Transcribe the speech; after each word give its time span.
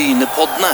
Brynepoddene. 0.00 0.68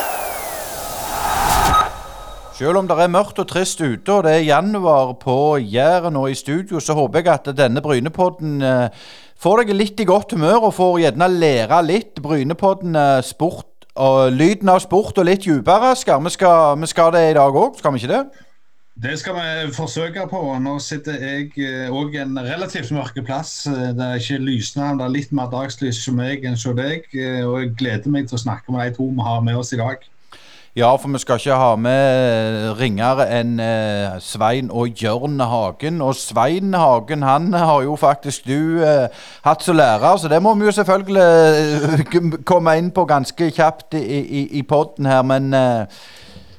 Selv 2.54 2.78
om 2.78 2.86
det 2.86 2.94
er 3.02 3.10
mørkt 3.10 3.40
og 3.42 3.48
trist 3.50 3.80
ute, 3.82 4.12
og 4.12 4.22
det 4.22 4.36
er 4.36 4.44
januar 4.46 5.16
på 5.18 5.56
Jæren 5.58 6.14
og 6.16 6.30
i 6.30 6.36
studio, 6.38 6.78
så 6.78 6.94
håper 6.94 7.24
jeg 7.24 7.32
at 7.32 7.50
denne 7.58 7.82
Brynepodden 7.82 8.62
eh, 8.62 9.08
får 9.42 9.64
deg 9.64 9.74
litt 9.74 9.98
i 9.98 10.06
godt 10.06 10.36
humør, 10.36 10.68
og 10.68 10.76
får 10.78 11.00
gjerne 11.02 11.30
lære 11.32 11.82
litt. 11.88 12.22
Brynepodden 12.22 12.94
sport 13.26 13.88
og 13.98 14.30
lyden 14.30 14.70
av 14.70 14.78
sport 14.84 15.18
og 15.18 15.26
litt 15.26 15.42
dypere. 15.42 15.96
Vi, 15.98 16.30
vi 16.86 16.92
skal 16.94 17.16
det 17.18 17.26
i 17.32 17.36
dag 17.40 17.62
òg, 17.64 17.80
skal 17.82 17.96
vi 17.96 18.04
ikke 18.04 18.14
det? 18.14 18.45
Det 19.02 19.18
skal 19.20 19.34
vi 19.36 19.72
forsøke 19.76 20.22
på. 20.30 20.38
Nå 20.64 20.78
sitter 20.80 21.18
jeg 21.20 21.90
òg 21.92 22.14
i 22.16 22.22
en 22.22 22.38
relativt 22.40 22.90
mørke 22.96 23.22
plass. 23.22 23.66
Eh, 23.66 23.92
Det 23.92 24.00
er 24.06 24.14
ikke 24.14 24.38
lysende, 24.40 24.94
det 24.98 25.04
er 25.04 25.12
litt 25.18 25.32
mer 25.36 25.50
dagslys 25.52 26.00
som 26.04 26.16
meg 26.16 26.44
enn 26.44 26.56
hos 26.56 26.64
deg. 26.64 27.04
eh, 27.12 27.44
Og 27.44 27.60
jeg 27.60 27.74
gleder 27.76 28.08
meg 28.08 28.28
til 28.28 28.38
å 28.38 28.44
snakke 28.46 28.72
med 28.72 28.86
de 28.90 28.96
to 28.96 29.10
vi 29.12 29.20
har 29.28 29.40
med 29.40 29.56
oss 29.56 29.72
i 29.72 29.76
dag. 29.76 29.96
Ja, 30.76 30.96
for 30.96 31.08
vi 31.08 31.18
skal 31.18 31.36
ikke 31.36 31.56
ha 31.56 31.76
med 31.76 32.76
ringere 32.80 33.28
enn 33.32 33.60
eh, 33.60 34.16
Svein 34.20 34.70
og 34.70 34.88
Jørn 34.96 35.40
Hagen. 35.40 36.00
Og 36.02 36.14
Svein 36.16 36.74
Hagen 36.74 37.22
han 37.22 37.52
har 37.52 37.82
jo 37.82 37.96
faktisk 37.96 38.44
du 38.48 38.82
eh, 38.84 39.08
hatt 39.44 39.62
som 39.62 39.76
lærer, 39.76 40.16
så 40.16 40.28
det 40.28 40.42
må 40.42 40.54
vi 40.54 40.64
jo 40.64 40.72
selvfølgelig 40.72 41.22
eh, 41.22 42.44
komme 42.50 42.76
inn 42.78 42.90
på 42.90 43.04
ganske 43.04 43.50
kjapt 43.50 43.94
i, 43.94 44.20
i, 44.40 44.48
i 44.58 44.62
podden 44.62 45.06
her. 45.06 45.22
Men 45.22 45.52
eh, 45.54 45.86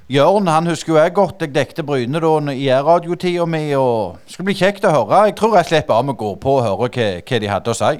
Jørn 0.07 0.47
han 0.47 0.67
husker 0.67 0.93
jo 0.93 0.99
jeg 1.02 1.13
godt. 1.13 1.41
Jeg 1.43 1.52
dekte 1.55 1.84
Bryne 1.84 2.20
da 2.23 2.53
i 2.53 2.70
radiotida 2.71 3.45
mi. 3.45 3.73
og 3.75 4.20
Det 4.23 4.38
skal 4.38 4.45
bli 4.47 4.53
kjekt 4.55 4.85
å 4.88 4.93
høre. 4.93 5.25
Jeg 5.27 5.35
tror 5.35 5.57
jeg 5.57 5.67
slipper 5.67 5.97
av 5.97 6.05
med 6.07 6.16
å 6.16 6.21
gå 6.21 6.35
på 6.39 6.53
og 6.59 6.63
høre 6.63 6.77
hva, 6.80 7.07
hva 7.27 7.39
de 7.43 7.49
hadde 7.52 7.73
å 7.73 7.75
si. 7.75 7.97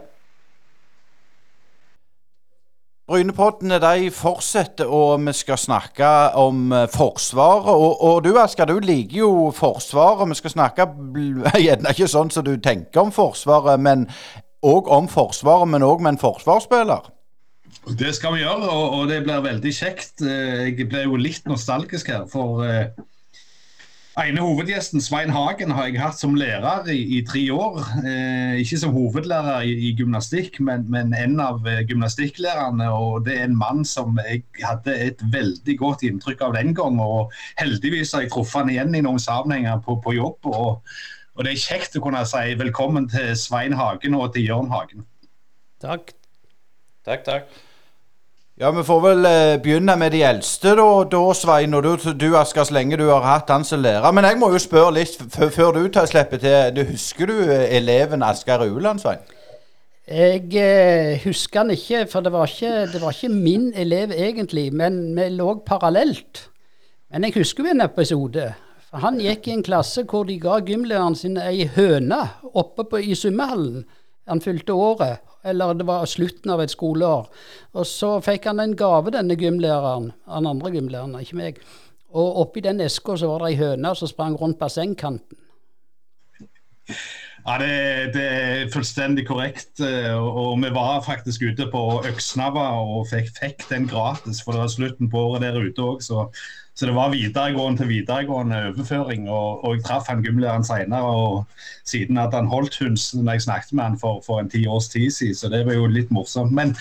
Brynepoddene 3.08 3.80
de 3.80 4.08
fortsetter, 4.12 4.88
og 4.88 5.22
vi 5.24 5.34
skal 5.36 5.60
snakke 5.60 6.08
om 6.40 6.72
eh, 6.76 6.88
Forsvaret. 6.92 7.76
Og, 7.76 8.02
og 8.04 8.24
du 8.24 8.34
Asker, 8.40 8.68
du 8.68 8.80
liker 8.84 9.22
jo 9.26 9.52
Forsvaret. 9.56 10.28
Vi 10.32 10.40
skal 10.40 10.56
snakke 10.56 10.88
gjerne 11.68 11.92
ikke 11.92 12.08
sånn 12.12 12.32
som 12.32 12.48
du 12.48 12.56
tenker 12.56 13.04
om 13.04 13.12
Forsvaret, 13.16 13.84
men 13.84 14.08
òg 14.64 14.88
om 14.92 15.12
Forsvaret, 15.12 15.68
men 15.72 15.84
òg 15.88 16.04
med 16.04 16.16
en 16.16 16.24
forsvarsspiller. 16.24 17.12
Det 17.96 18.10
skal 18.16 18.34
vi 18.36 18.42
gjøre, 18.42 18.68
og, 18.68 18.96
og 18.98 19.04
det 19.08 19.22
blir 19.24 19.44
veldig 19.46 19.72
kjekt. 19.72 20.20
Eh, 20.26 20.74
Jeg 20.74 20.90
ble 20.92 21.06
jo 21.06 21.20
litt 21.20 21.46
nostalgisk 21.48 22.10
her, 22.12 22.26
for 22.28 22.66
eh, 22.66 22.90
ene 24.20 24.42
hovedgjesten, 24.44 25.00
Svein 25.00 25.30
Hagen, 25.32 25.72
har 25.72 25.88
jeg 25.88 26.02
hatt 26.02 26.20
som 26.20 26.36
lærer 26.36 26.90
i, 26.92 26.98
i 27.16 27.22
tre 27.24 27.46
år. 27.54 27.80
Eh, 28.02 28.58
ikke 28.60 28.80
som 28.82 28.96
hovedlærer 28.96 29.70
i, 29.70 29.76
i 29.88 29.92
gymnastikk, 29.96 30.60
men, 30.60 30.84
men 30.92 31.14
en 31.16 31.40
av 31.40 31.64
eh, 31.70 31.86
gymnastikklærerne. 31.88 32.90
Og 32.92 33.24
det 33.28 33.38
er 33.38 33.46
en 33.48 33.60
mann 33.60 33.86
som 33.88 34.20
jeg 34.26 34.44
hadde 34.66 34.96
et 35.06 35.24
veldig 35.34 35.78
godt 35.80 36.04
inntrykk 36.10 36.44
av 36.50 36.58
den 36.58 36.74
gang. 36.76 37.00
Og 37.00 37.32
heldigvis 37.62 38.12
har 38.18 38.26
jeg 38.26 38.34
truffet 38.36 38.66
han 38.66 38.74
igjen 38.74 38.98
i 39.00 39.04
noen 39.06 39.22
sammenhenger 39.22 39.80
på, 39.86 39.96
på 40.04 40.18
jobb. 40.18 40.52
Og, 40.52 40.98
og 41.38 41.48
det 41.48 41.54
er 41.54 41.64
kjekt 41.64 41.96
å 41.96 42.04
kunne 42.04 42.26
si 42.28 42.58
velkommen 42.60 43.08
til 43.14 43.32
Svein 43.40 43.78
Hagen 43.80 44.20
og 44.20 44.34
til 44.36 44.50
Jørn 44.50 44.74
Hagen. 44.76 45.08
Takk. 45.80 46.12
Takk, 47.08 47.24
takk. 47.24 47.64
Ja, 48.60 48.72
Vi 48.72 48.82
får 48.84 49.02
vel 49.02 49.26
eh, 49.30 49.60
begynne 49.62 49.94
med 50.02 50.16
de 50.16 50.24
eldste, 50.26 50.72
da, 50.80 50.86
da 51.06 51.20
Svein. 51.38 51.76
Og 51.78 51.84
du, 51.86 51.92
du 52.18 52.32
Asker, 52.40 52.66
så 52.66 52.74
lenge 52.74 52.98
du 52.98 53.04
har 53.06 53.22
hatt 53.22 53.52
han 53.54 53.66
som 53.68 53.84
lærer. 53.84 54.08
Men 54.12 54.26
jeg 54.26 54.40
må 54.42 54.50
jo 54.50 54.58
spørre 54.58 54.96
litt 54.96 55.14
før 55.54 55.76
du 55.76 55.84
tar 55.94 56.10
slipper 56.10 56.42
til. 56.42 56.72
Du 56.74 56.82
Husker 56.90 57.30
du 57.30 57.36
eh, 57.44 57.68
eleven 57.78 58.26
Asker 58.26 58.66
Uland, 58.66 59.04
Svein? 59.04 59.22
Jeg 60.10 60.50
eh, 60.58 61.22
husker 61.22 61.62
han 61.62 61.76
ikke, 61.76 62.08
for 62.10 62.26
det 62.26 62.34
var 62.34 62.50
ikke, 62.50 62.74
det 62.96 63.04
var 63.04 63.14
ikke 63.14 63.30
min 63.36 63.70
elev 63.78 64.16
egentlig, 64.16 64.72
men 64.74 65.04
vi 65.14 65.30
lå 65.36 65.60
parallelt. 65.68 66.48
Men 67.14 67.30
jeg 67.30 67.38
husker 67.38 67.70
en 67.70 67.86
episode. 67.86 68.50
For 68.90 69.06
Han 69.06 69.22
gikk 69.22 69.52
i 69.52 69.58
en 69.60 69.66
klasse 69.70 70.02
hvor 70.10 70.26
de 70.26 70.40
ga 70.42 70.58
gymlæreren 70.66 71.20
sin 71.20 71.38
ei 71.38 71.70
høne 71.78 72.24
oppe 72.58 72.90
på, 72.90 73.06
i 73.06 73.14
svømmehallen. 73.14 73.86
Han 74.26 74.42
fylte 74.42 74.74
året, 74.74 75.22
eller 75.44 75.74
det 75.78 75.88
var 75.88 76.06
slutten 76.10 76.52
av 76.54 76.62
et 76.64 76.74
skoleår. 76.74 77.28
Og 77.78 77.86
så 77.88 78.18
fikk 78.26 78.48
han 78.50 78.60
en 78.64 78.76
gave, 78.78 79.14
denne 79.14 79.38
gymlæreren. 79.40 80.12
Han 80.26 80.50
andre 80.50 80.72
gymlæreren, 80.74 81.20
ikke 81.22 81.40
meg. 81.40 81.62
Og 82.18 82.42
oppi 82.44 82.64
den 82.64 82.82
eska 82.82 83.18
så 83.20 83.30
var 83.30 83.44
det 83.44 83.54
ei 83.54 83.62
høne 83.62 83.94
som 83.96 84.10
sprang 84.10 84.38
rundt 84.40 84.60
bassengkanten. 84.60 85.38
Ja, 87.48 87.56
det, 87.62 88.14
det 88.16 88.24
er 88.28 88.70
fullstendig 88.74 89.28
korrekt. 89.28 89.80
eh, 89.80 90.16
Og, 90.16 90.58
vi 90.64 90.70
var 90.76 91.04
faktisk 91.06 91.44
ute 91.48 91.68
på 91.72 91.82
Øksnava 92.08 92.66
og 92.80 93.08
fikk, 93.12 93.32
fikk 93.40 93.68
den 93.70 93.88
gratis, 93.88 94.42
for 94.44 94.56
det 94.56 94.66
var 94.66 94.72
slutten 94.74 95.12
på 95.12 95.22
året 95.30 95.46
der 95.46 95.60
ute 95.60 95.84
òg. 95.84 96.02
Så, 96.04 96.28
så 96.78 96.86
det 96.86 96.94
var 96.96 97.10
videregående 97.10 97.82
til 97.82 97.90
videregående 97.90 98.58
overføring. 98.70 99.30
Og, 99.30 99.64
og 99.66 99.76
jeg 99.76 99.84
traff 99.84 100.08
han 100.12 100.22
gymlæreren 100.22 100.66
senere, 100.66 101.04
og 101.04 101.46
siden 101.86 102.18
at 102.22 102.36
han 102.38 102.48
holdt 102.48 102.78
hundsen 102.78 103.24
når 103.26 103.32
jeg 103.32 103.42
snakket 103.48 103.74
med 103.74 103.84
han 103.84 104.00
for, 104.00 104.22
for 104.26 104.40
en 104.40 104.50
ti 104.50 104.68
års 104.68 104.90
tid 104.94 105.10
siden, 105.12 105.36
så 105.36 105.50
det 105.50 105.66
var 105.66 105.74
jo 105.74 105.88
litt 105.90 106.12
morsomt. 106.14 106.54
Men, 106.54 106.76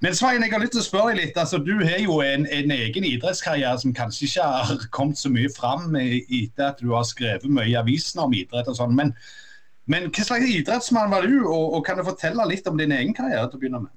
men 0.00 0.14
Svein, 0.14 0.42
jeg 0.42 0.50
har 0.52 0.62
lyst 0.62 0.74
til 0.74 0.82
å 0.82 0.88
spørre 0.88 1.12
deg 1.12 1.20
litt. 1.20 1.38
altså 1.38 1.62
Du 1.62 1.76
har 1.78 2.02
jo 2.02 2.18
en, 2.20 2.48
en 2.50 2.74
egen 2.74 3.06
idrettskarriere 3.06 3.78
som 3.78 3.94
kanskje 3.94 4.26
ikke 4.26 4.48
har 4.56 4.88
kommet 4.90 5.22
så 5.22 5.30
mye 5.30 5.52
fram 5.54 5.94
etter 5.94 6.72
at 6.72 6.82
du 6.82 6.90
har 6.96 7.06
skrevet 7.06 7.46
mye 7.46 7.70
i 7.70 7.78
avisene 7.78 8.26
om 8.26 8.34
idrett 8.34 8.66
og 8.66 8.80
sånn. 8.80 8.98
men 8.98 9.14
men 9.88 10.10
hva 10.12 10.20
slags 10.20 10.50
idrettsmann 10.52 11.08
var 11.08 11.24
du, 11.24 11.38
og, 11.48 11.78
og 11.78 11.86
kan 11.86 11.96
du 11.96 12.04
fortelle 12.04 12.44
litt 12.50 12.66
om 12.68 12.76
din 12.76 12.92
egen 12.92 13.14
karriere 13.16 13.46
til 13.48 13.56
å 13.56 13.60
begynne 13.62 13.80
med? 13.86 13.94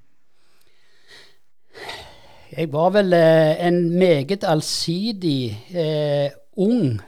Jeg 2.52 2.68
var 2.68 2.90
vel 2.92 3.14
eh, 3.16 3.62
en 3.64 3.78
meget 3.96 4.44
allsidig, 4.44 5.56
eh, 5.72 6.34
ung, 6.60 6.98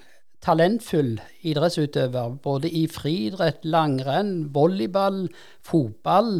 talentfull 0.41 1.19
idrettsutøver. 1.44 2.38
Både 2.41 2.71
i 2.72 2.87
friidrett, 2.88 3.60
langrenn, 3.69 4.55
volleyball, 4.55 5.27
fotball. 5.60 6.38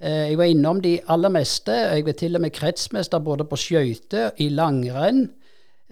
Eh, 0.00 0.30
jeg 0.30 0.40
var 0.40 0.48
innom 0.48 0.80
de 0.80 0.94
aller 1.12 1.34
meste. 1.34 1.76
Jeg 1.76 2.06
var 2.08 2.16
til 2.16 2.40
og 2.40 2.44
med 2.46 2.56
kretsmester 2.56 3.20
både 3.20 3.44
på 3.44 3.60
skøyter, 3.60 4.32
i 4.40 4.48
langrenn. 4.48 5.26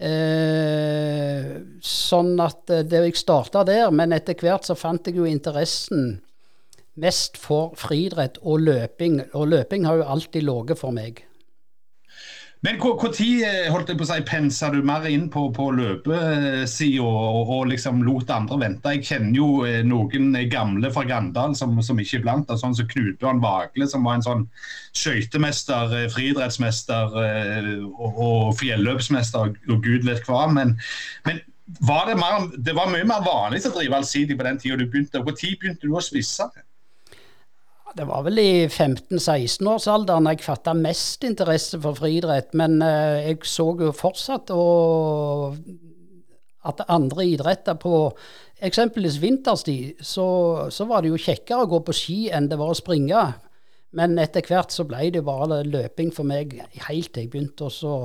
Eh, 0.00 1.52
sånn 1.84 2.34
at 2.40 2.64
det, 2.88 3.04
jeg 3.04 3.20
starta 3.20 3.68
der, 3.68 3.92
men 3.92 4.16
etter 4.16 4.32
hvert 4.40 4.64
så 4.64 4.80
fant 4.80 5.04
jeg 5.04 5.20
jo 5.20 5.28
interessen 5.28 6.22
mest 6.96 7.36
for 7.36 7.76
friidrett 7.76 8.40
og 8.40 8.64
løping. 8.64 9.26
Og 9.36 9.50
løping 9.52 9.84
har 9.84 10.00
jo 10.00 10.12
alltid 10.16 10.48
ligget 10.48 10.80
for 10.80 10.96
meg. 10.96 11.26
Men 12.64 12.78
hvor 12.80 13.12
tid 13.12 13.42
eh, 13.44 13.66
holdt 13.70 13.90
jeg 13.92 13.98
på 14.00 14.06
å 14.06 14.08
si, 14.08 14.22
pensa 14.26 14.70
du 14.72 14.78
mer 14.86 15.04
inn 15.10 15.26
på, 15.32 15.44
på 15.54 15.68
løpesida 15.76 17.04
og, 17.04 17.50
og 17.52 17.66
liksom 17.70 18.00
lot 18.06 18.30
andre 18.32 18.58
vente? 18.62 18.94
Jeg 18.96 19.04
kjenner 19.10 19.36
jo 19.36 19.48
eh, 19.68 19.82
noen 19.86 20.32
gamle 20.50 20.90
fra 20.94 21.04
Gandal 21.06 21.54
som, 21.58 21.76
som 21.84 22.00
ikke 22.00 22.20
er 22.20 22.24
blant 22.24 22.50
sånn 22.50 22.74
som 22.76 22.88
Knut 22.90 23.20
Bjørn 23.20 23.42
Vagle, 23.44 23.88
som 23.90 24.08
var 24.08 24.18
en 24.18 24.26
sånn 24.26 24.46
skøytemester, 24.96 25.92
eh, 26.00 26.08
friidrettsmester 26.14 27.18
og, 27.92 28.22
og 28.24 28.56
fjelløpsmester 28.62 29.52
og 29.52 29.84
gud 29.84 30.08
vet 30.08 30.24
hva. 30.26 30.46
Men, 30.56 30.78
men 31.28 31.44
var 31.86 32.08
det, 32.08 32.16
mer, 32.18 32.48
det 32.56 32.74
var 32.78 32.90
mye 32.90 33.06
mer 33.06 33.24
vanlig 33.26 33.66
å 33.66 33.74
drive 33.74 34.00
allsidig 34.00 34.38
på 34.38 34.46
den 34.48 34.58
tida 34.62 34.80
du 34.80 34.88
begynte. 34.88 35.22
Hvor 35.22 35.36
tid 35.36 35.58
begynte 35.60 35.86
du 35.86 35.94
å 35.98 36.02
spisse? 36.04 36.48
Det 36.54 36.64
var 38.04 38.26
vel 38.26 38.40
i 38.42 38.50
15-16-årsalderen 38.68 40.28
jeg 40.28 40.44
fatta 40.44 40.74
mest 40.76 41.24
interesse 41.24 41.80
for 41.80 41.96
friidrett. 41.96 42.52
Men 42.58 42.82
eh, 42.84 43.30
jeg 43.30 43.48
så 43.48 43.70
jo 43.80 43.92
fortsatt 43.96 44.52
og 44.52 45.56
at 46.66 46.82
andre 46.90 47.24
idretter 47.30 47.78
på 47.80 48.10
eksempelvis 48.66 49.20
vinterstid, 49.22 50.02
så, 50.04 50.26
så 50.72 50.86
var 50.88 51.02
det 51.02 51.12
jo 51.12 51.20
kjekkere 51.20 51.64
å 51.64 51.70
gå 51.70 51.80
på 51.86 51.94
ski 51.94 52.18
enn 52.34 52.48
det 52.50 52.58
var 52.60 52.72
å 52.72 52.78
springe. 52.78 53.22
Men 53.96 54.18
etter 54.20 54.44
hvert 54.44 54.74
så 54.74 54.84
ble 54.88 55.10
det 55.14 55.24
bare 55.24 55.62
løping 55.64 56.12
for 56.12 56.28
meg 56.28 56.56
helt 56.88 57.12
til 57.14 57.24
jeg 57.24 57.32
begynte 57.32 57.70
å 57.70 58.00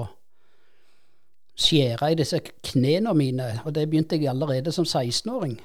skjære 1.62 2.14
i 2.14 2.20
disse 2.20 2.40
knærne 2.44 3.14
mine. 3.18 3.50
Og 3.66 3.76
det 3.76 3.90
begynte 3.90 4.20
jeg 4.20 4.30
allerede 4.32 4.72
som 4.76 4.88
16-åring. 4.88 5.58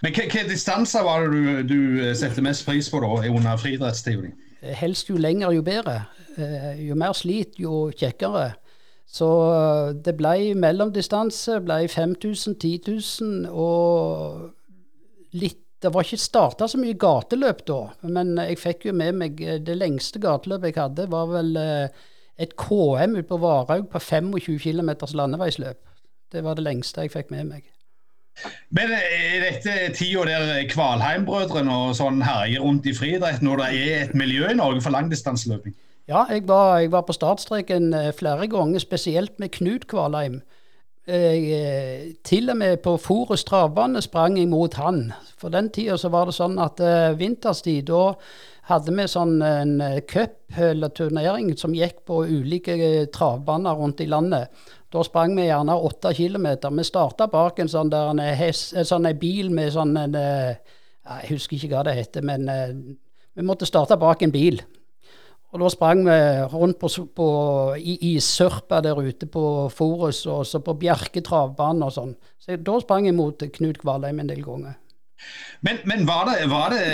Men 0.00 0.14
hvilke 0.16 0.46
distanser 0.48 1.04
var 1.04 1.26
det 1.26 1.32
du, 1.34 1.74
du 1.74 2.14
setter 2.16 2.44
mest 2.44 2.64
pris 2.66 2.88
på 2.90 3.02
da, 3.04 3.10
under 3.28 3.60
friidrettstida 3.60 4.24
di? 4.24 4.32
Helst 4.76 5.08
jo 5.08 5.16
lenger, 5.20 5.52
jo 5.56 5.64
bedre. 5.64 6.02
Eh, 6.40 6.86
jo 6.86 6.96
mer 6.96 7.12
slit, 7.16 7.58
jo 7.60 7.88
kjekkere. 7.96 8.52
Så 9.10 9.28
eh, 9.50 9.88
det 10.04 10.14
ble 10.18 10.54
mellomdistanse, 10.58 11.58
ble 11.66 11.82
5000, 11.90 12.56
10 12.60 12.78
000 12.86 13.50
og 13.50 15.34
litt 15.40 15.66
Det 15.80 15.88
var 15.94 16.04
ikke 16.04 16.20
starta 16.20 16.66
så 16.68 16.76
mye 16.76 16.92
gateløp 17.00 17.62
da, 17.64 17.78
men 18.04 18.34
jeg 18.36 18.58
fikk 18.60 18.82
jo 18.84 18.92
med 18.92 19.14
meg 19.16 19.38
eh, 19.40 19.56
Det 19.64 19.78
lengste 19.78 20.20
gateløpet 20.20 20.74
jeg 20.74 20.76
hadde, 20.76 21.06
var 21.08 21.30
vel 21.30 21.56
eh, 21.56 22.02
et 22.36 22.52
KM 22.60 23.16
ute 23.16 23.28
på 23.28 23.38
Varhaug 23.40 23.88
på 23.88 24.00
25 24.00 24.58
km 24.60 24.90
landeveisløp. 25.16 25.80
Det 26.32 26.44
var 26.44 26.56
det 26.56 26.64
lengste 26.64 27.04
jeg 27.04 27.12
fikk 27.12 27.32
med 27.32 27.48
meg. 27.48 27.64
Men 28.70 28.92
er 28.96 29.44
dette 29.44 29.76
tida 29.98 30.24
der 30.28 30.64
Kvalheim-brødrene 30.70 31.76
og 31.86 31.96
sånn 31.98 32.22
herjer 32.24 32.64
rundt 32.64 32.86
i 32.86 32.94
friidretten, 32.96 33.48
når 33.48 33.62
det 33.62 33.68
er 33.80 34.04
et 34.04 34.14
miljø 34.18 34.50
i 34.50 34.58
Norge 34.58 34.82
for 34.84 34.94
langdistanseløping? 34.94 35.74
Ja, 36.10 36.24
jeg 36.30 36.46
var, 36.48 36.78
jeg 36.82 36.90
var 36.92 37.04
på 37.06 37.14
startstreken 37.14 37.92
eh, 37.94 38.12
flere 38.16 38.48
ganger, 38.50 38.82
spesielt 38.82 39.38
med 39.38 39.52
Knut 39.58 39.86
Kvalheim. 39.90 40.40
Jeg, 41.10 41.44
eh, 41.54 42.06
til 42.26 42.50
og 42.50 42.58
med 42.60 42.82
på 42.84 42.96
Forus 43.00 43.44
travbane 43.46 44.02
sprang 44.02 44.38
jeg 44.38 44.50
mot 44.50 44.74
han. 44.78 45.10
For 45.38 45.52
den 45.54 45.70
tida 45.74 45.98
så 45.98 46.10
var 46.12 46.30
det 46.30 46.36
sånn 46.38 46.58
at 46.62 46.82
vinterstid, 47.18 47.88
da 47.90 48.14
hadde 48.70 48.94
vi 48.96 49.06
sånn 49.10 49.40
en 49.44 49.74
cup 50.08 50.58
eller 50.58 50.92
turnering 50.94 51.52
som 51.58 51.74
gikk 51.76 52.04
på 52.08 52.22
ulike 52.30 52.76
travbaner 53.14 53.76
rundt 53.78 54.00
i 54.00 54.08
landet. 54.10 54.50
Da 54.90 55.04
sprang 55.06 55.36
vi 55.38 55.48
gjerne 55.48 55.76
åtte 55.76 56.14
kilometer. 56.16 56.72
Vi 56.74 56.86
starta 56.86 57.28
bak 57.30 57.60
en 57.60 57.70
sånn, 57.70 57.92
der, 57.92 58.10
en, 58.14 58.22
hest, 58.38 58.74
sånn 58.88 59.06
en 59.10 59.20
bil 59.20 59.52
med 59.54 59.72
sånn 59.74 59.96
en 59.98 60.16
Jeg 60.16 61.30
husker 61.30 61.56
ikke 61.56 61.70
hva 61.74 61.84
det 61.86 61.96
heter, 61.96 62.22
men 62.26 62.46
vi 63.34 63.46
måtte 63.46 63.66
starte 63.66 63.98
bak 63.98 64.22
en 64.22 64.34
bil. 64.34 64.60
Og 65.50 65.58
da 65.58 65.70
sprang 65.72 66.04
vi 66.06 66.18
rundt 66.52 66.78
på, 66.78 66.88
på, 67.14 67.28
i, 67.78 67.96
i 68.12 68.20
Sørpa 68.22 68.78
der 68.84 68.98
ute 69.02 69.26
på 69.26 69.42
Forus 69.74 70.22
og 70.30 70.44
så 70.46 70.60
på 70.62 70.76
Bjerke 70.78 71.22
travbane 71.26 71.88
og 71.88 71.94
sånn. 71.96 72.12
Så 72.38 72.58
da 72.62 72.76
sprang 72.82 73.08
jeg 73.08 73.16
mot 73.18 73.42
Knut 73.56 73.80
Kvalheim 73.82 74.22
en 74.22 74.30
del 74.30 74.44
ganger. 74.46 74.78
Men, 75.60 75.76
men 75.84 76.06
var, 76.06 76.24
det, 76.24 76.46
var 76.48 76.70
det, 76.70 76.84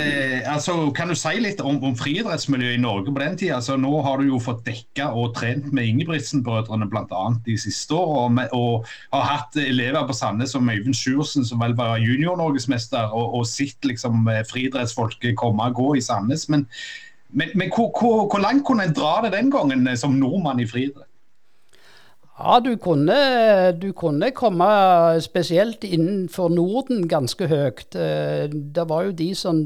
altså, 0.45 0.91
Kan 0.95 1.07
du 1.07 1.15
si 1.15 1.37
litt 1.39 1.61
om, 1.63 1.77
om 1.87 1.95
friidrettsmiljøet 1.95 2.75
i 2.75 2.81
Norge 2.83 3.13
på 3.15 3.21
den 3.23 3.37
tida? 3.39 3.61
Altså, 3.61 3.77
nå 3.79 3.93
har 4.03 4.19
du 4.19 4.27
jo 4.27 4.41
fått 4.43 4.65
dekka 4.67 5.07
og 5.15 5.37
trent 5.37 5.69
med 5.71 5.87
Ingebrigtsen-brødrene 5.93 6.89
bl.a. 6.91 7.23
de 7.45 7.55
siste 7.61 7.95
årene. 7.95 8.49
Og, 8.51 8.83
og, 8.83 9.15
har 9.15 9.29
hatt 9.31 9.59
elever 9.63 10.03
på 10.07 10.15
Sandnes 10.17 10.51
som 10.55 10.67
Øyvind 10.67 10.99
Sjursen, 10.99 11.47
som 11.47 11.63
vel 11.63 11.77
var 11.79 11.95
junior-norgesmester, 12.03 13.07
og, 13.15 13.39
og 13.39 13.47
sett 13.47 13.87
liksom, 13.87 14.27
friidrettsfolket 14.51 15.39
komme 15.39 15.71
og 15.71 15.79
gå 15.79 15.89
i 15.95 16.03
Sandnes. 16.03 16.49
Men, 16.51 16.67
men, 17.31 17.55
men 17.55 17.71
hvor, 17.71 17.93
hvor, 17.95 18.25
hvor, 18.27 18.43
langt 18.43 18.67
kunne 18.67 18.89
en 18.89 18.95
dra 18.95 19.21
det 19.23 19.35
den 19.37 19.51
gangen 19.51 19.87
eh, 19.87 19.95
som 19.99 20.19
nordmann 20.19 20.59
i 20.59 20.67
friidrett? 20.67 21.06
Ja, 22.37 22.59
du 22.61 22.75
kunne, 22.77 23.17
du 23.81 23.89
kunne, 23.97 24.29
komme 24.31 24.67
spesielt 25.25 25.83
innenfor 25.83 26.51
Norden 26.53 27.07
ganske 27.09 27.49
høyt. 27.49 27.95
Eh, 27.97 28.45
det 28.51 28.85
var 28.89 29.07
jo 29.07 29.15
de 29.17 29.31
som 29.35 29.63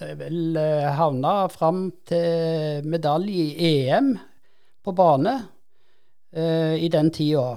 eh, 0.00 0.14
vel 0.16 0.56
havna 0.96 1.34
fram 1.52 1.90
til 2.08 2.86
medalje 2.88 3.50
i 3.52 3.72
EM 3.84 4.14
på 4.84 4.96
bane 4.96 5.40
i 6.30 6.86
den 6.86 7.08
tida. 7.10 7.56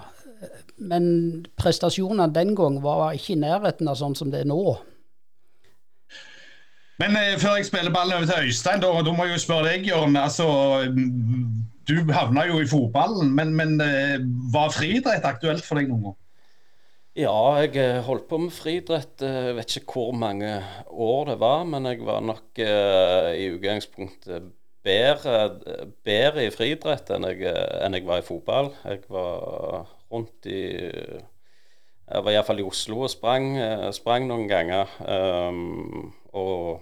Men 0.82 1.46
prestasjonene 1.62 2.34
den 2.34 2.56
gang 2.58 2.80
var 2.82 3.14
ikke 3.14 3.36
i 3.36 3.42
nærheten 3.44 3.88
av 3.88 4.00
sånn 4.00 4.16
som 4.18 4.32
det 4.34 4.42
er 4.42 4.50
nå. 4.50 4.74
Men 7.02 7.16
eh, 7.18 7.38
før 7.42 7.58
jeg 7.58 7.68
spiller 7.70 7.94
ballen 7.94 8.18
over 8.18 8.30
til 8.30 8.50
Øystein, 8.50 8.82
da, 8.84 8.92
da 9.06 9.14
må 9.16 9.26
jeg 9.28 9.38
jo 9.38 9.44
spørre 9.44 9.72
deg, 9.72 9.88
Jørn. 9.90 10.18
Altså, 10.20 10.48
du 11.88 11.96
havna 12.16 12.46
jo 12.48 12.60
i 12.62 12.68
fotballen, 12.70 13.32
men, 13.36 13.54
men 13.58 13.78
eh, 13.84 14.18
var 14.54 14.74
friidrett 14.76 15.26
aktuelt 15.28 15.66
for 15.66 15.80
deg 15.80 15.90
noen 15.92 16.10
gang? 16.10 16.20
Ja, 17.20 17.38
jeg 17.62 17.76
eh, 17.78 18.00
holdt 18.08 18.28
på 18.30 18.40
med 18.42 18.56
friidrett. 18.56 19.22
Jeg 19.22 19.58
vet 19.58 19.78
ikke 19.80 20.00
hvor 20.00 20.16
mange 20.18 20.56
år 20.90 21.34
det 21.34 21.38
var, 21.44 21.66
men 21.70 21.90
jeg 21.90 22.02
var 22.08 22.24
nok 22.26 22.62
i 22.64 23.50
utgangspunktet 23.54 24.48
bedre, 24.84 25.36
bedre 26.04 26.48
i 26.48 26.54
friidrett 26.54 27.12
enn, 27.16 27.28
enn, 27.28 28.00
jeg 28.00 28.08
var 28.08 28.24
i 28.24 28.26
fotball. 28.28 28.74
Jeg 28.84 29.06
var 29.12 29.86
rundt 30.12 30.50
i 30.50 30.64
Jeg 32.04 32.26
var 32.26 32.34
iallfall 32.34 32.60
i 32.60 32.66
Oslo 32.68 33.06
og 33.06 33.12
sprang, 33.14 33.54
sprang 33.96 34.26
noen 34.28 34.50
ganger. 34.50 34.90
Um, 35.08 36.12
og 36.36 36.82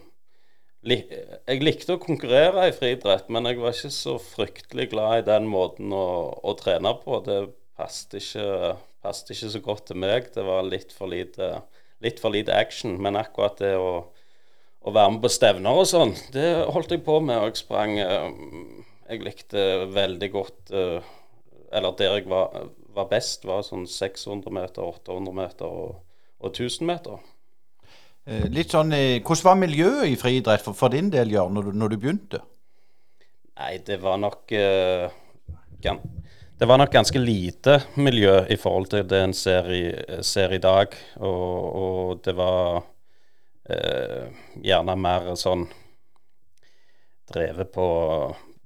jeg 0.81 1.61
likte 1.61 1.93
å 1.93 2.01
konkurrere 2.01 2.63
i 2.69 2.73
friidrett, 2.73 3.27
men 3.29 3.45
jeg 3.45 3.59
var 3.61 3.75
ikke 3.75 3.91
så 3.93 4.15
fryktelig 4.21 4.87
glad 4.89 5.19
i 5.19 5.27
den 5.27 5.45
måten 5.49 5.93
å, 5.93 6.05
å 6.41 6.55
trene 6.57 6.95
på. 7.03 7.19
Det 7.25 7.37
passet 7.77 8.17
ikke, 8.17 8.73
passet 9.05 9.29
ikke, 9.35 9.51
så 9.53 9.61
godt 9.61 9.85
til 9.91 9.99
meg. 10.01 10.31
Det 10.33 10.45
var 10.47 10.65
litt 10.65 10.95
for 10.95 11.11
lite, 11.11 11.51
litt 12.01 12.21
for 12.21 12.33
lite 12.33 12.55
action. 12.57 12.97
Men 13.01 13.19
akkurat 13.19 13.61
det 13.61 13.75
å, 13.77 13.91
å, 14.81 14.89
være 14.89 15.13
med 15.13 15.21
på 15.25 15.33
stevner 15.33 15.83
og 15.83 15.85
sånn, 15.89 16.15
det 16.33 16.49
holdt 16.73 16.95
jeg 16.95 17.05
på 17.05 17.19
med. 17.21 17.37
Og 17.37 17.51
jeg 17.51 17.61
sprang 17.61 17.97
eh, 18.01 18.29
Jeg 19.11 19.25
likte 19.25 19.63
veldig 19.91 20.29
godt 20.31 20.71
eh, 20.71 21.09
Eller 21.71 21.93
der 21.99 22.17
jeg 22.17 22.29
var, 22.31 22.71
var 22.95 23.09
best, 23.11 23.45
var 23.45 23.61
sånn 23.67 23.85
600 23.85 24.49
meter, 24.49 24.81
800 24.81 25.37
meter 25.43 25.69
og, 25.69 26.01
og 26.41 26.49
1000 26.55 26.89
meter. 26.89 27.21
Eh, 28.29 28.45
litt 28.53 28.69
sånn, 28.69 28.93
eh, 28.93 29.19
Hvordan 29.25 29.47
var 29.47 29.57
miljøet 29.57 30.11
i 30.11 30.17
friidrett 30.19 30.61
for, 30.61 30.77
for, 30.77 30.93
din 30.93 31.09
del, 31.09 31.31
Jørn, 31.33 31.55
når, 31.57 31.71
når, 31.73 31.93
du 31.93 31.97
begynte? 31.97 32.41
Nei, 33.57 33.79
det 33.85 33.97
var 34.01 34.19
nok 34.21 34.51
uh, 34.53 35.09
Det 35.81 36.67
var 36.69 36.77
nok 36.77 36.91
ganske 36.93 37.19
lite 37.19 37.79
miljø 37.97 38.43
i 38.49 38.57
forhold 38.61 38.91
til 38.91 39.07
det 39.09 39.21
en 39.25 39.33
ser 39.33 39.69
i, 39.73 39.83
ser 40.21 40.53
i 40.53 40.61
dag. 40.61 40.93
Og, 41.17 41.65
og, 41.81 42.21
det 42.25 42.35
var 42.37 42.83
uh, 42.85 44.25
gjerne 44.61 44.97
mer 45.01 45.33
sånn 45.37 45.65
drevet 47.31 47.73
på 47.73 47.87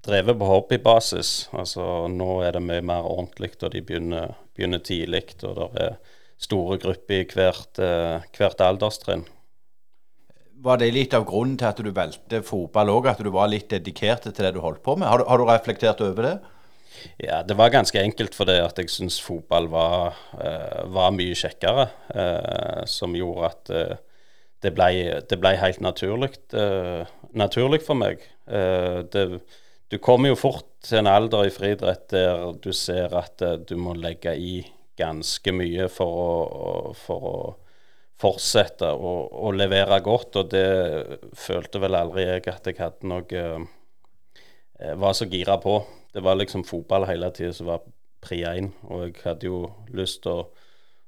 drevet 0.06 0.38
på 0.38 0.50
hobbybasis. 0.52 1.48
Altså 1.56 2.10
Nå 2.12 2.42
er 2.46 2.58
det 2.58 2.64
mye 2.66 2.84
mer 2.84 3.08
ordentlig, 3.08 3.56
og 3.64 3.72
de 3.72 3.82
begynner, 3.82 4.36
begynner 4.54 4.84
tidlig. 4.84 5.32
Og 5.48 5.56
det 5.58 5.88
er 5.88 5.96
store 6.44 6.78
grupper 6.84 7.24
i 7.24 7.32
hvert, 7.32 7.82
hvert 8.36 8.62
alderstrinn. 8.62 9.26
Var 10.64 10.80
det 10.80 10.94
litt 10.96 11.14
av 11.18 11.26
grunnen 11.28 11.58
til 11.60 11.68
at 11.68 11.80
du 11.84 11.92
valgte 11.92 12.40
fotball 12.46 12.92
òg, 12.94 13.10
at 13.12 13.24
du 13.24 13.32
var 13.34 13.50
litt 13.52 13.68
dedikert 13.74 14.28
til 14.28 14.46
det 14.46 14.54
du 14.56 14.62
holdt 14.64 14.84
på 14.86 14.96
med? 14.96 15.10
Har 15.10 15.22
du, 15.22 15.26
har 15.28 15.42
du 15.42 15.50
reflektert 15.50 16.04
over 16.06 16.30
det? 16.30 16.36
Ja, 17.22 17.42
det 17.44 17.58
var 17.60 17.74
ganske 17.74 18.00
enkelt 18.02 18.36
fordi 18.36 18.56
at 18.64 18.80
jeg 18.80 18.92
syns 18.94 19.20
fotball 19.24 19.68
var, 19.72 20.16
uh, 20.40 20.86
var, 20.96 21.14
mye 21.16 21.36
kjekkere. 21.38 21.90
Uh, 22.10 22.82
som 22.90 23.16
gjorde 23.18 23.52
at 23.52 23.74
uh, 23.74 23.98
det, 24.64 24.72
ble, 24.76 24.90
det, 25.30 25.38
ble, 25.42 25.52
helt 25.62 25.82
naturlig, 25.84 26.32
naturlig 27.38 27.84
for 27.86 28.00
meg. 28.00 28.24
Det, 28.48 29.26
du 29.92 29.98
kommer 30.02 30.32
jo 30.32 30.38
fort 30.40 30.66
til 30.82 31.04
en 31.04 31.10
alder 31.12 31.46
i 31.46 31.52
friidrett 31.54 32.08
der 32.10 32.56
du 32.64 32.72
ser 32.74 33.14
at 33.20 33.44
du 33.70 33.76
må 33.78 33.94
legge 33.94 34.34
i 34.34 34.56
ganske 34.98 35.54
mye 35.54 35.86
for 35.94 36.18
å, 36.24 36.34
for 36.98 37.30
å 37.30 37.36
fortsette 38.22 38.88
å, 38.88 39.14
å, 39.28 39.52
levere 39.56 40.00
godt, 40.04 40.40
og 40.40 40.52
det 40.54 40.68
følte 41.38 41.82
vel 41.84 41.98
aldri 42.00 42.28
jeg 42.28 42.46
at 42.52 42.70
jeg 42.70 42.80
hadde 42.80 43.12
noe 43.12 43.42
eh, 43.42 44.94
Var 45.00 45.14
så 45.16 45.28
gira 45.32 45.56
på. 45.64 45.78
Det 46.12 46.24
var 46.24 46.36
liksom 46.36 46.66
fotball 46.68 47.06
hele 47.08 47.30
tida 47.36 47.54
som 47.56 47.70
var 47.70 47.84
pri 48.24 48.42
én, 48.48 48.72
og 48.90 49.06
jeg 49.06 49.22
hadde 49.24 49.48
jo 49.48 49.60
lyst 49.96 50.24
til 50.26 50.42
å 50.42 50.48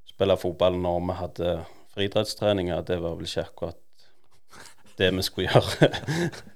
spille 0.08 0.38
fotball 0.40 0.78
når 0.80 1.02
vi 1.04 1.16
hadde 1.18 1.52
friidrettstreninger. 1.92 2.84
Det 2.88 3.00
var 3.02 3.18
vel 3.18 3.28
ikke 3.28 3.44
akkurat 3.44 3.84
det 4.98 5.10
vi 5.14 5.24
skulle 5.26 5.52
gjøre. 5.52 5.90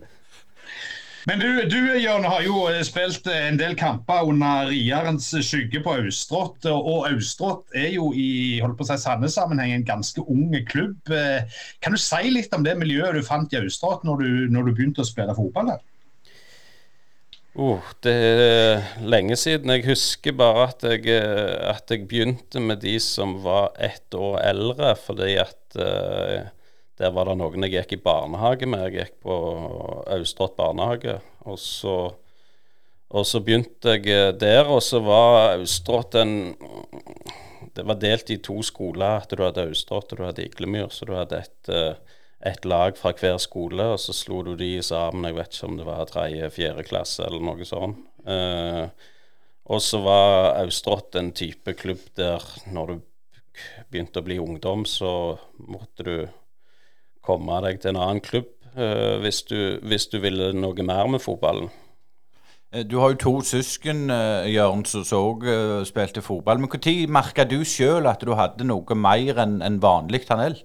Men 1.30 1.38
du, 1.38 1.48
du 1.70 1.78
Jørn, 2.02 2.24
har 2.26 2.42
jo 2.42 2.64
eh, 2.66 2.80
spilt 2.86 3.28
eh, 3.30 3.44
en 3.46 3.58
del 3.60 3.76
kamper 3.78 4.26
under 4.26 4.66
rierens 4.72 5.28
skygge 5.46 5.82
på 5.84 5.94
Austrått. 6.00 6.66
Og 6.66 7.06
Austrått 7.12 7.76
er 7.78 7.92
jo 7.94 8.10
i 8.10 8.58
holdt 8.62 8.80
på 8.80 8.86
å 8.86 8.90
si, 8.90 8.98
Sandnes-sammenheng 9.04 9.76
en 9.76 9.86
ganske 9.86 10.24
ung 10.26 10.50
klubb. 10.66 10.98
Eh, 11.14 11.46
kan 11.84 11.94
du 11.94 12.00
si 12.02 12.32
litt 12.34 12.54
om 12.56 12.66
det 12.66 12.74
miljøet 12.80 13.14
du 13.14 13.22
fant 13.26 13.54
i 13.54 13.60
Austrått 13.60 14.02
når, 14.08 14.24
når, 14.50 14.66
du 14.66 14.74
begynte 14.74 15.04
å 15.04 15.06
spille 15.06 15.36
fotball 15.38 15.70
der? 15.74 15.84
Oh, 17.52 17.92
det 18.02 18.16
er 18.16 18.90
lenge 19.04 19.36
siden. 19.38 19.70
Jeg 19.76 19.86
husker 19.92 20.34
bare 20.34 20.70
at 20.72 20.82
jeg, 20.88 21.06
at 21.68 21.92
jeg 21.92 22.08
begynte 22.08 22.62
med 22.64 22.80
de 22.82 22.96
som 23.04 23.36
var 23.44 23.76
ett 23.78 24.16
år 24.16 24.40
eldre, 24.40 24.94
fordi 24.98 25.36
at 25.38 25.76
uh, 25.76 26.48
der 27.02 27.10
var 27.10 27.26
det 27.26 27.38
noen 27.40 27.66
jeg 27.66 27.74
gikk 27.74 27.96
i 27.96 28.02
barnehage 28.04 28.68
med. 28.70 28.84
Jeg 28.86 28.94
gikk 29.00 29.14
på 29.26 29.36
Austrått 30.14 30.54
barnehage. 30.58 31.18
Og 31.50 31.58
så, 31.58 31.96
og 33.10 33.26
så, 33.26 33.42
begynte 33.42 33.96
jeg 33.96 34.06
eh, 34.12 34.30
der, 34.38 34.70
og 34.70 34.82
så 34.86 35.02
var 35.02 35.56
Austrått 35.56 36.18
en 36.20 36.54
Det 37.72 37.86
var 37.88 37.96
delt 37.96 38.30
i 38.30 38.36
to 38.36 38.60
skoler. 38.62 39.22
at 39.22 39.32
Du 39.32 39.42
hadde 39.42 39.64
Austrått 39.66 40.12
og 40.12 40.18
du 40.18 40.26
hadde 40.26 40.44
Iglemyr. 40.44 40.90
Så 40.90 41.08
du 41.08 41.14
hadde 41.16 41.40
et, 41.40 41.68
eh, 41.72 41.94
et, 42.52 42.64
lag 42.64 42.96
fra 42.96 43.12
hver 43.12 43.38
skole, 43.42 43.82
og 43.94 43.98
så 43.98 44.12
slo 44.14 44.42
du 44.42 44.54
de 44.56 44.76
sammen. 44.82 45.24
Jeg 45.24 45.38
vet 45.38 45.56
ikke 45.56 45.70
om 45.70 45.78
det 45.78 45.86
var 45.88 46.04
tredje-fjerde 46.06 46.84
klasse 46.86 47.24
eller 47.26 47.42
noe 47.42 47.66
sånt. 47.66 48.04
Eh, 48.26 48.86
og 49.72 49.82
så 49.82 50.02
var 50.04 50.60
Austrått 50.60 51.16
en 51.16 51.32
type 51.32 51.74
klubb 51.74 52.04
der 52.14 52.44
når 52.70 52.92
du 52.92 52.94
begynte 53.90 54.20
å 54.20 54.26
bli 54.26 54.38
ungdom, 54.38 54.84
så 54.86 55.38
måtte 55.58 56.06
du 56.06 56.14
komme 57.24 57.60
deg 57.64 57.80
til 57.82 57.92
en 57.92 58.02
annen 58.02 58.22
klubb 58.24 58.50
uh, 58.76 59.18
hvis, 59.22 59.42
du, 59.48 59.78
hvis, 59.86 60.08
du, 60.12 60.18
ville 60.22 60.52
noe 60.56 60.86
mer 60.86 61.10
med 61.10 61.22
fotballen. 61.22 61.70
Eh, 62.72 62.84
du 62.88 62.98
har 63.02 63.12
jo 63.12 63.20
to 63.22 63.34
søsken, 63.46 64.08
uh, 64.10 64.48
Jørn, 64.48 64.84
som 64.88 65.06
òg 65.18 65.46
spilte 65.88 66.24
fotball. 66.24 66.62
Men 66.62 66.72
Når 66.72 67.12
merka 67.12 67.44
du 67.48 67.60
sjøl 67.64 68.08
at 68.10 68.24
du 68.24 68.34
hadde 68.38 68.66
noe 68.68 68.98
mer 68.98 69.38
enn 69.44 69.60
en 69.62 69.82
vanlig 69.82 70.24
talent? 70.26 70.64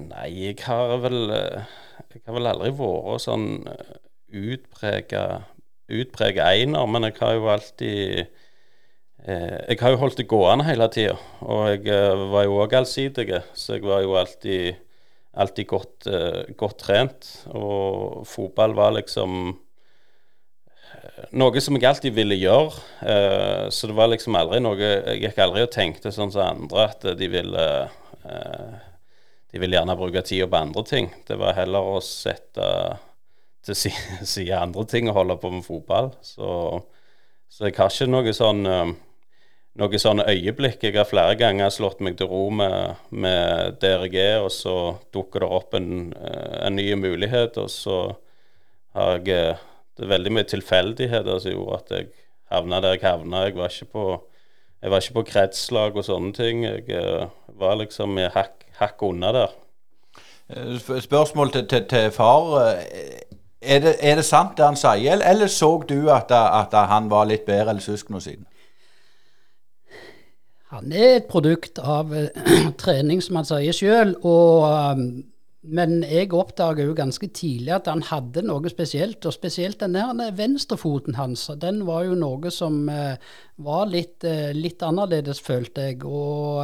Nei, 0.00 0.28
jeg 0.30 0.60
har 0.64 1.00
vel 1.02 1.24
Jeg 1.30 2.22
har 2.26 2.34
vel 2.34 2.46
aldri 2.46 2.70
vært 2.78 3.24
sånn 3.24 3.48
utprega 4.30 5.24
utprega 5.90 6.50
einer, 6.54 6.86
men 6.86 7.08
jeg 7.08 7.18
har 7.20 7.36
jo 7.36 7.50
alltid 7.50 8.22
eh, 8.22 8.30
Jeg 9.20 9.76
har 9.82 9.92
jo 9.92 9.98
holdt 10.00 10.16
det 10.22 10.28
gående 10.30 10.64
hele 10.64 10.86
tida, 10.88 11.16
og 11.44 11.66
jeg 11.68 11.82
eh, 11.92 12.22
var 12.32 12.46
jo 12.46 12.60
òg 12.62 12.76
allsidig, 12.78 13.26
så 13.52 13.76
jeg 13.76 13.84
var 13.84 14.00
jo 14.00 14.14
alltid, 14.16 14.78
alltid 15.36 15.66
godt, 15.68 16.06
eh, 16.08 16.54
godt 16.56 16.78
trent. 16.80 17.28
Og 17.52 18.22
fotball 18.28 18.72
var 18.78 18.94
liksom 18.96 19.34
eh, 19.50 21.26
noe 21.36 21.60
som 21.60 21.76
jeg 21.76 21.88
alltid 21.90 22.16
ville 22.16 22.38
gjøre. 22.40 22.80
Eh, 23.04 23.66
så 23.68 23.90
det 23.90 23.98
var 23.98 24.08
liksom 24.08 24.38
aldri 24.40 24.62
noe 24.64 24.80
Jeg 24.80 25.20
gikk 25.26 25.42
aldri 25.44 25.66
og 25.66 25.74
tenkte 25.74 26.14
sånn 26.16 26.32
som 26.32 26.46
andre, 26.46 26.88
at 26.88 27.04
de 27.20 27.28
ville 27.28 27.66
eh, 28.24 28.72
De 29.52 29.60
ville 29.60 29.76
gjerne 29.76 29.98
bruke 30.00 30.24
tida 30.24 30.48
på 30.48 30.62
andre 30.62 30.86
ting. 30.88 31.12
Det 31.28 31.36
var 31.36 31.58
heller 31.60 31.92
å 31.92 32.00
sette 32.00 32.72
til 33.68 33.76
side 34.32 34.56
andre 34.56 34.88
ting 34.88 35.12
og 35.12 35.20
holde 35.20 35.36
på 35.44 35.52
med 35.52 35.68
fotball. 35.68 36.14
Så, 36.24 36.80
så 37.52 37.68
jeg 37.68 37.76
har 37.76 37.92
ikke 37.92 38.08
noe 38.08 38.32
sånn 38.32 38.64
eh, 39.74 39.80
noe 39.80 39.98
sånne 39.98 40.26
øyeblikk. 40.28 40.82
Jeg 40.82 40.96
har 40.96 41.08
flere 41.08 41.36
ganger 41.38 41.70
slått 41.70 42.00
meg 42.00 42.16
til 42.18 42.26
ro 42.30 42.48
med, 42.50 42.96
med 43.10 43.84
er, 43.84 44.40
og 44.40 44.50
så 44.50 44.96
dukker 45.12 45.40
det 45.40 45.48
opp 45.48 45.74
en, 45.74 46.12
eh, 46.12 46.66
en 46.66 46.76
ny 46.76 46.94
mulighet, 46.94 47.56
og 47.58 47.70
så 47.70 48.16
har 48.94 49.18
jeg 49.18 49.28
eh, 49.28 49.66
Det 50.00 50.06
er 50.06 50.16
veldig 50.16 50.30
mye 50.32 50.48
tilfeldigheter 50.48 51.38
som 51.42 51.52
gjorde 51.52 51.76
at 51.76 51.90
jeg 51.92 52.06
havna 52.48 52.80
der 52.80 52.94
jeg 52.94 53.02
havna. 53.04 53.42
Jeg 53.44 53.56
var 53.56 53.68
ikke 53.68 53.92
på 53.92 54.04
jeg 54.80 54.90
var 54.90 55.00
ikke 55.02 55.14
på 55.14 55.24
kretslag 55.28 55.96
og 55.96 56.04
sånne 56.04 56.32
ting. 56.32 56.62
Jeg 56.64 57.28
var 57.60 57.74
liksom 57.76 58.16
hakk, 58.16 58.64
hakk 58.78 59.02
unna 59.02 59.32
der. 59.32 59.52
Spørsmål 61.04 61.52
til, 61.52 61.66
til, 61.68 61.84
til 61.84 62.10
far. 62.10 62.80
Er 63.60 63.78
det, 63.84 63.96
er 64.00 64.16
det, 64.16 64.24
sant 64.24 64.56
det 64.56 64.64
han 64.64 64.76
sier, 64.76 65.20
eller 65.20 65.52
så 65.52 65.82
du 65.84 66.08
at, 66.08 66.32
at 66.32 66.72
han 66.88 67.10
var 67.10 67.28
litt 67.28 67.44
bedre 67.44 67.74
enn 67.74 67.84
søsknene 67.84 68.24
sine? 68.24 68.49
Han 70.70 70.94
er 70.94 71.16
et 71.18 71.28
produkt 71.30 71.80
av 71.82 72.12
uh, 72.14 72.30
trening, 72.82 73.22
som 73.24 73.40
han 73.40 73.48
sier 73.48 73.76
sjøl. 73.76 74.14
Um, 74.22 75.24
men 75.60 75.98
jeg 76.06 76.30
oppdaga 76.32 76.86
jo 76.86 76.96
ganske 76.96 77.26
tidlig 77.36 77.74
at 77.76 77.90
han 77.90 78.04
hadde 78.08 78.46
noe 78.46 78.70
spesielt. 78.72 79.26
Og 79.26 79.34
spesielt 79.34 79.82
den 79.82 79.98
der 79.98 80.36
venstrefoten 80.38 81.18
hans. 81.18 81.48
Den 81.60 81.82
var 81.88 82.06
jo 82.06 82.18
noe 82.18 82.52
som 82.54 82.84
uh, 82.88 83.16
var 83.60 83.90
litt, 83.90 84.22
uh, 84.22 84.52
litt, 84.56 84.82
annerledes, 84.86 85.42
følte 85.42 85.90
jeg. 85.90 86.04
Og 86.06 86.62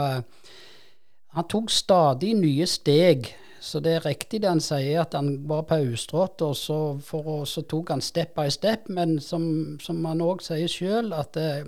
han 1.36 1.50
tok 1.50 1.74
stadig 1.74 2.32
nye 2.38 2.70
steg 2.70 3.34
så 3.66 3.80
det 3.82 3.96
er 3.96 4.04
riktig 4.06 4.42
det 4.42 4.50
han 4.50 4.62
sier, 4.62 5.00
at 5.02 5.14
han 5.16 5.40
var 5.48 5.64
på 5.66 5.80
Austrått, 5.80 6.42
og 6.44 6.54
så, 6.58 6.78
for, 7.02 7.42
så 7.48 7.64
tok 7.66 7.90
han 7.94 8.04
step 8.04 8.36
by 8.36 8.46
step. 8.52 8.86
Men 8.92 9.16
som, 9.22 9.76
som 9.82 10.04
han 10.06 10.22
òg 10.22 10.44
sier 10.44 10.70
sjøl, 10.70 11.10
at 11.16 11.38
eh, 11.40 11.64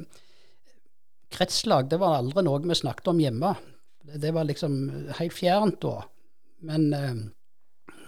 kretslag 1.32 1.90
det 1.90 2.00
var 2.00 2.18
aldri 2.18 2.44
noe 2.46 2.62
vi 2.64 2.76
snakket 2.78 3.10
om 3.12 3.20
hjemme. 3.20 3.54
Det, 4.08 4.30
var 4.32 4.48
liksom 4.48 4.78
helt 5.18 5.36
fjernt 5.36 5.80
da. 5.84 6.02
Men 6.64 6.88
eh, 6.94 7.14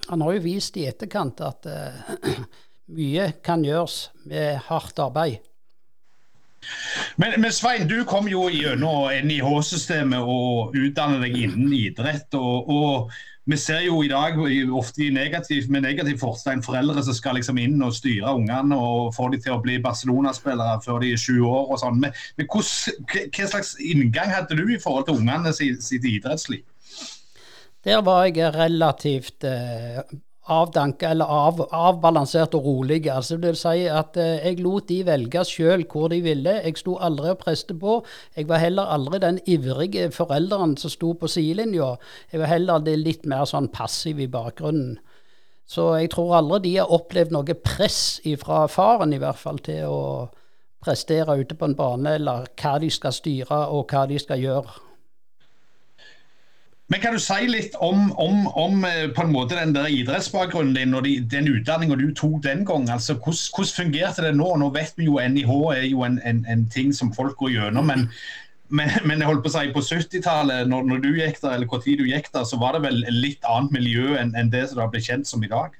han 0.09 0.25
har 0.25 0.35
jo 0.35 0.45
vist 0.45 0.77
i 0.81 0.87
etterkant 0.89 1.43
at 1.45 1.69
eh, 1.69 2.41
mye 2.97 3.31
kan 3.45 3.65
gjøres 3.65 4.09
med 4.25 4.61
hardt 4.71 5.03
arbeid. 5.03 5.47
Men, 7.17 7.41
men, 7.41 7.53
Svein, 7.53 7.87
du 7.89 8.03
kom 8.05 8.29
jo 8.29 8.49
gjennom 8.53 9.09
NIH-systemet 9.25 10.21
og 10.21 10.77
utdannet 10.77 11.25
deg 11.25 11.39
innen 11.47 11.73
idrett. 11.73 12.29
og, 12.37 12.69
og 12.69 13.15
vi 13.51 13.59
ser 13.59 13.81
jo 13.85 14.01
i 14.05 14.09
dag 14.11 14.39
ofte 14.77 15.11
negativ, 15.11 15.69
med 15.71 15.83
negativ 15.83 16.19
fortegn 16.23 16.63
foreldre 16.63 17.03
som 17.03 17.17
skal 17.17 17.39
liksom 17.39 17.59
inn 17.59 17.81
og 17.83 17.95
styre 17.97 18.35
ungene 18.39 18.79
og 18.79 19.15
få 19.17 19.29
dem 19.33 19.43
til 19.43 19.57
å 19.57 19.61
bli 19.63 19.79
Barcelona-spillere 19.83 20.81
før 20.85 21.03
de 21.03 21.13
er 21.15 21.21
sju 21.21 21.41
år. 21.43 21.71
og 21.71 21.81
sånn. 21.83 22.01
Men, 22.03 22.15
men 22.39 22.49
Hva 22.51 23.51
slags 23.51 23.77
inngang 23.83 24.31
hadde 24.35 24.59
du 24.59 24.67
i 24.71 24.81
forhold 24.81 25.09
til 25.09 25.21
ungene 25.23 25.55
sitt, 25.57 25.83
sitt 25.85 26.07
idrettsliv? 26.07 26.65
Der 27.85 28.03
var 28.05 28.27
jeg 28.29 28.53
relativt 28.55 29.45
eh, 29.49 30.03
avdanka 30.51 31.11
eller 31.15 31.31
av, 31.31 31.61
avbalansert 31.71 32.55
og 32.59 32.67
rolig. 32.67 33.05
Altså, 33.11 33.39
det 33.39 33.53
vil 33.53 33.61
si 33.61 33.85
at 33.91 34.19
eh, 34.21 34.43
jeg 34.49 34.61
lot 34.65 34.89
de 34.91 35.01
velge 35.07 35.45
sjøl 35.49 35.85
hvor 35.91 36.11
de 36.13 36.21
ville. 36.25 36.57
Jeg 36.65 36.81
sto 36.81 36.97
aldri 36.99 37.31
og 37.33 37.41
preste 37.45 37.77
på. 37.79 38.01
Jeg 38.37 38.49
var 38.51 38.63
heller 38.63 38.91
aldri 38.97 39.23
den 39.23 39.39
ivrige 39.47 40.11
forelderen 40.15 40.77
som 40.81 40.93
sto 40.93 41.13
på 41.19 41.31
sidelinja. 41.31 41.95
Jeg 42.33 42.43
var 42.43 42.53
heller 42.53 42.91
litt 42.99 43.29
mer 43.31 43.47
sånn 43.49 43.71
passiv 43.73 44.21
i 44.21 44.29
bakgrunnen. 44.31 44.99
Så 45.71 45.87
jeg 46.01 46.11
tror 46.11 46.35
aldri 46.41 46.65
de 46.65 46.77
har 46.81 46.91
opplevd 46.91 47.31
noe 47.35 47.55
press 47.63 48.19
fra 48.43 48.65
faren, 48.67 49.15
i 49.15 49.21
hvert 49.23 49.39
fall, 49.39 49.61
til 49.63 49.87
å 49.87 50.05
prestere 50.83 51.37
ute 51.39 51.55
på 51.55 51.69
en 51.69 51.77
bane, 51.79 52.17
eller 52.19 52.49
hva 52.59 52.79
de 52.83 52.91
skal 52.91 53.15
styre 53.15 53.67
og 53.71 53.93
hva 53.93 54.07
de 54.11 54.19
skal 54.19 54.43
gjøre. 54.43 54.90
Men 56.91 57.01
kan 57.01 57.15
du 57.15 57.21
si 57.23 57.47
litt 57.47 57.77
om, 57.79 58.09
om, 58.19 58.47
om 58.59 58.85
eh, 58.85 59.07
på 59.15 59.23
en 59.23 59.31
måte 59.31 59.55
den 59.55 59.77
der 59.77 59.93
idrettsbakgrunnen 59.95 60.75
din 60.75 60.97
og 60.99 61.05
de, 61.07 61.21
den 61.23 61.47
utdanninga 61.53 61.95
du 62.01 62.09
tok 62.19 62.41
den 62.43 62.65
gang? 62.67 62.89
Altså, 62.91 63.15
hvordan, 63.15 63.47
hvordan, 63.55 63.75
fungerte 63.77 64.25
det 64.27 64.33
nå? 64.35 64.49
Nå 64.59 64.73
vet 64.75 64.99
vi 64.99 65.07
jo 65.07 65.21
NIH 65.23 65.53
er 65.77 65.87
jo 65.87 66.03
en, 66.07 66.19
en, 66.27 66.43
en 66.51 66.65
ting 66.75 66.91
som 66.97 67.13
folk 67.15 67.39
går 67.39 67.55
gjennom. 67.57 67.87
men 67.93 68.09
men, 68.71 68.91
men, 69.03 69.19
jeg 69.19 69.27
holdt 69.27 69.43
på 69.43 69.51
å 69.51 69.55
si, 69.57 69.71
på 69.75 69.81
70-tallet, 69.83 70.69
når, 70.71 70.85
når, 70.87 71.01
du 71.03 71.09
gikk 71.19 71.41
der, 71.43 71.57
eller 71.57 71.67
hvor 71.67 71.81
tid 71.83 71.99
du 71.99 72.05
gikk 72.07 72.29
der, 72.31 72.45
så 72.47 72.59
var 72.61 72.77
det 72.77 72.85
vel 72.85 73.01
litt 73.11 73.43
annet 73.43 73.75
miljø 73.75 74.13
enn, 74.15 74.31
enn 74.39 74.53
det 74.53 74.69
som 74.71 74.79
det 74.79 74.87
blitt 74.93 75.09
kjent 75.09 75.27
som 75.27 75.43
i 75.43 75.51
dag? 75.51 75.75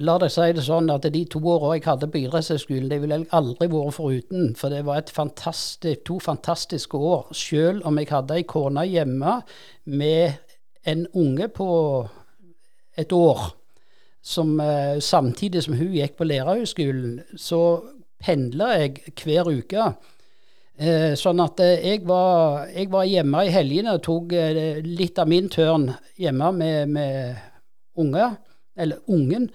La 0.00 0.14
deg 0.16 0.30
si 0.32 0.52
det 0.56 0.62
sånn 0.64 0.88
at 0.92 1.04
de 1.12 1.20
to 1.28 1.40
åra 1.52 1.74
jeg 1.76 1.84
hadde 1.84 2.08
på 2.08 2.22
idrettshøyskolen, 2.22 2.88
det 2.88 2.98
ville 3.02 3.18
jeg 3.18 3.28
aldri 3.36 3.66
vært 3.68 3.96
foruten. 3.98 4.52
For 4.56 4.72
det 4.72 4.84
var 4.86 5.02
fantastisk, 5.12 6.04
to 6.08 6.16
fantastiske 6.22 6.96
år. 6.96 7.26
Selv 7.36 7.84
om 7.88 7.98
jeg 8.00 8.08
hadde 8.08 8.38
ei 8.38 8.46
kone 8.48 8.86
hjemme 8.88 9.34
med 9.84 10.38
en 10.88 11.04
unge 11.12 11.48
på 11.52 11.68
et 12.96 13.12
år, 13.12 13.50
som, 14.22 14.60
eh, 14.60 15.00
samtidig 15.00 15.62
som 15.62 15.74
hun 15.74 15.92
gikk 15.92 16.16
på 16.16 16.24
lærerhøyskolen, 16.24 17.20
så 17.36 17.82
pendla 18.22 18.70
jeg 18.78 19.12
hver 19.18 19.50
uke. 19.50 19.96
Eh, 20.78 21.12
sånn 21.18 21.40
at 21.40 21.60
eh, 21.60 21.82
jeg, 21.84 22.06
var, 22.06 22.68
jeg, 22.72 22.88
var, 22.90 23.04
hjemme 23.04 23.44
i 23.44 23.52
helgene 23.52 23.98
og 23.98 24.02
tok 24.06 24.32
litt 24.86 25.18
av 25.18 25.28
min 25.28 25.50
tørn 25.52 25.90
hjemme 26.16 26.52
med, 26.52 26.88
med 26.88 27.36
unge, 27.98 28.30
eller 28.76 29.04
ungen. 29.06 29.50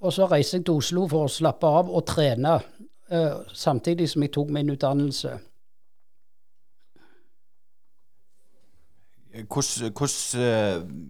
Og 0.00 0.12
så 0.12 0.26
reiste 0.30 0.56
jeg 0.56 0.66
til 0.66 0.80
Oslo 0.80 1.06
for 1.10 1.28
å 1.28 1.32
slappe 1.32 1.68
av 1.68 1.90
og 1.92 2.04
trene, 2.08 2.56
uh, 3.12 3.40
samtidig 3.52 4.08
som 4.08 4.24
jeg 4.24 4.32
tok 4.32 4.52
min 4.56 4.72
utdannelse. 4.72 5.36
Hvordan, 9.30 9.92
hvordan 9.94 11.08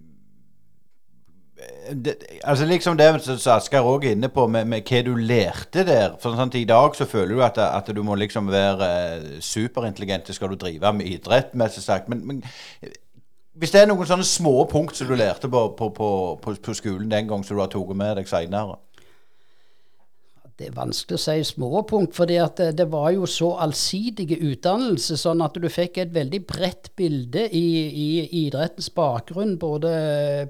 det, 2.05 2.15
altså 2.45 2.67
liksom 2.67 2.97
det 2.97 3.09
som 3.25 3.55
Asker 3.55 3.85
òg 3.87 4.05
er 4.05 4.15
inne 4.17 4.31
på, 4.33 4.47
med, 4.47 4.69
med, 4.71 4.87
hva 4.87 5.01
du 5.05 5.13
lærte 5.17 5.85
der. 5.87 6.17
For 6.23 6.37
sånn, 6.37 6.53
I 6.57 6.67
dag 6.69 6.97
så 6.97 7.07
føler 7.09 7.35
du 7.35 7.45
at, 7.45 7.59
at 7.61 7.91
du 7.95 8.03
må 8.07 8.17
liksom 8.19 8.51
være 8.53 9.41
superintelligent 9.45 10.31
skal 10.35 10.53
du 10.53 10.61
drive 10.61 10.93
med 10.97 11.11
idrett. 11.11 11.55
Men, 11.55 12.23
men 12.27 12.43
hvis 13.59 13.73
det 13.75 13.83
er 13.83 13.90
noen 13.90 14.07
sånne 14.07 14.26
små 14.26 14.54
punkt 14.71 14.97
som 14.97 15.09
du 15.11 15.16
lærte 15.19 15.50
på, 15.50 15.64
på, 15.76 15.90
på, 15.97 16.11
på 16.38 16.76
skolen 16.76 17.11
den 17.11 17.26
gang 17.30 17.42
som 17.45 17.57
du 17.57 17.64
har 17.64 17.73
tatt 17.73 17.97
med 17.99 18.21
deg 18.21 18.30
seinere? 18.30 18.78
Det 20.61 20.69
er 20.69 20.76
vanskelig 20.76 21.16
å 21.16 21.21
si 21.23 21.35
små 21.49 21.80
punkt, 21.88 22.12
for 22.12 22.28
det, 22.28 22.37
det, 22.76 22.85
var 22.92 23.14
jo 23.14 23.25
så 23.25 23.54
allsidige 23.64 24.37
utdannelse, 24.45 25.16
sånn 25.16 25.40
at 25.40 25.57
du 25.57 25.64
fikk 25.73 26.02
et 26.02 26.12
veldig 26.12 26.42
bredt 26.45 26.90
bilde 27.00 27.47
i, 27.49 27.64
i 27.88 28.09
idrettens 28.42 28.90
bakgrunn, 28.92 29.54
både 29.61 29.92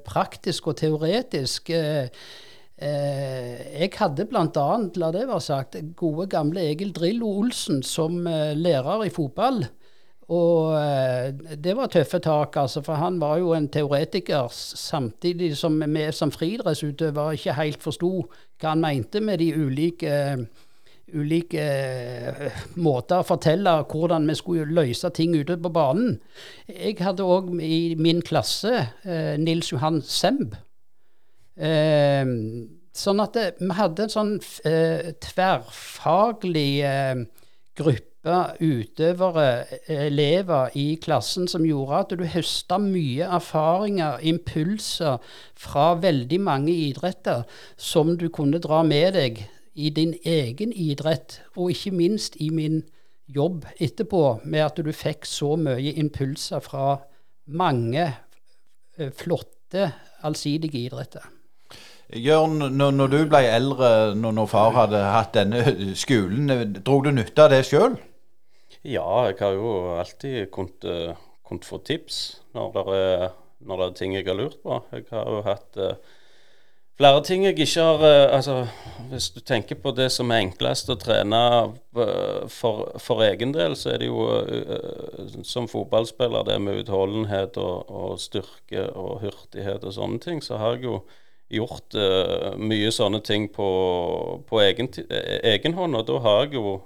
praktisk 0.02 0.72
og 0.72 0.80
teoretisk. 0.82 1.70
Eh, 1.70 2.10
eh, 2.74 3.62
jeg 3.76 3.92
hadde 4.00 4.26
bl.a., 4.26 4.66
la 4.98 5.12
det 5.14 5.28
være 5.30 5.46
sagt, 5.46 5.78
gode 5.94 6.26
gamle 6.34 6.66
Egil 6.72 6.90
Drillo 6.96 7.30
Olsen 7.44 7.78
som 7.86 8.26
eh, 8.26 8.50
lærer 8.58 9.06
i 9.06 9.14
fotball. 9.14 9.62
Og 10.30 10.76
eh, 10.78 11.32
det 11.58 11.72
var 11.74 11.90
tøffe 11.90 12.20
tak, 12.22 12.56
altså, 12.56 12.82
for 12.86 13.00
han 13.00 13.18
var 13.20 13.40
jo 13.40 13.50
en 13.56 13.68
teoretiker, 13.68 14.46
samtidig 14.52 15.56
som 15.58 15.80
vi 15.82 16.12
som 16.14 16.30
friidrettsutøvere 16.30 17.34
ikke 17.34 17.56
helt 17.58 17.82
forsto 17.82 18.12
hva 18.60 18.68
han 18.68 18.84
mente 18.84 19.20
med 19.24 19.40
de 19.42 19.48
ulike, 19.56 20.12
ulike 21.10 21.64
uh, 21.64 22.58
måter 22.78 23.18
å 23.18 23.26
fortelle 23.26 23.72
hvordan 23.90 24.28
vi 24.30 24.36
skulle 24.38 24.74
løse 24.76 25.10
ting 25.16 25.34
ute 25.34 25.56
på 25.58 25.72
banen. 25.74 26.20
Jeg 26.68 27.00
hadde 27.00 27.26
òg 27.26 27.50
i 27.64 27.96
min 27.98 28.22
klasse 28.22 28.84
uh, 29.02 29.34
Nils 29.40 29.72
Johan 29.72 30.02
Semb. 30.06 30.54
Sånn 33.00 33.20
at 33.20 33.34
vi 33.58 33.74
hadde 33.76 34.06
en 34.06 34.12
sånn 34.12 34.30
tverrfaglig 35.20 36.70
gruppe 37.76 38.09
gruppe 38.20 38.56
utøvere, 38.60 39.64
elever 39.88 40.70
i 40.74 40.98
klassen, 41.02 41.48
som 41.48 41.64
gjorde 41.64 41.98
at 41.98 42.18
du 42.18 42.24
høsta 42.24 42.78
mye 42.78 43.24
erfaringer, 43.24 44.18
impulser 44.22 45.18
fra 45.56 45.94
veldig 45.94 46.40
mange 46.40 46.72
idretter 46.72 47.44
som 47.76 48.18
du 48.18 48.28
kunne 48.28 48.58
dra 48.58 48.82
med 48.82 49.14
deg 49.14 49.48
i 49.74 49.90
din 49.90 50.14
egen 50.24 50.72
idrett, 50.72 51.42
og 51.56 51.70
ikke 51.70 51.90
minst 51.90 52.36
i 52.36 52.50
min 52.50 52.82
jobb 53.28 53.64
etterpå, 53.80 54.40
med 54.44 54.60
at 54.60 54.76
du 54.76 54.92
fikk 54.92 55.24
så 55.24 55.56
mye 55.56 55.94
impulser 55.94 56.60
fra 56.60 57.00
mange 57.46 58.12
eh, 58.98 59.12
flotte, 59.12 59.92
allsidige 60.22 60.78
idretter. 60.86 61.22
Jørn, 62.10 62.58
når, 62.58 62.90
når, 62.90 63.06
du 63.06 63.18
ble 63.30 63.44
eldre, 63.46 64.14
når, 64.18 64.32
når, 64.34 64.46
far 64.50 64.72
hadde 64.74 64.98
hatt 64.98 65.34
denne 65.34 65.94
skolen, 65.94 66.50
dro 66.82 66.98
du 67.00 67.12
nytte 67.14 67.46
av 67.46 67.52
det 67.54 67.62
sjøl? 67.68 67.94
Ja, 68.80 69.26
jeg 69.28 69.36
har 69.40 69.52
jo 69.52 69.72
alltid 70.00 70.46
kunnet, 70.54 70.86
kunnet 71.44 71.66
få 71.68 71.78
tips 71.84 72.40
når 72.56 72.70
det, 72.72 72.84
er, 72.96 73.26
når 73.60 73.76
det 73.76 73.86
er 73.86 73.98
ting 73.98 74.14
jeg 74.16 74.24
har 74.24 74.38
lurt 74.38 74.56
på. 74.62 74.78
Jeg 74.94 75.04
har 75.10 75.28
jo 75.28 75.42
hatt 75.44 75.76
uh, 75.76 76.16
flere 76.96 77.20
ting 77.28 77.44
jeg 77.44 77.58
ikke 77.58 77.84
har 77.84 78.00
uh, 78.00 78.36
Altså, 78.38 78.54
hvis 79.10 79.28
du 79.36 79.40
tenker 79.44 79.76
på 79.76 79.92
det 79.92 80.08
som 80.14 80.32
er 80.32 80.46
enklest 80.46 80.88
å 80.88 80.96
trene 80.96 81.42
uh, 81.68 82.48
for, 82.48 82.96
for, 82.96 83.20
egen 83.28 83.52
del, 83.52 83.76
så 83.76 83.92
er 83.92 84.00
det 84.00 84.08
jo 84.08 84.24
som 85.44 85.68
fotballspiller 85.68 86.48
det 86.48 86.56
med 86.64 86.80
utholdenhet 86.80 87.60
og, 87.60 87.84
og 87.84 88.16
styrke 88.20 88.88
og 88.94 89.20
hurtighet 89.26 89.84
og 89.84 89.92
sånne 89.92 90.24
ting, 90.24 90.40
så 90.40 90.56
har 90.56 90.78
jeg 90.78 90.88
jo 90.88 91.02
gjort 91.52 91.96
mye 92.62 92.92
sånne 92.94 93.18
ting 93.26 93.48
på, 93.50 93.68
på 94.46 94.60
egen, 94.62 94.88
egen, 95.50 95.74
hånd. 95.74 95.98
Og 95.98 96.06
da 96.06 96.20
har 96.22 96.44
jeg 96.44 96.54
jo 96.60 96.78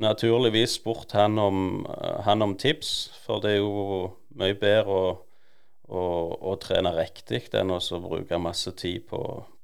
naturligvis 0.00 0.78
spurt 0.78 1.12
han 1.12 1.38
om, 1.38 1.84
han 2.24 2.42
om 2.42 2.56
tips, 2.56 3.12
for 3.26 3.42
det 3.42 3.56
er 3.56 3.60
jo 3.60 4.08
mye 4.38 4.56
bedre 4.58 4.96
å, 4.96 5.12
å, 5.88 6.02
å 6.52 6.56
trene 6.62 6.94
riktig 6.96 7.44
enn 7.58 7.74
å 7.74 7.80
bruke 8.00 8.40
masse 8.40 8.72
tid 8.78 9.06
på, 9.10 9.20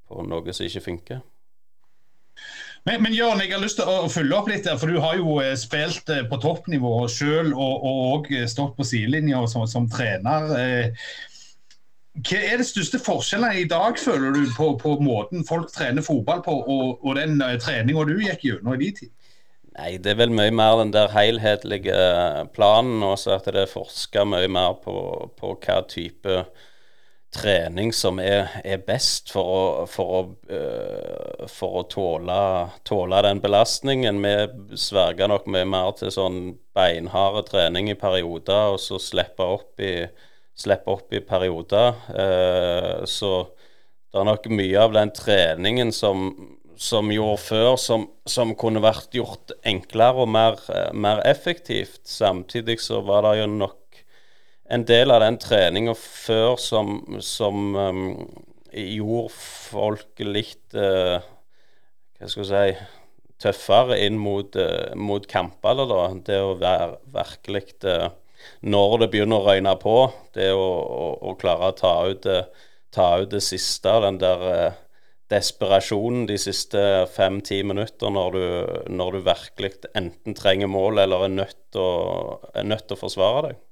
på 0.08 0.28
noe 0.28 0.54
som 0.54 0.68
ikke 0.68 0.84
funker. 0.84 1.24
Men, 2.86 3.02
men 3.02 3.12
Jørn, 3.12 3.40
jeg 3.42 3.52
har 3.52 3.60
lyst 3.60 3.80
til 3.80 3.88
å 3.90 4.08
følge 4.12 4.36
opp 4.36 4.48
litt 4.48 4.64
der, 4.64 4.78
for 4.80 4.88
du 4.88 5.00
har 5.02 5.18
jo 5.18 5.40
eh, 5.42 5.56
spilt 5.58 6.08
eh, 6.14 6.22
på 6.28 6.38
toppnivå 6.40 6.92
selv 7.12 7.56
og, 7.58 7.88
og, 7.88 8.30
stått 8.48 8.78
på 8.78 8.86
sidelinja 8.86 9.42
som, 9.50 9.66
som, 9.68 9.88
trener. 9.90 10.46
Hva 12.18 12.38
er 12.38 12.62
det 12.62 12.66
største 12.66 13.00
forskjellene 13.02 13.60
i 13.60 13.66
dag, 13.68 13.98
føler 14.00 14.32
du, 14.34 14.46
på, 14.56 14.72
på 14.80 14.94
måten 15.04 15.44
folk 15.46 15.68
trener 15.74 16.06
fotball 16.06 16.40
på, 16.46 16.54
og, 16.54 17.04
og 17.04 17.18
den 17.18 17.42
treninga 17.62 18.06
du 18.08 18.16
gikk 18.22 18.46
gjennom 18.46 18.78
i 18.78 18.80
din 18.86 18.96
tid? 19.02 19.12
Nei, 19.78 19.92
det 20.02 20.10
er 20.12 20.18
vel 20.18 20.32
mye 20.34 20.50
mer 20.50 20.80
den 20.80 20.90
der 20.94 21.12
helhetlige 21.14 21.94
eh, 21.94 22.40
planen, 22.54 23.02
også 23.06 23.36
at 23.36 23.46
det 23.46 23.62
er 23.62 23.70
forska 23.70 24.24
mye 24.26 24.48
mer 24.50 24.74
på, 24.82 24.96
på 25.38 25.52
hva 25.62 25.82
type 25.86 26.40
trening 27.34 27.92
som 27.94 28.18
er, 28.18 28.48
er 28.64 28.80
best 28.82 29.30
for 29.30 29.52
å, 29.52 29.64
for 29.90 30.14
å, 30.16 30.20
uh, 30.48 31.42
for 31.52 31.82
å 31.82 31.82
tåle, 31.92 32.38
tåle, 32.88 33.20
den 33.26 33.42
belastningen. 33.44 34.22
Vi 34.24 34.78
sverger 34.80 35.28
nok 35.28 35.44
mye 35.52 35.68
mer 35.68 35.92
til 35.98 36.10
sånn 36.14 36.38
beinharde 36.74 37.44
trening 37.50 37.92
i 37.92 37.98
perioder, 38.00 38.72
og 38.72 38.80
så 38.80 38.96
slippe 39.02 39.44
opp 39.44 39.84
i 39.84 39.92
slipper 40.58 40.96
opp 40.96 41.14
i 41.14 41.20
perioder. 41.20 41.94
Eh, 42.18 43.04
så 43.06 43.32
det 44.08 44.20
er 44.20 44.26
nok 44.26 44.48
mye 44.50 44.80
av 44.82 44.94
den 44.96 45.12
treningen 45.14 45.92
som, 45.94 46.30
som 46.78 47.10
gjorde 47.10 47.40
før, 47.42 47.72
som, 47.80 48.06
som, 48.28 48.54
kunne 48.58 48.82
vært 48.82 49.16
gjort 49.16 49.52
enklere 49.66 50.22
og 50.22 50.30
mer, 50.30 50.60
eh, 50.70 50.92
mer, 50.94 51.22
effektivt. 51.26 52.04
Samtidig 52.06 52.78
så 52.84 53.02
var 53.06 53.26
det 53.26 53.40
jo 53.40 53.48
nok 53.50 54.02
en 54.70 54.84
del 54.86 55.10
av 55.10 55.24
den 55.24 55.40
treninga 55.42 55.96
før 55.98 56.54
som, 56.60 57.00
som 57.24 57.74
um, 57.74 58.04
gjorde 58.70 59.32
folk 59.32 60.22
litt 60.22 60.76
uh, 60.76 61.24
Hva 62.18 62.28
skal 62.28 62.44
jeg 62.44 62.76
si 62.76 62.86
tøffere 63.38 63.96
inn 64.04 64.18
mot, 64.20 64.56
uh, 64.58 64.94
mot 64.98 65.24
kampene, 65.30 65.86
Da. 65.88 66.02
Det 66.26 66.40
å 66.42 66.56
være 66.60 66.98
virkelig 67.14 67.78
uh, 67.88 68.10
når 68.60 68.98
det 69.02 69.10
begynner 69.14 69.40
å 69.40 69.48
røyne 69.48 69.74
på, 69.80 69.96
det 70.36 70.52
å, 70.52 70.68
å, 70.84 71.06
å 71.30 71.34
klare 71.40 71.72
å 71.72 71.78
ta 71.78 71.94
ut, 72.06 72.28
ta 72.94 73.08
ut 73.22 73.32
det 73.32 73.42
siste, 73.42 73.94
den 74.04 74.20
der 74.20 74.76
desperasjonen 75.32 76.26
de 76.28 76.38
siste 76.40 76.80
fem-ti 77.12 77.60
minutter 77.66 78.12
når 78.12 78.36
du, 78.36 78.44
når 78.96 79.16
du, 79.16 79.24
virkelig 79.28 79.72
enten 79.98 80.36
trenger 80.36 80.70
mål 80.72 81.04
eller 81.04 81.26
er 81.26 81.34
nødt 81.36 81.58
til 81.74 81.84
å, 81.84 82.38
er 82.56 82.68
nødt 82.68 82.86
til 82.88 82.96
å 82.96 83.02
forsvare 83.02 83.42
deg. 83.48 83.64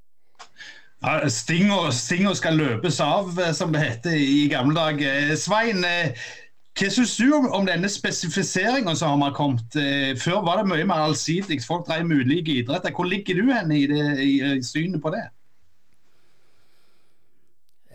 Ja, 1.05 1.21
Stinga 1.29 2.35
skal 2.35 2.59
løpes 2.59 2.99
av, 3.05 3.31
eh, 3.41 3.53
som 3.57 3.73
det 3.73 3.85
heter 3.85 4.17
i 4.17 4.49
gamle 4.53 4.77
dager. 4.77 5.35
Svein, 5.41 5.85
eh, 5.85 6.17
hva 6.77 6.91
syns 6.93 7.15
du 7.17 7.31
om, 7.33 7.47
om 7.57 7.65
denne 7.65 7.89
spesifiseringa 7.89 8.93
som 8.99 9.23
har 9.25 9.33
kommet? 9.37 9.77
Eh, 9.81 10.13
før 10.21 10.43
var 10.45 10.61
det 10.61 10.69
mye 10.69 10.85
mer 10.89 11.07
allsidig. 11.07 11.63
Folk 11.65 11.87
drev 11.89 12.05
med 12.05 12.25
ulike 12.27 12.59
idretter. 12.61 12.93
Hvor 12.93 13.09
ligger 13.09 13.41
du 13.41 13.53
hen 13.53 13.73
i, 13.73 13.87
det, 13.89 14.05
i, 14.21 14.35
i 14.59 14.65
synet 14.65 15.01
på 15.05 15.13
det? 15.15 15.25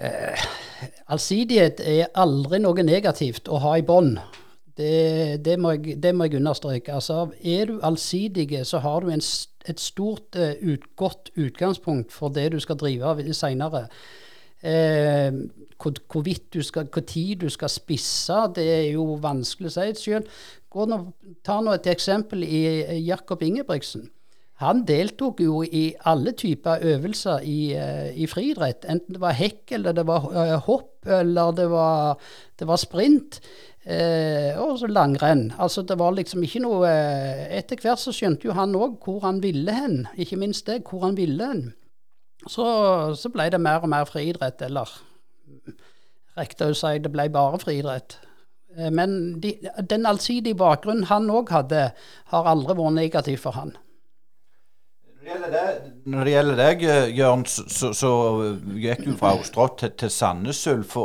Eh, 0.01 0.45
allsidighet 1.11 1.81
er 1.83 2.11
aldri 2.19 2.61
noe 2.61 2.85
negativt 2.85 3.49
å 3.51 3.59
ha 3.63 3.75
i 3.79 3.85
bånd. 3.85 4.19
Det, 4.77 5.41
det, 5.43 5.57
må 5.59 5.75
jeg, 5.75 5.97
det, 6.01 6.13
må 6.15 6.25
jeg, 6.25 6.39
understreke. 6.39 6.95
Altså, 6.95 7.25
er 7.43 7.67
du 7.69 7.81
allsidig, 7.85 8.47
så 8.65 8.79
har 8.81 9.03
du 9.03 9.11
en, 9.11 9.23
et 9.69 9.83
stort, 9.83 10.39
uh, 10.39 10.55
ut, 10.63 10.87
godt 10.97 11.33
utgangspunkt 11.35 12.15
for 12.15 12.33
det 12.33 12.51
du 12.55 12.59
skal 12.63 12.79
drive 12.79 13.11
av 13.11 13.21
seinere. 13.35 13.87
Eh, 14.61 15.33
hvorvidt 15.81 16.53
du 16.53 16.61
skal, 16.61 16.85
hvor 16.93 17.01
tid 17.01 17.41
du 17.41 17.49
skal 17.49 17.69
spisse, 17.73 18.35
det 18.55 18.67
er 18.69 18.87
jo 18.93 19.17
vanskelig 19.21 19.71
å 19.71 19.85
si. 19.97 20.19
Nå, 20.71 20.99
ta 21.43 21.57
nå 21.65 21.73
et 21.73 21.89
eksempel 21.89 22.45
i 22.45 22.61
Jakob 23.01 23.41
Ingebrigtsen. 23.43 24.05
Han 24.61 24.83
deltok 24.85 25.41
jo 25.41 25.63
i 25.65 25.95
alle 26.05 26.35
typer 26.37 26.83
øvelser 26.85 27.41
i, 27.43 27.73
eh, 27.73 28.13
i 28.13 28.27
friidrett. 28.29 28.85
Enten 28.85 29.17
det 29.17 29.21
var 29.21 29.37
hekk, 29.37 29.73
eller 29.77 29.97
det 29.97 30.05
var 30.07 30.27
uh, 30.29 30.57
hopp, 30.67 31.07
eller 31.07 31.51
det 31.57 31.67
var, 31.71 32.21
det 32.59 32.67
var 32.69 32.77
sprint. 32.77 33.41
Eh, 33.81 34.53
og 34.61 34.77
så 34.77 34.87
langrenn. 34.87 35.51
Altså 35.57 35.81
det 35.81 35.97
var 35.97 36.13
liksom 36.13 36.43
ikke 36.45 36.59
noe 36.61 36.89
Etter 37.49 37.79
hvert 37.81 37.97
så 37.97 38.13
skjønte 38.13 38.45
jo 38.45 38.53
han 38.53 38.75
òg 38.77 38.99
hvor 39.01 39.23
han 39.25 39.41
ville 39.41 39.73
hen. 39.73 40.03
Ikke 40.21 40.37
minst 40.37 40.67
det, 40.69 40.83
hvor 40.85 41.07
han 41.07 41.17
ville 41.17 41.47
hen. 41.47 41.63
Så, 42.45 42.65
så 43.17 43.29
ble 43.33 43.49
det 43.53 43.61
mer 43.61 43.81
og 43.81 43.89
mer 43.89 44.05
friidrett, 44.09 44.61
eller 44.65 44.89
riktig 46.37 46.69
å 46.69 46.77
si 46.77 46.99
det 47.01 47.11
ble 47.13 47.27
bare 47.33 47.59
friidrett. 47.61 48.19
Eh, 48.77 48.91
men 48.93 49.39
de, 49.41 49.55
den 49.89 50.05
allsidige 50.09 50.57
bakgrunnen 50.57 51.09
han 51.09 51.29
òg 51.33 51.49
hadde, 51.53 51.87
har 52.33 52.51
aldri 52.53 52.77
vært 52.77 52.97
negativ 52.97 53.41
for 53.45 53.57
han. 53.57 53.73
Når 55.21 56.25
det 56.25 56.33
gjelder 56.33 56.59
deg, 56.59 56.85
Jørn, 57.17 57.45
så, 57.45 57.91
så 57.93 58.11
gikk 58.81 59.03
du 59.05 59.11
fra 59.19 59.35
Ostrått 59.37 59.77
til, 59.83 59.91
til 59.97 60.13
Sandnes 60.13 60.61
Ulf. 60.71 60.95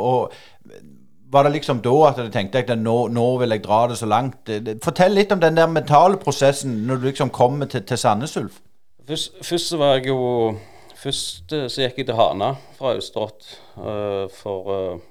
var 1.31 1.43
det 1.43 1.53
liksom 1.57 1.81
da 1.85 1.95
at 2.07 2.21
du 2.23 2.31
tenkte 2.33 2.63
at 2.63 2.71
nå, 2.79 2.95
nå, 3.13 3.27
vil 3.41 3.53
jeg 3.53 3.65
dra 3.65 3.83
det 3.91 3.99
så 3.99 4.09
langt? 4.09 4.49
Fortell 4.83 5.13
litt 5.13 5.31
om 5.35 5.43
den 5.43 5.59
der 5.59 5.67
mentale 5.69 6.17
prosessen 6.17 6.87
når 6.87 7.01
du 7.01 7.11
liksom 7.11 7.29
kommer 7.29 7.69
til, 7.69 7.85
til 7.85 7.97
Sandnes 7.97 8.37
Ulf. 8.37 8.61
Først, 9.07 9.37
først 9.43 9.69
så 9.71 9.77
var 9.77 9.99
jeg 9.99 10.09
jo 10.09 10.57
Først 10.97 11.53
eh, 11.53 11.67
så 11.69 11.83
gikk 11.83 12.01
jeg 12.01 12.07
til 12.09 12.17
Hana 12.17 12.55
fra 12.77 12.95
Austrått, 12.97 13.45
uh, 13.77 14.25
for 14.33 14.71
uh, 14.73 15.03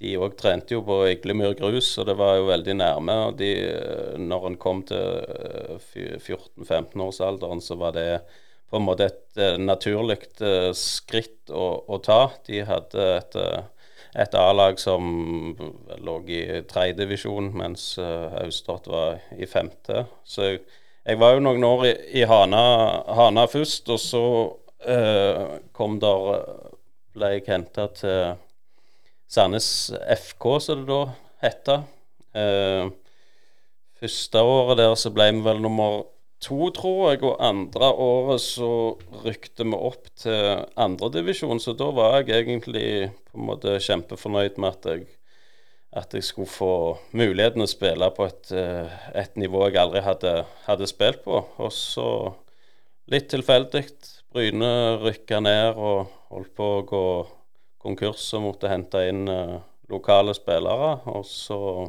de 0.00 0.14
òg 0.16 0.36
trente 0.40 0.72
jo 0.72 0.80
på 0.84 1.02
Iglemyr 1.10 1.52
grus, 1.58 1.90
og 2.00 2.06
det 2.08 2.16
var 2.16 2.38
jo 2.38 2.46
veldig 2.48 2.76
nærme. 2.80 3.16
og 3.28 3.36
de, 3.40 3.50
Når 4.16 4.46
en 4.48 4.56
kom 4.56 4.82
til 4.88 5.76
14-15-årsalderen, 5.84 7.60
så 7.60 7.76
var 7.76 7.92
det 7.98 8.22
på 8.70 8.78
en 8.78 8.86
måte 8.86 9.10
et 9.10 9.60
naturlig 9.60 10.16
skritt 10.78 11.50
å, 11.52 11.84
å, 11.84 11.98
ta. 11.98 12.30
De 12.46 12.62
hadde 12.64 13.06
et, 13.18 13.38
et 14.24 14.36
A-lag 14.38 14.78
som 14.80 15.54
lå 15.98 16.16
i 16.30 16.42
tredjedivisjon, 16.70 17.50
mens 17.60 17.92
Austrått 18.00 18.88
var 18.88 19.20
i 19.36 19.48
femte. 19.50 20.06
Så 20.24 20.46
jeg, 20.46 20.62
jeg, 21.04 21.20
var 21.20 21.34
jo 21.34 21.44
noen 21.44 21.66
år 21.66 21.88
i, 21.90 21.94
i 22.22 22.28
Hana, 22.30 22.62
Hana 23.20 23.48
først, 23.50 23.90
og 23.90 24.00
så 24.00 24.24
eh, 24.86 25.58
kom 25.76 25.98
der 26.00 26.30
eh, 26.36 26.70
ble 27.16 27.34
jeg 27.34 27.48
henta 27.50 27.90
til 27.98 28.38
Sandnes 29.30 29.92
FK, 30.10 30.46
som 30.58 30.80
det 30.82 30.88
da 30.90 31.02
het. 31.44 31.68
Eh, 32.34 32.88
første 34.00 34.42
året 34.42 34.80
der 34.80 34.96
så 34.98 35.12
ble 35.14 35.28
vi 35.36 35.44
vel 35.44 35.62
nummer 35.62 36.02
to, 36.42 36.58
tror 36.74 37.12
jeg. 37.12 37.22
Og 37.22 37.38
andre 37.38 37.92
året 37.94 38.42
så 38.42 38.72
rykte 39.22 39.68
vi 39.68 39.78
opp 39.78 40.10
til 40.18 40.66
andredivisjon, 40.74 41.62
så 41.62 41.76
da 41.78 41.92
var 41.94 42.18
jeg 42.20 42.42
egentlig 42.42 43.12
på 43.30 43.38
en 43.38 43.48
måte 43.52 43.78
kjempefornøyd 43.78 44.58
med 44.58 44.74
at 44.74 44.90
jeg, 44.90 45.08
at 45.94 46.14
jeg 46.14 46.26
skulle 46.26 46.50
få 46.50 46.74
muligheten 47.14 47.62
å 47.62 47.70
spille 47.70 48.10
på 48.14 48.26
et, 48.26 48.50
et 48.50 49.38
nivå 49.38 49.68
jeg 49.68 49.78
aldri 49.78 50.02
hadde, 50.06 50.40
hadde 50.66 50.90
spilt 50.90 51.22
på. 51.22 51.44
Og 51.62 51.70
så 51.74 52.08
litt 53.10 53.30
tilfeldig. 53.30 53.86
Bryne 54.30 54.72
rykka 55.02 55.38
ned 55.42 55.78
og 55.78 56.10
holdt 56.30 56.56
på 56.58 56.74
å 56.78 56.82
gå 56.86 57.04
konkurs 57.80 58.28
og 58.36 58.44
måtte 58.44 58.70
hente 58.70 59.02
inn 59.08 59.24
uh, 59.30 59.58
lokale 59.90 60.34
spillere. 60.36 60.92
Og 61.10 61.24
så, 61.26 61.88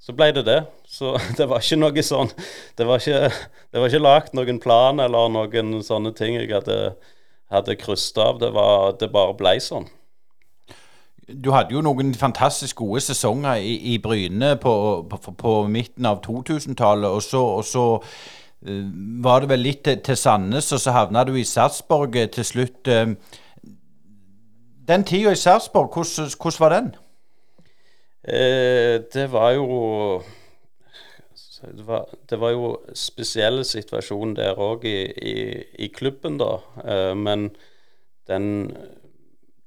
så 0.00 0.16
ble 0.16 0.30
det 0.36 0.46
det. 0.48 0.58
Så 0.88 1.14
det 1.38 1.48
var 1.50 1.62
ikke 1.62 1.80
noe 1.80 2.04
sånn 2.06 2.32
Det 2.78 2.88
var 2.88 3.02
ikke, 3.02 3.30
det 3.70 3.80
var 3.80 3.92
ikke 3.92 4.04
lagt 4.04 4.36
noen 4.36 4.60
plan 4.62 5.00
eller 5.02 5.32
noen 5.32 5.80
sånne 5.86 6.14
ting 6.16 6.38
jeg 6.38 6.52
hadde, 6.54 6.80
hadde 7.52 7.78
krysset 7.80 8.20
av. 8.24 8.42
Det, 8.42 8.52
var, 8.56 8.92
det 9.00 9.12
bare 9.12 9.36
ble 9.38 9.56
sånn. 9.64 9.88
Du 11.30 11.52
hadde 11.54 11.76
jo 11.76 11.82
noen 11.84 12.10
fantastisk 12.18 12.80
gode 12.80 13.04
sesonger 13.04 13.60
i, 13.62 13.76
i 13.92 13.98
Bryne 14.02 14.56
på, 14.58 14.72
på, 15.06 15.34
på, 15.38 15.52
midten 15.70 16.08
av 16.10 16.18
2000-tallet, 16.24 17.06
og 17.06 17.22
så, 17.22 17.42
og 17.60 17.62
så 17.68 17.84
uh, 18.00 18.88
var 19.22 19.44
det 19.44 19.52
vel 19.52 19.62
litt 19.62 19.84
til, 19.86 20.00
til 20.02 20.18
Sandnes, 20.18 20.72
og 20.74 20.82
så 20.82 20.96
havna 20.96 21.22
du 21.28 21.36
i 21.38 21.46
Sarpsborg 21.46 22.18
til 22.34 22.48
slutt. 22.48 22.90
Den 24.90 25.04
tida 25.06 25.30
i 25.30 25.36
Sarpsborg, 25.38 25.92
hvordan, 25.94 26.52
var 26.58 26.68
den? 26.74 26.86
Eh, 28.24 29.00
det 29.14 29.32
var 29.32 29.50
jo 29.50 30.22
det 31.60 31.86
var, 31.86 32.08
det 32.30 32.40
var, 32.40 32.50
jo 32.50 32.70
spesielle 32.94 33.62
situasjon 33.64 34.34
der 34.34 34.58
òg 34.58 34.88
i, 34.90 34.96
i, 35.06 35.34
i, 35.78 35.88
klubben, 35.94 36.40
da. 36.42 36.56
Eh, 36.82 37.14
men 37.14 37.52
den 38.26 38.48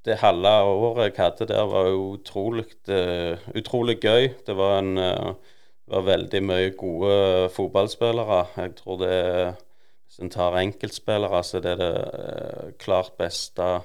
det 0.03 0.19
halve 0.19 0.51
året 0.67 1.13
jeg 1.13 1.23
hadde 1.23 1.47
der, 1.47 1.63
var 1.71 1.87
utrolig, 1.95 2.65
uh, 2.91 3.39
utrolig 3.55 4.01
gøy. 4.03 4.33
Det 4.43 4.57
var, 4.57 4.81
en, 4.81 4.97
uh, 4.97 5.55
var 5.87 6.03
veldig 6.09 6.41
mye 6.43 6.73
gode 6.75 7.49
fotballspillere. 7.55 8.45
Jeg 8.57 8.75
tror 8.81 8.99
det 8.99 9.55
Hvis 10.03 10.19
en 10.19 10.29
tar 10.29 10.59
enkeltspillere, 10.59 11.43
så 11.43 11.59
det 11.63 11.71
er 11.71 11.79
det 11.79 11.93
uh, 12.03 12.73
klart 12.77 13.15
beste 13.17 13.79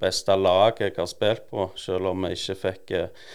beste 0.00 0.34
laget 0.36 0.84
jeg 0.86 0.96
har 0.98 1.08
spilt 1.10 1.46
på, 1.50 1.70
selv 1.78 2.12
om 2.12 2.26
jeg 2.26 2.38
ikke 2.38 2.56
fikk, 2.62 2.92
eh, 2.96 3.30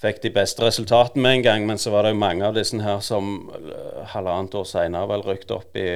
fikk 0.00 0.22
de 0.24 0.32
beste 0.34 0.64
resultatene 0.64 1.22
med 1.22 1.38
en 1.38 1.44
gang. 1.46 1.66
Men 1.68 1.78
så 1.78 1.92
var 1.94 2.04
det 2.06 2.14
jo 2.14 2.22
mange 2.22 2.46
av 2.46 2.56
disse 2.56 2.80
her 2.80 3.02
som 3.04 3.50
eh, 3.56 4.00
halvannet 4.14 4.56
år 4.60 4.68
senere 4.68 5.10
vel 5.10 5.26
rykket 5.26 5.54
opp 5.56 5.76
i, 5.78 5.88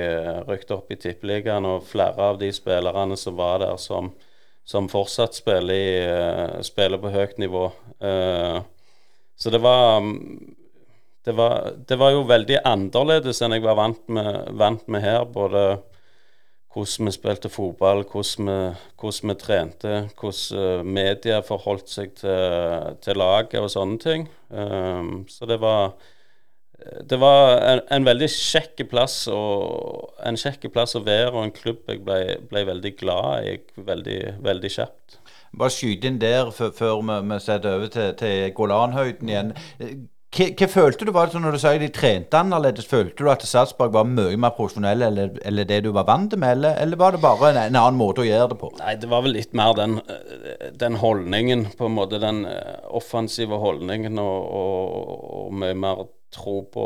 i 0.96 1.00
Tippeligaen, 1.00 1.66
og 1.66 1.86
flere 1.88 2.30
av 2.32 2.40
de 2.42 2.52
spillerne 2.52 3.16
som 3.20 3.38
var 3.40 3.62
der, 3.64 3.76
som, 3.80 4.12
som 4.64 4.90
fortsatt 4.92 5.34
spiller, 5.38 5.74
i, 5.74 6.62
spiller, 6.66 7.00
på 7.02 7.14
høyt 7.14 7.40
nivå. 7.42 7.68
Så 9.36 9.50
det 9.50 9.58
var, 9.64 10.04
det 11.24 11.32
var 11.34 11.72
det 11.88 11.96
var 11.98 12.12
jo 12.14 12.22
veldig 12.28 12.60
annerledes 12.68 13.40
enn 13.42 13.56
jeg 13.56 13.64
var 13.64 13.78
vant 13.80 14.02
med, 14.12 14.54
vant 14.60 14.86
med 14.88 15.02
her. 15.02 15.24
både 15.24 15.64
hvordan 16.74 17.08
vi 17.08 17.14
spilte 17.14 17.50
fotball, 17.52 18.02
hvordan 18.10 18.48
vi, 18.48 18.56
hvordan 19.00 19.30
vi 19.30 19.36
trente, 19.38 19.92
hvordan 20.18 20.80
uh, 20.80 20.86
media 20.86 21.38
forholdt 21.46 21.92
seg 21.92 22.16
til, 22.18 22.98
til, 23.04 23.20
laget 23.20 23.60
og 23.62 23.70
sånne 23.70 24.00
ting. 24.02 24.26
Um, 24.50 25.24
så 25.30 25.46
det 25.46 25.60
var, 25.62 25.94
det 27.10 27.18
var 27.22 27.60
en, 27.60 27.84
en 27.94 28.08
veldig 28.08 28.30
kjekk 28.32 28.86
plass, 28.90 29.20
og, 29.30 30.16
en 30.26 30.38
kjekk 30.40 30.66
plass 30.74 30.96
å 30.98 31.04
være, 31.06 31.30
og 31.32 31.44
en 31.44 31.54
klubb 31.54 31.86
jeg 31.90 32.02
ble, 32.06 32.40
ble 32.50 32.64
veldig 32.72 32.96
glad 32.98 33.50
i 33.50 33.58
veldig, 33.76 34.20
veldig 34.44 34.72
kjapt. 34.78 35.20
Bare 35.54 35.70
skyte 35.70 36.10
inn 36.10 36.18
der 36.18 36.50
før 36.50 36.98
vi, 36.98 37.20
vi 37.30 37.38
setter 37.42 37.78
over 37.78 37.94
til, 37.94 38.10
til 38.18 38.50
Golanhøyden 38.58 39.30
igjen. 39.30 39.54
Hva, 40.34 40.48
hva, 40.58 40.66
følte 40.66 41.06
du 41.06 41.12
var 41.14 41.30
det 41.30 41.38
når 41.38 41.54
du 41.54 41.60
sa 41.62 41.70
de 41.78 41.88
trente 41.94 42.38
annerledes? 42.38 42.88
Følte 42.90 43.22
du 43.22 43.30
at 43.30 43.44
Sarpsborg 43.46 43.92
var 43.94 44.08
mye 44.08 44.34
mer 44.40 44.54
profesjonell 44.56 45.04
eller, 45.06 45.36
eller, 45.46 45.68
det 45.68 45.84
du 45.84 45.92
var 45.94 46.08
vant 46.08 46.34
med, 46.34 46.56
eller, 46.56 46.74
eller 46.82 46.98
var 46.98 47.14
det 47.14 47.22
bare 47.22 47.52
en, 47.52 47.60
en, 47.62 47.78
annen 47.78 48.00
måte 48.00 48.24
å 48.24 48.26
gjøre 48.26 48.50
det 48.50 48.58
på? 48.58 48.72
Nei, 48.80 48.96
det 48.98 49.10
var 49.12 49.22
vel 49.22 49.36
litt 49.36 49.54
mer 49.54 49.76
den, 49.78 50.00
den 50.80 50.98
holdningen, 50.98 51.68
på 51.78 51.86
en 51.86 51.96
måte. 52.00 52.18
Den 52.22 52.42
eh, 52.50 52.82
offensive 52.90 53.60
holdningen 53.62 54.18
og, 54.18 54.50
og, 54.58 55.24
og 55.44 55.56
mye 55.62 55.78
mer 55.86 56.06
tro 56.34 56.64
på 56.74 56.84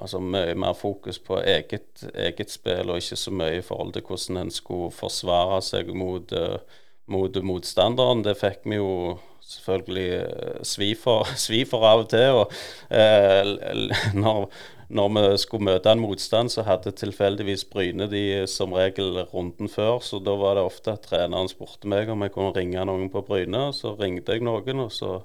Altså 0.00 0.16
mye 0.24 0.54
mer 0.56 0.72
fokus 0.72 1.18
på 1.20 1.36
eget, 1.44 2.06
eget, 2.14 2.48
spill, 2.48 2.88
og 2.88 3.02
ikke 3.02 3.18
så 3.20 3.32
mye 3.36 3.58
i 3.58 3.64
forhold 3.64 3.90
til 3.92 4.06
hvordan 4.08 4.38
en 4.40 4.52
skulle 4.54 4.88
forsvare 4.96 5.58
seg 5.60 5.90
mot, 5.92 6.32
uh, 6.32 6.78
mot 7.10 7.36
motstanderen. 7.44 8.24
Det 8.26 8.38
fikk 8.38 8.64
vi 8.70 8.78
jo 8.78 9.18
selvfølgelig 9.50 10.10
eh, 10.18 10.60
svi 10.66 10.90
for, 10.98 11.30
svi 11.46 11.64
for 11.68 11.86
av 11.88 12.04
og 12.04 12.12
til. 12.12 12.42
og 12.42 12.52
eh, 12.94 14.14
når, 14.16 14.46
når, 14.88 15.10
vi 15.16 15.24
skulle 15.42 15.68
møte 15.70 15.92
en 15.92 16.02
motstand, 16.02 16.52
så 16.52 16.64
hadde 16.66 16.94
tilfeldigvis 16.98 17.66
Bryne 17.70 18.08
de 18.10 18.24
som 18.50 18.74
regel 18.76 19.22
runden 19.32 19.70
før. 19.70 20.00
Så 20.04 20.22
da 20.24 20.36
var 20.38 20.58
det 20.58 20.66
ofte 20.66 20.94
at 20.96 21.06
treneren 21.08 21.50
spurte 21.50 21.90
meg 21.90 22.10
om 22.10 22.26
jeg 22.26 22.34
kunne 22.36 22.54
ringe 22.56 22.86
noen 22.88 23.10
på 23.12 23.24
Bryne. 23.26 23.70
Så 23.76 23.96
ringte 24.00 24.36
jeg 24.36 24.46
noen, 24.46 24.86
og 24.86 24.94
så 24.94 25.20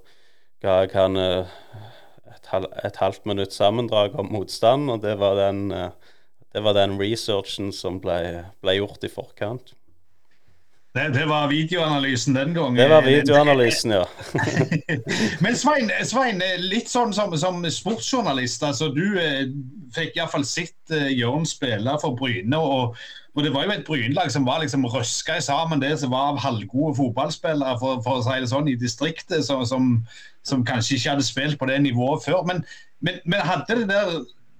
ga 0.63 0.81
jeg 0.83 0.95
han 0.97 1.21
eh, 1.21 1.55
et, 2.35 2.51
et 2.85 3.01
halvt 3.01 3.25
minutt 3.29 3.55
sammendrag 3.55 4.17
om 4.19 4.33
motstand. 4.33 4.89
Og 4.91 5.01
det 5.05 5.17
var 5.21 5.37
den, 5.39 5.69
eh, 5.71 6.13
det 6.55 6.63
var 6.65 6.77
den 6.77 6.97
researchen 7.01 7.73
som 7.75 8.01
ble, 8.01 8.45
ble 8.63 8.79
gjort 8.79 9.05
i 9.05 9.11
forkant. 9.11 9.75
Det, 10.95 11.09
det, 11.11 11.25
var 11.27 11.49
videoanalysen 11.51 12.35
den 12.35 12.53
gangen. 12.55 12.77
Det 12.79 12.89
var 12.89 13.01
videoanalysen, 13.03 13.91
ja. 13.91 14.05
Men 15.43 15.55
Svein, 15.59 15.89
Svein, 16.07 16.39
litt 16.63 16.87
sånn 16.87 17.11
som, 17.13 17.33
som 17.35 17.57
sportsjournalist. 17.67 18.63
altså 18.63 18.87
Du 18.95 19.17
eh, 19.19 19.41
fikk 19.95 20.15
iallfall 20.15 20.45
sett 20.47 20.93
eh, 20.95 21.09
Jørn 21.11 21.43
spille 21.49 21.97
for 21.99 22.15
Bryne. 22.15 22.55
og, 22.55 22.95
og 23.35 23.43
Det 23.43 23.51
var 23.51 23.65
jo 23.67 23.73
et 23.73 23.83
Brynelag 23.89 24.31
som 24.31 24.47
var 24.47 24.61
liksom 24.63 24.87
røska 24.87 25.41
sammen 25.43 25.83
det 25.83 25.97
som 25.99 26.13
var 26.15 26.29
av 26.31 26.39
halvgode 26.45 26.95
fotballspillere 27.01 27.75
for, 27.81 27.99
for, 28.05 28.21
å 28.21 28.23
si 28.23 28.37
det 28.39 28.47
sånn, 28.53 28.69
i 28.71 28.77
distriktet, 28.79 29.43
som, 29.43 29.65
som, 29.67 29.89
som, 30.47 30.63
kanskje 30.63 30.95
ikke 30.95 31.17
hadde 31.17 31.25
spilt 31.27 31.59
på 31.59 31.67
det 31.67 31.81
nivået 31.83 32.23
før. 32.23 32.45
Men, 32.47 32.63
men, 33.03 33.19
men 33.27 33.43
hadde 33.43 33.81
det 33.81 33.89
der 33.91 34.13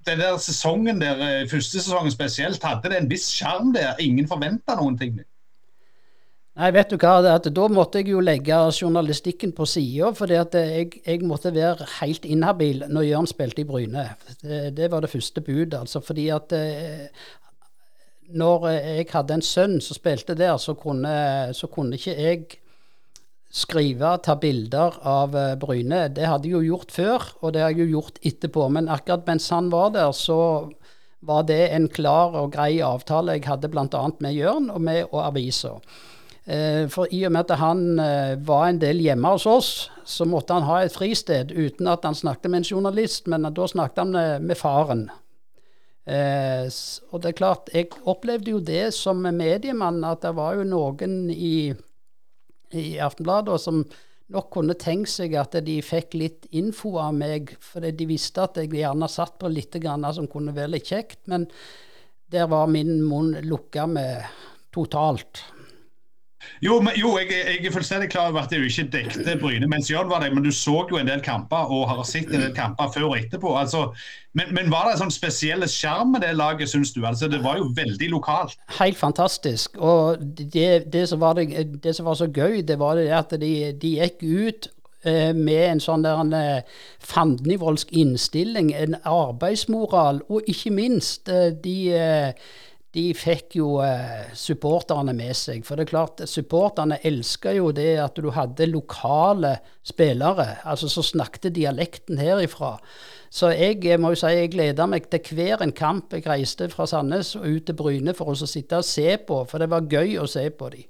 den 0.06 0.20
der 0.20 0.36
sesongen 0.38 1.00
der, 1.02 1.24
eh, 1.24 1.48
første 1.50 1.80
sesongen 1.80 2.12
spesielt, 2.12 2.60
hadde 2.64 2.92
det 2.92 3.00
en 3.00 3.10
viss 3.10 3.30
sjarm 3.32 3.72
der? 3.74 3.96
Ingen 4.04 4.28
forventa 4.28 4.76
noen 4.76 5.00
ting? 5.00 5.16
Nei, 6.56 6.70
vet 6.72 6.94
du 6.94 6.96
hva, 6.96 7.18
at 7.34 7.50
Da 7.52 7.64
måtte 7.68 8.00
jeg 8.00 8.14
jo 8.14 8.22
legge 8.24 8.58
journalistikken 8.78 9.52
på 9.56 9.66
sida, 9.68 10.14
for 10.16 10.32
jeg, 10.32 11.02
jeg, 11.04 11.24
måtte 11.28 11.52
være 11.52 11.88
helt 11.98 12.24
inhabil 12.24 12.86
når 12.88 13.10
Jørn 13.10 13.28
spilte 13.28 13.66
i 13.66 13.68
Bryne. 13.68 14.06
Det, 14.40 14.70
det 14.78 14.88
var 14.94 15.04
det 15.04 15.12
første 15.12 15.44
budet. 15.44 15.82
altså, 15.82 16.00
fordi 16.00 16.30
at 16.32 16.56
eh, 16.56 17.10
når 18.40 18.70
jeg 18.72 19.10
hadde 19.12 19.36
en 19.36 19.44
sønn 19.44 19.82
som 19.84 20.00
spilte 20.00 20.38
der, 20.40 20.56
så 20.58 20.78
kunne, 20.80 21.52
så 21.54 21.68
kunne 21.68 22.00
ikke 22.00 22.16
jeg 22.16 22.48
skrive, 23.52 24.16
ta 24.24 24.38
bilder 24.40 24.96
av 25.04 25.36
eh, 25.36 25.54
Bryne. 25.60 26.08
Det 26.16 26.24
hadde 26.24 26.48
jeg 26.48 26.56
jo 26.56 26.66
gjort 26.72 26.96
før, 26.96 27.30
og 27.42 27.52
det 27.52 27.64
har 27.66 27.76
jeg 27.76 27.84
jo 27.84 28.00
gjort 28.00 28.24
etterpå. 28.24 28.72
Men 28.72 28.88
akkurat 28.88 29.28
mens 29.28 29.52
han 29.52 29.68
var 29.76 29.92
der, 29.96 30.16
så 30.16 30.72
var 31.26 31.46
det 31.52 31.66
en 31.76 31.92
klar 31.92 32.36
og 32.40 32.54
grei 32.56 32.80
avtale 32.80 33.36
jeg 33.36 33.48
hadde 33.50 33.76
bl.a. 33.76 34.04
med 34.24 34.36
Jørn 34.40 34.70
og 34.72 34.84
med 34.88 35.08
og 35.10 35.24
avisa. 35.28 35.80
Eh, 36.46 36.86
for 36.94 37.10
i 37.10 37.24
og 37.26 37.34
med 37.34 37.50
at 37.50 37.58
han 37.58 38.00
eh, 38.00 38.36
var 38.46 38.68
en 38.70 38.80
del 38.82 39.00
hjemme 39.02 39.32
hos 39.34 39.48
oss, 39.50 39.70
så 40.06 40.28
måtte 40.30 40.54
han 40.54 40.68
ha 40.68 40.84
et 40.84 40.94
fristed 40.94 41.50
uten 41.50 41.90
at 41.90 42.06
han 42.06 42.18
snakket 42.18 42.52
med 42.52 42.62
en 42.62 42.68
journalist, 42.70 43.26
men 43.32 43.48
da 43.50 43.70
snakket 43.70 44.04
han 44.04 44.14
med, 44.14 44.46
med 44.46 44.60
faren. 44.60 45.08
Eh, 46.06 46.70
og 47.10 47.24
det 47.24 47.32
er 47.32 47.40
klart, 47.40 47.72
jeg 47.74 47.90
opplevde 48.06 48.54
jo 48.54 48.62
det 48.62 48.92
som 48.94 49.26
mediemann, 49.26 50.04
at 50.06 50.22
det 50.22 50.36
var 50.38 50.60
jo 50.60 50.68
noen 50.70 51.32
i, 51.34 51.74
i 52.78 52.86
Aftenbladet 53.02 53.58
som 53.64 53.82
nok 54.34 54.52
kunne 54.54 54.78
tenkt 54.78 55.10
seg 55.14 55.34
at 55.38 55.58
de 55.66 55.80
fikk 55.86 56.14
litt 56.18 56.46
info 56.54 56.96
av 57.02 57.18
meg, 57.18 57.56
fordi 57.62 57.94
de 57.98 58.10
visste 58.14 58.46
at 58.46 58.62
jeg 58.62 58.74
gjerne 58.74 59.10
satt 59.10 59.40
på 59.42 59.50
litt 59.50 59.74
grann 59.82 60.06
som 60.14 60.30
kunne 60.30 60.54
være 60.54 60.76
litt 60.78 60.94
kjekt, 60.94 61.24
men 61.30 61.50
der 62.30 62.46
var 62.54 62.70
min 62.70 63.00
munn 63.06 63.34
lukka 63.46 63.90
med 63.90 64.30
totalt. 64.74 65.42
Jo, 66.64 66.80
men, 66.82 66.96
jo 67.00 67.16
jeg, 67.20 67.30
jeg, 67.32 67.66
er 67.66 67.74
fullstendig 67.74 68.10
klar 68.14 68.30
over 68.32 68.46
at 68.46 68.54
du 68.54 68.64
ikke 68.64 68.88
dekte 68.94 69.36
Bryne 69.42 69.68
mens 69.70 69.90
Jørn 69.92 70.10
var 70.10 70.24
der, 70.24 70.34
men 70.34 70.46
du 70.46 70.52
så 70.56 70.86
jo 70.90 71.00
en 71.00 71.10
del 71.10 71.24
kamper 71.26 71.72
og 71.72 71.88
har 71.92 72.04
sett 72.08 72.32
en 72.32 72.42
del 72.42 72.54
kamper 72.56 72.92
før 72.94 73.10
og 73.10 73.18
etterpå. 73.20 73.56
Altså, 73.60 73.88
men, 74.36 74.54
men, 74.56 74.72
var 74.72 74.88
det 74.88 74.96
en 74.96 75.04
sånn 75.06 75.16
spesiell 75.16 75.64
sjarm 75.72 76.14
med 76.16 76.26
det 76.26 76.34
laget, 76.36 76.72
syns 76.72 76.94
du? 76.96 77.02
Altså, 77.08 77.30
det 77.32 77.42
var 77.44 77.60
jo 77.62 77.70
veldig 77.76 78.10
lokalt. 78.12 78.58
Helt 78.80 79.00
fantastisk. 79.00 79.78
Og 79.78 80.20
det, 80.20 80.86
det, 80.94 81.06
som, 81.12 81.22
var 81.24 81.38
det, 81.40 81.68
det 81.84 81.96
som 81.96 82.10
var 82.10 82.20
så 82.20 82.28
gøy, 82.28 82.62
det 82.68 82.80
var 82.82 83.00
det 83.00 83.08
at 83.16 83.36
de, 83.40 83.54
de 83.80 83.94
gikk 84.00 84.26
ut 84.26 84.70
eh, 85.08 85.32
med 85.32 85.64
en 85.70 85.84
sånn 85.84 86.04
der 86.04 86.20
en 86.20 86.36
eh, 86.36 86.76
fandenivoldsk 87.00 87.96
innstilling, 87.96 88.74
en 88.76 89.00
arbeidsmoral, 89.08 90.26
og 90.28 90.52
ikke 90.52 90.74
minst 90.76 91.32
eh, 91.32 91.52
de 91.56 91.78
de 92.96 93.10
fikk 93.18 93.58
jo 93.60 93.70
eh, 93.84 94.32
supporterne 94.38 95.14
med 95.16 95.36
seg. 95.36 95.66
For 95.68 95.76
det 95.76 95.86
er 95.86 95.92
klart, 95.92 96.24
supporterne 96.32 97.02
elska 97.06 97.52
jo 97.58 97.74
det 97.76 97.98
at 98.00 98.16
du 98.22 98.30
hadde 98.36 98.70
lokale 98.72 99.58
spillere, 99.86 100.62
altså 100.64 100.90
som 100.92 101.04
snakket 101.04 101.54
dialekten 101.58 102.22
herifra. 102.22 102.78
Så 103.36 103.52
jeg 103.52 104.00
må 104.00 104.14
jo 104.14 104.22
si 104.22 104.32
jeg 104.32 104.54
gleder 104.54 104.88
meg 104.88 105.10
til 105.12 105.36
hver 105.36 105.64
en 105.66 105.76
kamp. 105.76 106.14
Jeg 106.16 106.28
reiste 106.30 106.70
fra 106.72 106.88
Sandnes 106.88 107.36
og 107.36 107.50
ut 107.50 107.68
til 107.68 107.76
Bryne 107.76 108.16
for 108.16 108.32
å 108.32 108.48
sitte 108.48 108.80
og 108.80 108.88
se 108.88 109.18
på, 109.28 109.44
for 109.50 109.60
det 109.60 109.72
var 109.74 109.90
gøy 109.92 110.16
å 110.22 110.30
se 110.30 110.48
på 110.56 110.72
dem. 110.72 110.88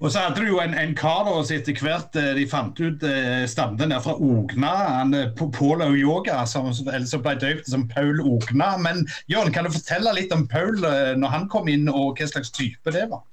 Og 0.00 0.10
så 0.12 0.26
hadde 0.26 0.42
du 0.42 0.50
jo 0.50 0.58
en, 0.60 0.74
en 0.76 0.94
kar 0.96 1.28
som 1.30 1.56
etter 1.56 1.78
hvert 1.80 2.16
eh, 2.20 2.32
de 2.36 2.44
fant 2.50 2.80
ut 2.80 3.04
eh, 3.06 3.46
der 3.46 4.00
fra 4.04 4.16
Ogna. 4.16 4.72
han 4.98 5.14
eh, 5.14 5.30
Pål 5.36 5.86
Yoga, 5.96 6.44
som, 6.46 6.72
som 6.74 7.22
ble 7.24 7.36
døpt 7.40 7.70
som 7.70 7.86
Paul 7.88 8.20
Ogna. 8.20 8.76
Men 8.76 9.06
Jørn, 9.32 9.52
kan 9.52 9.64
du 9.64 9.72
fortelle 9.72 10.12
litt 10.18 10.34
om 10.36 10.46
Paul 10.48 10.84
eh, 10.84 11.14
når 11.16 11.32
han 11.32 11.48
kom 11.48 11.68
inn, 11.72 11.88
og 11.88 12.20
hva 12.20 12.28
slags 12.28 12.52
type 12.52 12.92
det 12.92 13.08
var? 13.12 13.24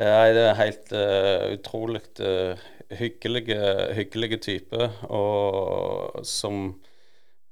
Ja, 0.00 0.32
det 0.32 0.46
er 0.48 0.56
helt 0.56 0.92
uh, 0.96 1.52
utrolig 1.52 2.00
uh, 2.24 2.56
hyggelige 2.96 4.38
type. 4.40 4.88
Og 5.12 6.24
som, 6.24 6.80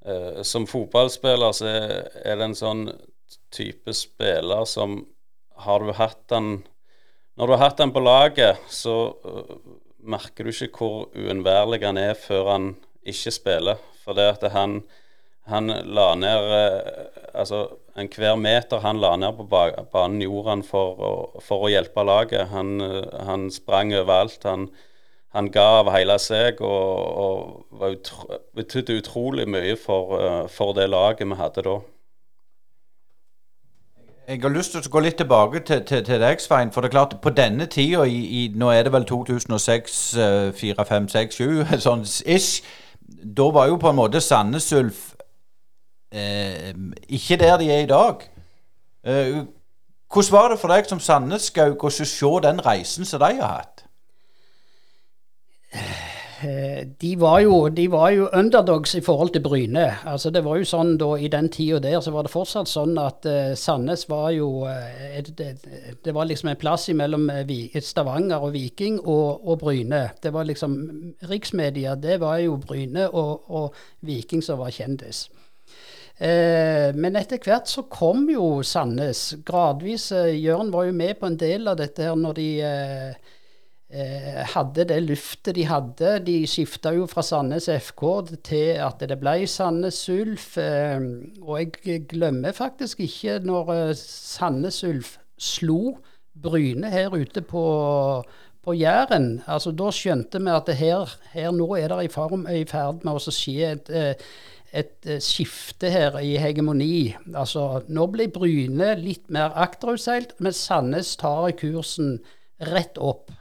uh, 0.09 0.40
som 0.42 0.66
fotballspiller 0.66 1.53
så 1.53 1.68
er 1.68 2.40
det 2.40 2.49
en 2.49 2.57
sånn 2.57 2.87
type 3.55 3.92
spiller 3.94 4.64
som 4.66 5.05
Har 5.61 5.85
du 5.85 5.92
hatt 5.92 6.23
den 6.33 6.62
når 7.38 7.47
du 7.47 7.55
har 7.55 7.62
hatt 7.62 7.81
han 7.81 7.93
på 7.95 8.03
laget, 8.03 8.59
så 8.69 8.97
uh, 9.25 9.55
merker 10.01 10.47
du 10.47 10.51
ikke 10.53 10.83
hvor 10.83 11.07
uunnværlig 11.14 11.83
han 11.85 12.01
er 12.01 12.16
før 12.19 12.51
han 12.55 12.73
ikke 13.07 13.33
spiller. 13.35 13.81
For 14.03 14.16
det 14.16 14.27
at 14.35 14.47
han, 14.55 14.81
han 15.51 15.71
la 15.71 16.12
ned 16.19 16.51
uh, 16.51 17.16
Altså, 17.31 17.69
enhver 17.95 18.35
meter 18.35 18.81
han 18.83 18.99
la 18.99 19.12
ned 19.16 19.37
på 19.38 19.45
banen, 19.47 20.19
gjorde 20.25 20.51
han 20.51 20.64
for 20.66 20.99
å, 20.99 21.11
for 21.47 21.66
å 21.66 21.71
hjelpe 21.71 22.03
laget. 22.03 22.51
Han, 22.51 22.81
uh, 22.83 23.07
han 23.29 23.47
sprang 23.55 23.95
overalt. 23.95 24.43
Han, 24.45 24.66
han 25.31 25.53
ga 25.55 25.69
av 25.79 25.93
hele 25.95 26.19
seg 26.19 26.59
og, 26.66 27.62
og 27.79 27.87
utro, 27.93 28.40
betydde 28.59 28.99
utrolig 28.99 29.47
mye 29.47 29.79
for, 29.79 30.19
for 30.51 30.75
det 30.75 30.88
laget 30.90 31.31
vi 31.31 31.38
hadde 31.38 31.64
da. 31.69 31.79
Jeg 34.31 34.38
har 34.43 34.53
lyst 34.55 34.71
til 34.71 34.85
å 34.87 34.90
gå 34.95 35.01
litt 35.03 35.16
tilbake 35.19 35.59
til, 35.66 35.81
til, 35.83 36.05
til 36.07 36.21
deg, 36.23 36.38
Svein. 36.38 36.69
For 36.71 36.85
det 36.85 36.93
er 36.93 36.95
klart, 36.95 37.16
på 37.23 37.33
denne 37.35 37.66
tida, 37.66 38.05
i, 38.07 38.21
i, 38.38 38.43
nå 38.55 38.69
er 38.71 38.85
det 38.87 38.93
vel 38.95 39.03
2006, 39.09 39.97
4, 40.55 40.85
5, 40.87 41.09
6, 41.11 41.38
7, 41.40 41.73
sånn 41.83 42.05
ish. 42.31 42.61
Da 43.27 43.49
var 43.51 43.66
jo 43.73 43.81
på 43.83 43.90
en 43.90 43.99
måte 43.99 44.23
Sandnes 44.23 44.69
Ulf 44.79 45.01
eh, 46.14 46.71
ikke 47.11 47.40
der 47.43 47.59
de 47.59 47.73
er 47.75 47.83
i 47.83 47.90
dag. 47.90 48.23
Eh, 49.03 49.40
hvordan 50.14 50.37
var 50.37 50.55
det 50.55 50.61
for 50.62 50.77
deg 50.77 50.87
som 50.87 51.03
Sandnes-gaug 51.03 51.83
å 51.83 51.90
se 51.90 52.33
den 52.47 52.62
reisen 52.62 53.11
som 53.11 53.27
de 53.27 53.35
har 53.43 53.64
hatt? 53.64 53.85
Eh, 56.42 56.87
de 57.00 57.16
var, 57.20 57.40
jo, 57.40 57.68
de 57.68 57.85
var 57.92 58.11
jo 58.11 58.29
underdogs 58.33 58.94
i 58.94 59.00
forhold 59.05 59.33
til 59.35 59.42
Bryne. 59.44 59.87
Altså 60.09 60.31
Det 60.31 60.40
var 60.44 60.57
jo 60.57 60.68
sånn 60.68 60.94
da 61.00 61.11
I 61.20 61.29
den 61.29 61.50
tida 61.53 61.81
der 61.85 62.00
så 62.00 62.14
var 62.14 62.24
det 62.24 62.33
fortsatt 62.33 62.70
sånn 62.70 62.96
at 63.00 63.26
uh, 63.29 63.53
Sandnes 63.59 64.07
var 64.09 64.31
jo 64.33 64.62
uh, 64.64 65.18
det, 65.37 65.50
det, 66.00 66.14
var 66.16 66.29
liksom 66.31 66.48
en 66.48 66.61
plass 66.61 66.88
mellom 66.96 67.29
Stavanger 67.85 68.40
og 68.40 68.55
Viking 68.55 68.96
og, 69.00 69.42
og, 69.44 69.59
Bryne. 69.61 70.07
Det 70.22 70.33
var 70.33 70.48
liksom 70.48 70.79
Riksmedia, 71.29 71.94
det 72.00 72.16
var 72.22 72.38
jo 72.40 72.57
Bryne 72.57 73.11
og, 73.11 73.50
og 73.50 73.76
Viking 74.00 74.40
som 74.44 74.62
var 74.62 74.72
kjendis. 74.72 75.26
Men 76.20 77.16
etter 77.16 77.40
hvert 77.40 77.70
så 77.70 77.87
kom 77.88 78.26
jo 78.29 78.61
Sandnes 78.66 79.38
gradvis. 79.46 80.11
Jørn 80.12 80.68
var 80.72 80.85
jo 80.85 80.92
med 80.92 81.16
på 81.16 81.31
en 81.31 81.38
del 81.40 81.70
av 81.70 81.79
dette 81.81 82.05
her 82.05 82.18
når 82.18 82.37
de 82.37 82.48
eh, 82.61 83.31
hadde 83.90 84.85
det 84.87 85.00
luftet 85.03 85.57
de 85.57 85.64
hadde. 85.66 86.12
De 86.22 86.37
skifta 86.46 86.92
jo 86.94 87.09
fra 87.11 87.24
Sandnes 87.26 87.66
FK 87.66 88.05
til 88.46 88.79
at 88.79 89.03
det 89.03 89.16
ble 89.18 89.46
Sandnes 89.50 89.98
Ulf. 90.12 90.53
Eh, 90.62 91.00
og 91.42 91.59
jeg 91.59 92.05
glemmer 92.11 92.55
faktisk 92.55 93.00
ikke 93.03 93.40
når 93.42 93.72
eh, 93.74 93.96
Sandnes 93.98 94.85
Ulf 94.87 95.16
slo 95.40 95.96
Bryne 96.40 96.90
her 96.92 97.11
ute 97.11 97.42
på, 97.42 97.64
på 98.62 98.76
Jæren. 98.79 99.42
Altså, 99.46 99.72
da 99.72 99.90
skjønte 99.94 100.40
vi 100.40 100.55
at 100.55 100.70
her, 100.79 101.16
her, 101.35 101.50
nå 101.50 101.68
er 101.76 101.90
det 101.90 102.07
i, 102.07 102.12
form, 102.12 102.46
i 102.46 102.62
ferd 102.68 103.05
med 103.05 103.18
å 103.18 103.35
skje 103.35 103.72
et, 103.74 103.90
eh, 103.90 104.31
et 104.70 105.11
eh, 105.11 105.20
skifte 105.24 105.90
her 105.90 106.20
i 106.22 106.37
hegemoni. 106.40 107.16
Altså, 107.35 107.83
nå 107.88 108.07
blir 108.14 108.31
Bryne 108.33 108.94
litt 109.00 109.26
mer 109.33 109.57
akterutseilt, 109.59 110.37
men 110.38 110.57
Sandnes 110.57 111.16
tar 111.20 111.50
kursen 111.59 112.20
rett 112.70 113.00
opp. 113.00 113.33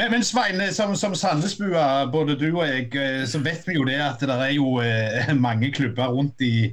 Men, 0.00 0.10
men 0.10 0.24
Svein, 0.24 0.62
som, 0.72 0.96
som 0.96 1.14
Sandnesbua, 1.14 2.06
både 2.08 2.32
du 2.40 2.46
og 2.54 2.62
jeg, 2.64 2.86
eh, 2.96 3.26
så 3.28 3.36
vet 3.44 3.66
vi 3.68 3.74
jo 3.76 3.84
det 3.84 3.98
at 4.00 4.22
det 4.24 4.32
er 4.32 4.54
jo 4.54 4.78
eh, 4.80 5.28
mange 5.46 5.68
klubber 5.76 6.08
rundt 6.14 6.40
i, 6.40 6.70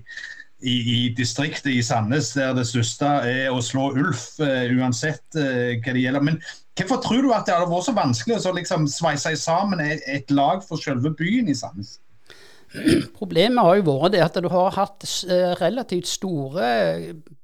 i, 0.64 0.76
i, 0.94 1.00
distriktet 1.18 1.74
i 1.74 1.82
Sandnes 1.84 2.30
der 2.38 2.56
det 2.56 2.64
største 2.70 3.10
er 3.28 3.52
å 3.52 3.60
slå 3.60 3.90
Ulf, 4.00 4.30
uh, 4.40 4.72
uansett 4.80 5.36
hva 5.36 5.98
det 5.98 6.06
gjelder. 6.06 6.24
Men 6.24 6.40
hvorfor 6.80 7.04
tror 7.04 7.28
du 7.28 7.34
at 7.36 7.44
det 7.50 7.58
hadde 7.58 7.68
vært 7.74 7.90
så 7.90 7.98
vanskelig 8.00 8.40
å 8.40 8.56
liksom 8.56 8.88
sveise 8.88 9.36
sammen 9.44 9.84
et, 9.84 10.08
et 10.08 10.32
lag 10.32 10.64
for 10.64 10.80
selve 10.80 11.12
byen 11.20 11.52
i 11.52 11.58
Sandnes? 11.58 11.98
Problemet 13.18 13.64
har 13.64 13.78
jo 13.80 13.86
vært 13.88 14.14
det 14.16 14.24
at 14.26 14.40
du 14.44 14.50
har 14.52 14.74
hatt 14.76 15.06
eh, 15.30 15.54
relativt 15.62 16.10
store 16.10 16.68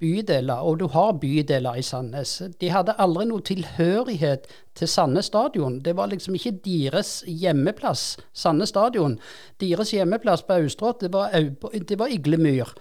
bydeler, 0.02 0.62
og 0.62 0.80
du 0.82 0.88
har 0.94 1.16
bydeler 1.22 1.80
i 1.80 1.86
Sandnes. 1.86 2.36
De 2.62 2.72
hadde 2.74 2.96
aldri 3.02 3.28
noe 3.30 3.46
tilhørighet 3.46 4.50
til 4.78 4.90
Sandnes 4.90 5.32
stadion. 5.32 5.80
Det 5.86 5.96
var 5.98 6.12
liksom 6.12 6.38
ikke 6.38 6.58
deres 6.66 7.22
hjemmeplass, 7.28 8.18
Sandnes 8.34 8.74
stadion. 8.74 9.20
Deres 9.62 9.94
hjemmeplass 9.96 10.46
på 10.48 10.60
Austrått, 10.60 11.02
det 11.06 11.14
var, 11.14 11.34
det 11.74 12.00
var 12.00 12.14
Iglemyr. 12.14 12.76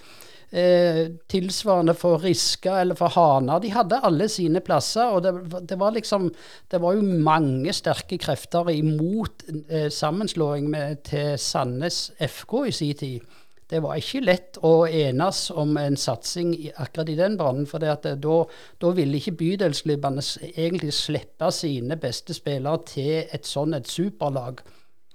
Eh, 0.52 1.06
tilsvarende 1.32 1.94
for 1.96 2.18
Riska 2.20 2.74
eller 2.80 2.94
for 2.94 3.08
Hana. 3.08 3.58
De 3.58 3.70
hadde 3.72 4.02
alle 4.04 4.26
sine 4.28 4.60
plasser. 4.60 5.08
Og 5.08 5.22
det, 5.24 5.32
det, 5.68 5.78
var 5.80 5.94
liksom 5.96 6.28
Det 6.70 6.80
var 6.80 6.92
jo 6.92 7.02
mange 7.02 7.72
sterke 7.72 8.18
krefter 8.20 8.68
imot 8.70 9.46
eh, 9.68 9.88
sammenslåing 9.88 10.68
med, 10.70 10.96
til 11.08 11.38
Sandnes 11.38 12.10
FK 12.20 12.66
i 12.66 12.70
sin 12.70 12.96
tid. 12.96 13.38
Det 13.72 13.80
var 13.80 13.96
ikke 13.96 14.20
lett 14.20 14.58
å 14.60 14.84
enes 14.84 15.46
om 15.56 15.78
en 15.80 15.96
satsing 15.96 16.52
i, 16.52 16.68
akkurat 16.76 17.08
i 17.08 17.16
den 17.16 17.38
banen. 17.40 17.64
For 17.66 17.80
da, 17.80 17.96
da 17.96 18.92
ville 18.92 19.16
ikke 19.16 19.38
bydelsklubbene 19.40 20.20
egentlig 20.52 20.92
slippe 20.92 21.48
sine 21.56 21.96
beste 21.96 22.36
spillere 22.36 22.84
til 22.92 23.22
et 23.32 23.48
sånn 23.48 23.72
et 23.72 23.88
superlag, 23.88 24.60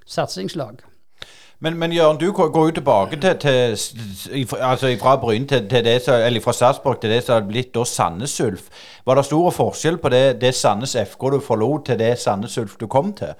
satsingslag. 0.09 0.81
Men, 1.59 1.77
men 1.77 1.91
Jørn, 1.91 2.19
du 2.21 2.31
går 2.31 2.53
jo 2.53 2.71
tilbake 2.71 3.17
til, 3.17 3.37
til 3.41 4.57
altså 4.61 4.91
fra 5.01 5.15
Bryn 5.17 5.47
til, 5.49 5.63
til 5.69 5.85
det, 5.85 5.95
eller 6.07 6.41
fra 6.41 6.53
Sarpsborg 6.53 6.99
til 7.01 7.09
det 7.09 7.23
som 7.25 7.39
har 7.39 7.47
blitt 7.49 7.71
da 7.73 7.81
Sandnes 7.85 8.35
Ulf. 8.45 8.67
Var 9.05 9.17
det 9.17 9.25
stor 9.25 9.49
forskjell 9.55 9.97
på 9.97 10.11
det, 10.13 10.41
det 10.41 10.53
Sandnes 10.55 10.93
FK 10.95 11.31
du 11.33 11.39
forlot, 11.41 11.87
til 11.89 11.97
det 11.99 12.11
Sandnes 12.21 12.57
Ulf 12.61 12.77
du 12.77 12.85
kom 12.87 13.09
til? 13.17 13.33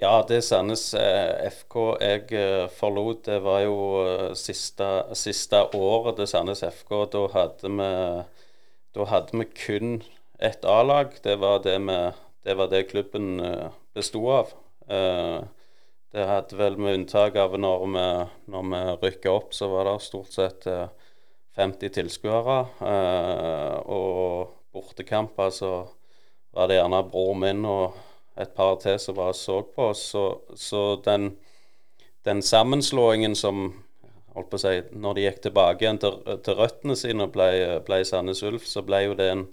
Ja, 0.00 0.22
det 0.24 0.40
Sandnes 0.46 0.94
eh, 0.96 1.50
FK 1.52 1.76
jeg 2.00 2.32
eh, 2.32 2.64
forlot, 2.72 3.26
det 3.26 3.42
var 3.44 3.60
jo 3.66 3.76
eh, 4.00 4.30
siste, 4.32 4.88
siste 5.12 5.60
året 5.76 6.16
til 6.16 6.30
Sandnes 6.30 6.64
FK. 6.64 6.94
Da 7.12 7.26
hadde 7.34 7.74
vi, 7.76 7.90
da 8.96 9.08
hadde 9.12 9.42
vi 9.42 9.50
kun 9.60 9.98
ett 10.40 10.64
A-lag. 10.64 11.12
Det, 11.20 11.36
det, 11.36 12.56
var 12.56 12.72
det 12.72 12.86
klubben 12.88 13.42
besto 13.92 14.24
av. 14.32 14.56
Det 16.10 16.24
hadde 16.26 16.56
vel 16.58 16.74
med 16.74 16.96
unntak 16.98 17.36
av 17.38 17.52
når 17.54 17.84
vi, 17.86 18.06
når 18.50 18.64
vi 18.70 18.78
rykka 19.04 19.30
opp, 19.30 19.52
så 19.54 19.68
var 19.70 19.86
det 19.86 20.00
stort 20.02 20.32
sett 20.34 20.66
50 20.66 21.86
eh, 21.86 21.92
tilskuere. 21.94 22.56
Eh, 22.82 23.76
og 23.86 24.56
bortekamper 24.74 25.54
så 25.54 25.70
var 26.50 26.66
det 26.66 26.80
gjerne 26.80 27.04
bror 27.12 27.38
min 27.38 27.62
og 27.62 27.94
et 28.42 28.50
par 28.56 28.74
til 28.82 28.98
som 28.98 29.20
bare 29.20 29.38
så 29.38 29.60
på 29.62 29.92
oss. 29.92 30.02
Så, 30.16 30.24
så 30.58 30.82
den, 31.06 31.36
den, 32.26 32.42
sammenslåingen 32.42 33.38
som 33.38 33.68
holdt 34.34 34.50
på 34.50 34.58
å 34.58 34.64
si, 34.64 34.76
Når 34.90 35.14
de 35.14 35.28
gikk 35.28 35.42
tilbake 35.46 35.86
igjen 35.86 36.02
til, 36.02 36.18
til 36.42 36.58
røttene 36.58 36.98
sine 36.98 37.28
og 37.28 37.36
ble, 37.38 37.50
ble 37.86 38.02
Sandnes 38.06 38.42
Ulf, 38.46 38.66
så 38.66 38.82
ble 38.82 39.04
jo 39.06 39.14
det 39.18 39.30
en, 39.30 39.46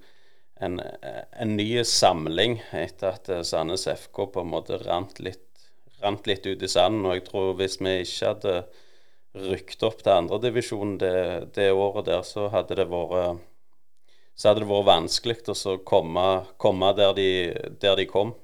en, 0.57 0.81
en 0.81 1.57
ny 1.57 1.83
samling 1.85 2.63
etter 2.73 3.13
at 3.13 3.29
Sandnes 3.45 3.85
FK 3.93 4.25
på 4.33 4.41
en 4.41 4.55
måte 4.57 4.81
rant 4.87 5.21
litt 5.21 5.46
rant 6.03 6.27
litt 6.29 6.45
ut 6.45 6.63
i 6.63 6.71
sanden. 6.71 7.05
Og 7.05 7.17
jeg 7.17 7.27
tror 7.29 7.53
hvis 7.59 7.79
vi 7.81 7.99
ikke 8.03 8.31
hadde 8.33 8.57
rykt 9.47 9.83
opp 9.85 10.01
til 10.01 10.15
andredivisjon 10.15 10.97
det, 11.01 11.53
det 11.55 11.71
året 11.73 12.07
der, 12.09 12.25
så 12.25 12.47
hadde 12.53 12.79
det 12.79 12.89
vært 12.91 13.45
så 14.37 14.51
hadde 14.51 14.61
det 14.61 14.69
vært 14.69 14.91
vanskelig 14.91 15.39
å 15.49 15.79
komme, 15.85 16.25
komme 16.61 16.91
der, 16.97 17.15
de, 17.17 17.29
der, 17.81 17.95
de, 17.97 18.05
kom. 18.05 18.35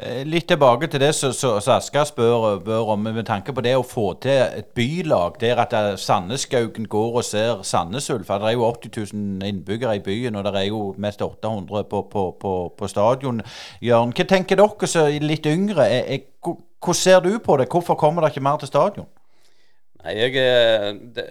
Eh, 0.00 0.22
litt 0.24 0.46
tilbake 0.48 0.88
til 0.88 1.02
det 1.02 1.10
som 1.12 1.58
Asker 1.60 2.06
spør, 2.08 2.46
spør, 2.62 2.94
om, 2.94 3.04
med 3.04 3.26
tanke 3.28 3.52
på 3.52 3.64
det 3.64 3.74
å 3.76 3.84
få 3.84 4.14
til 4.24 4.46
et 4.56 4.70
bylag 4.76 5.36
der 5.42 5.60
at 5.60 5.76
Sandneskaugen 6.00 6.88
går 6.88 7.20
og 7.20 7.26
ser 7.28 7.60
Sandnes 7.68 8.08
Ulf. 8.14 8.32
Det 8.32 8.48
er 8.48 8.56
jo 8.56 8.64
80 8.64 9.12
000 9.12 9.44
innbyggere 9.50 9.98
i 9.98 10.02
byen, 10.08 10.40
og 10.40 10.48
det 10.48 10.54
er 10.56 10.70
jo 10.70 10.80
mest 10.96 11.20
800 11.20 11.84
på, 11.92 12.02
på, 12.08 12.24
på, 12.40 12.56
på 12.78 12.88
stadion. 12.88 13.44
Jørn, 13.84 14.16
hva 14.16 14.28
tenker 14.32 14.62
dere 14.62 14.88
som 14.88 15.12
litt 15.20 15.52
yngre? 15.52 15.84
Er, 15.84 16.08
er, 16.16 16.56
hvordan 16.80 16.96
ser 16.96 17.20
du 17.20 17.32
på 17.38 17.56
det? 17.60 17.68
Hvorfor 17.70 17.98
kommer 18.00 18.24
det 18.24 18.32
ikke 18.32 18.44
mer 18.44 18.60
til 18.60 18.70
stadion? 18.70 19.08
Nei, 20.00 20.16
jeg 20.16 20.96
det, 21.14 21.26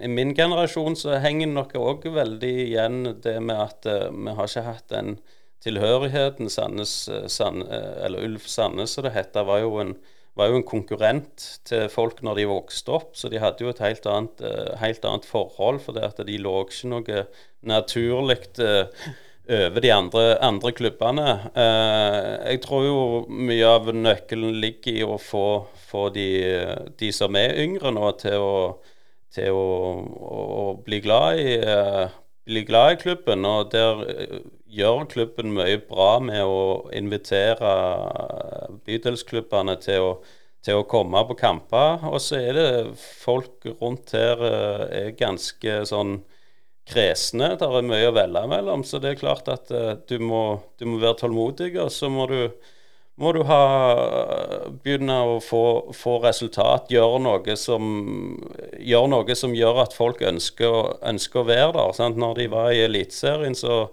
I 0.00 0.08
min 0.08 0.32
generasjon 0.36 0.96
så 0.96 1.18
henger 1.20 1.50
nok 1.52 1.74
òg 1.76 2.06
veldig 2.12 2.52
igjen 2.64 3.02
det 3.24 3.36
med 3.44 3.56
at 3.56 3.88
uh, 3.88 4.08
vi 4.12 4.36
har 4.38 4.48
ikke 4.48 4.64
hatt 4.64 4.88
den 4.92 5.16
tilhørigheten 5.64 6.50
Sandnes, 6.52 7.08
Sand, 7.32 7.64
eller 7.68 8.22
Ulf 8.22 8.44
Sandnes, 8.46 8.92
som 8.94 9.06
det 9.06 9.16
heter, 9.16 9.44
var 9.48 9.64
jo, 9.64 9.72
en, 9.82 9.94
var 10.38 10.52
jo 10.52 10.60
en 10.60 10.66
konkurrent 10.68 11.46
til 11.66 11.88
folk 11.90 12.20
når 12.22 12.38
de 12.38 12.44
vokste 12.52 12.92
opp. 12.94 13.16
Så 13.18 13.32
de 13.32 13.40
hadde 13.42 13.64
jo 13.64 13.72
et 13.72 13.80
helt 13.82 14.06
annet, 14.06 14.44
helt 14.78 15.08
annet 15.08 15.26
forhold, 15.26 15.80
for 15.82 15.96
det 15.96 16.04
at 16.06 16.20
de 16.28 16.36
lå 16.38 16.54
ikke 16.68 16.92
noe 16.92 17.24
naturlig 17.66 18.38
over 19.48 19.80
de 19.80 19.92
andre, 19.94 20.22
andre 20.42 20.72
klubbene. 20.74 21.26
Eh, 21.54 22.50
jeg 22.50 22.60
tror 22.64 22.84
jo 22.86 22.98
mye 23.30 23.66
av 23.68 23.88
nøkkelen 23.94 24.58
ligger 24.62 24.98
i 24.98 25.06
å 25.06 25.18
få, 25.22 25.46
få 25.86 26.08
de, 26.14 26.28
de, 26.98 27.10
som 27.14 27.36
er 27.38 27.56
yngre 27.62 27.92
nå, 27.94 28.10
til 28.20 28.42
å, 28.42 28.56
til 29.34 29.54
å, 29.54 29.66
å 30.16 30.66
bli, 30.86 31.00
glad 31.04 31.42
i, 31.42 31.58
eh, 31.60 32.16
bli 32.46 32.64
glad 32.66 32.96
i 32.96 33.00
klubben. 33.04 33.46
Og 33.46 33.70
der 33.74 34.02
eh, 34.10 34.40
gjør 34.66 35.06
klubben 35.12 35.54
mye 35.54 35.78
bra 35.86 36.16
med 36.22 36.42
å 36.42 36.90
invitere 36.96 37.76
bydelsklubbene 38.88 39.78
til 39.84 40.10
å, 40.10 40.14
til 40.66 40.82
å 40.82 40.88
komme 40.90 41.22
på 41.28 41.38
kamper. 41.38 42.02
Og 42.10 42.18
så 42.24 42.42
er 42.42 42.58
det 42.58 42.70
folk 42.98 43.68
rundt 43.78 44.16
her 44.16 44.42
er 44.90 45.12
ganske 45.18 45.84
sånn 45.86 46.18
kresne. 46.86 47.52
Det 47.58 47.66
er 47.66 47.86
mye 47.86 48.08
å 48.08 48.14
velge 48.16 48.46
mellom. 48.50 48.86
Så 48.86 49.00
det 49.02 49.14
er 49.14 49.20
klart 49.20 49.50
at 49.52 49.70
uh, 49.74 49.94
du, 50.08 50.18
må, 50.22 50.46
du, 50.78 50.86
må, 50.88 51.00
være 51.02 51.20
tålmodig, 51.24 51.72
og 51.82 51.92
så 51.92 52.10
må 52.12 52.28
du, 52.30 52.40
må 53.20 53.32
du 53.34 53.42
ha, 53.48 53.60
begynne 54.84 55.20
å 55.26 55.38
få, 55.42 55.92
få, 55.96 56.18
resultat. 56.24 56.90
Gjøre 56.94 57.22
noe, 57.26 57.56
som, 57.60 57.86
gjøre 58.78 59.12
noe 59.14 59.38
som 59.38 59.56
gjør 59.56 59.86
at 59.86 59.96
folk 59.96 60.22
ønsker, 60.26 61.00
ønsker 61.06 61.42
å 61.42 61.48
være 61.48 61.72
der. 61.78 61.96
Sant? 61.98 62.20
Når 62.20 62.42
de 62.42 62.52
var 62.54 62.74
i 62.74 62.84
Eliteserien, 62.86 63.58
så 63.58 63.86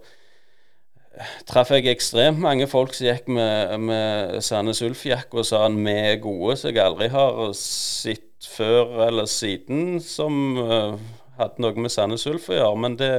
traff 1.45 1.69
jeg 1.69 1.85
ekstremt 1.91 2.41
mange 2.41 2.65
folk 2.65 2.95
som 2.97 3.05
gikk 3.05 3.27
med, 3.29 3.75
med 3.85 4.39
Sandnes 4.41 4.81
Ulf-jakke 4.81 5.43
og 5.43 5.45
sa 5.45 5.67
vi 5.69 5.93
er 5.93 6.21
gode, 6.21 6.55
som 6.57 6.71
jeg 6.71 6.81
aldri 6.81 7.11
har 7.13 7.51
sett 7.57 8.47
før 8.49 9.05
eller 9.05 9.29
siden, 9.29 9.99
som 10.01 10.57
uh, 10.57 10.97
hadde 11.39 11.63
noe 11.63 11.85
med 11.85 11.93
Sandnes 11.93 12.25
Ulf 12.29 12.49
å 12.51 12.57
gjøre. 12.57 12.79
Men 12.85 12.97
det, 12.99 13.11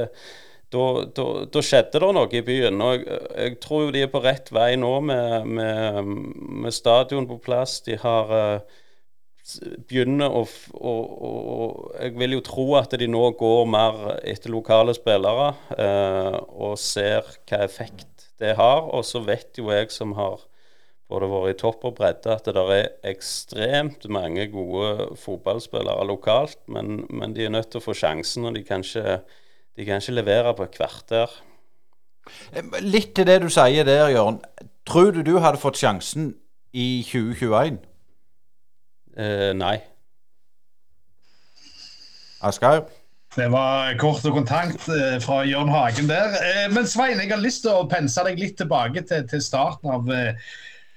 da, 0.73 1.61
skjedde 1.63 2.01
det 2.01 2.13
noe 2.17 2.31
i 2.31 2.43
byen. 2.45 2.81
og 2.81 2.95
jeg, 2.95 3.19
jeg, 3.35 3.59
tror 3.63 3.91
de 3.93 4.01
er 4.05 4.11
på 4.11 4.23
rett 4.23 4.51
vei 4.55 4.73
nå 4.79 4.93
med, 5.05 5.51
med, 5.59 6.15
med 6.65 6.75
stadion 6.75 7.27
på 7.29 7.39
plass. 7.43 7.79
De 7.85 7.97
har 8.01 8.33
uh, 8.33 8.81
begynner 9.89 10.31
å, 10.31 10.43
å, 10.73 10.95
å, 11.29 11.31
Jeg 12.01 12.15
vil 12.17 12.37
jo 12.37 12.43
tro 12.45 12.67
at 12.79 12.95
de 12.97 13.07
nå 13.11 13.23
går 13.39 13.63
mer 13.69 14.01
etter 14.23 14.53
lokale 14.53 14.95
spillere 14.97 15.53
uh, 15.77 16.39
og 16.55 16.79
ser 16.81 17.27
hva 17.45 17.63
effekt 17.67 18.29
det 18.41 18.55
har. 18.59 18.89
Og 18.89 19.05
så 19.07 19.23
vet 19.25 19.61
jo 19.61 19.71
jeg 19.73 19.93
som 19.93 20.15
har 20.17 20.43
både 21.11 21.29
vært 21.29 21.53
i 21.53 21.57
topp 21.61 21.85
og 21.85 21.97
bredde, 21.99 22.33
at 22.33 22.47
det 22.49 22.63
er 22.75 23.11
ekstremt 23.11 24.07
mange 24.09 24.47
gode 24.53 25.11
fotballspillere 25.21 26.05
lokalt. 26.09 26.57
Men, 26.67 27.03
men 27.09 27.35
de 27.35 27.45
er 27.45 27.53
nødt 27.53 27.69
til 27.73 27.81
å 27.81 27.85
få 27.85 27.95
sjansen, 27.97 28.47
og 28.47 28.57
de 28.57 28.63
kan 28.65 28.85
ikke, 28.85 29.19
de 29.77 29.87
kan 29.87 30.01
ikke 30.01 30.17
levere 30.17 30.55
på 30.57 30.65
et 30.65 30.77
kvarter. 30.77 31.37
Litt 32.81 33.13
til 33.17 33.29
det 33.29 33.39
du 33.43 33.49
sier 33.53 33.85
der, 33.85 34.09
Jørn. 34.15 34.41
Tror 34.85 35.13
du 35.13 35.21
du 35.25 35.37
hadde 35.43 35.61
fått 35.61 35.77
sjansen 35.81 36.33
i 36.73 37.03
2021? 37.05 37.79
Eh, 39.15 39.51
nei. 39.57 39.77
Asgeir? 42.45 42.85
Det 43.35 43.47
var 43.51 43.91
kort 43.99 44.23
og 44.27 44.37
kontant 44.37 44.85
eh, 44.91 45.17
fra 45.23 45.41
Jørn 45.47 45.71
Hagen 45.71 46.07
der. 46.07 46.37
Eh, 46.39 46.67
men 46.71 46.87
Svein, 46.87 47.19
jeg 47.19 47.33
har 47.33 47.41
lyst 47.43 47.65
til 47.65 47.75
å 47.75 47.87
pense 47.91 48.23
deg 48.23 48.39
litt 48.39 48.55
tilbake 48.61 49.03
til, 49.07 49.25
til 49.27 49.43
starten 49.43 49.91
av 49.91 50.11
eh, 50.13 50.53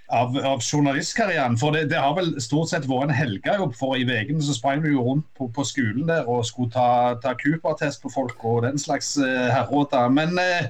av, 0.09 0.37
av 0.41 0.63
journalistkarrieren. 0.65 1.59
For 1.61 1.75
det, 1.77 1.89
det, 1.93 1.99
har 2.01 2.15
vel 2.17 2.33
stort 2.43 2.73
sett 2.73 2.89
vært 2.89 3.09
en 3.09 3.17
helgejobb. 3.19 3.75
For 3.79 3.99
i 3.99 4.07
uken 4.09 4.41
så 4.45 4.57
sprang 4.57 4.83
vi 4.85 4.95
jo 4.95 5.05
rundt 5.05 5.29
på, 5.39 5.51
på, 5.53 5.67
skolen 5.69 6.09
der 6.09 6.29
og 6.29 6.47
skulle 6.49 6.73
ta, 6.75 7.19
ta 7.23 7.35
Cooper-test 7.39 8.03
på 8.05 8.13
folk 8.13 8.45
og 8.49 8.65
den 8.67 8.81
slags 8.81 9.15
uh, 9.21 9.49
herråter. 9.53 10.09
Men 10.15 10.37
uh, 10.41 10.69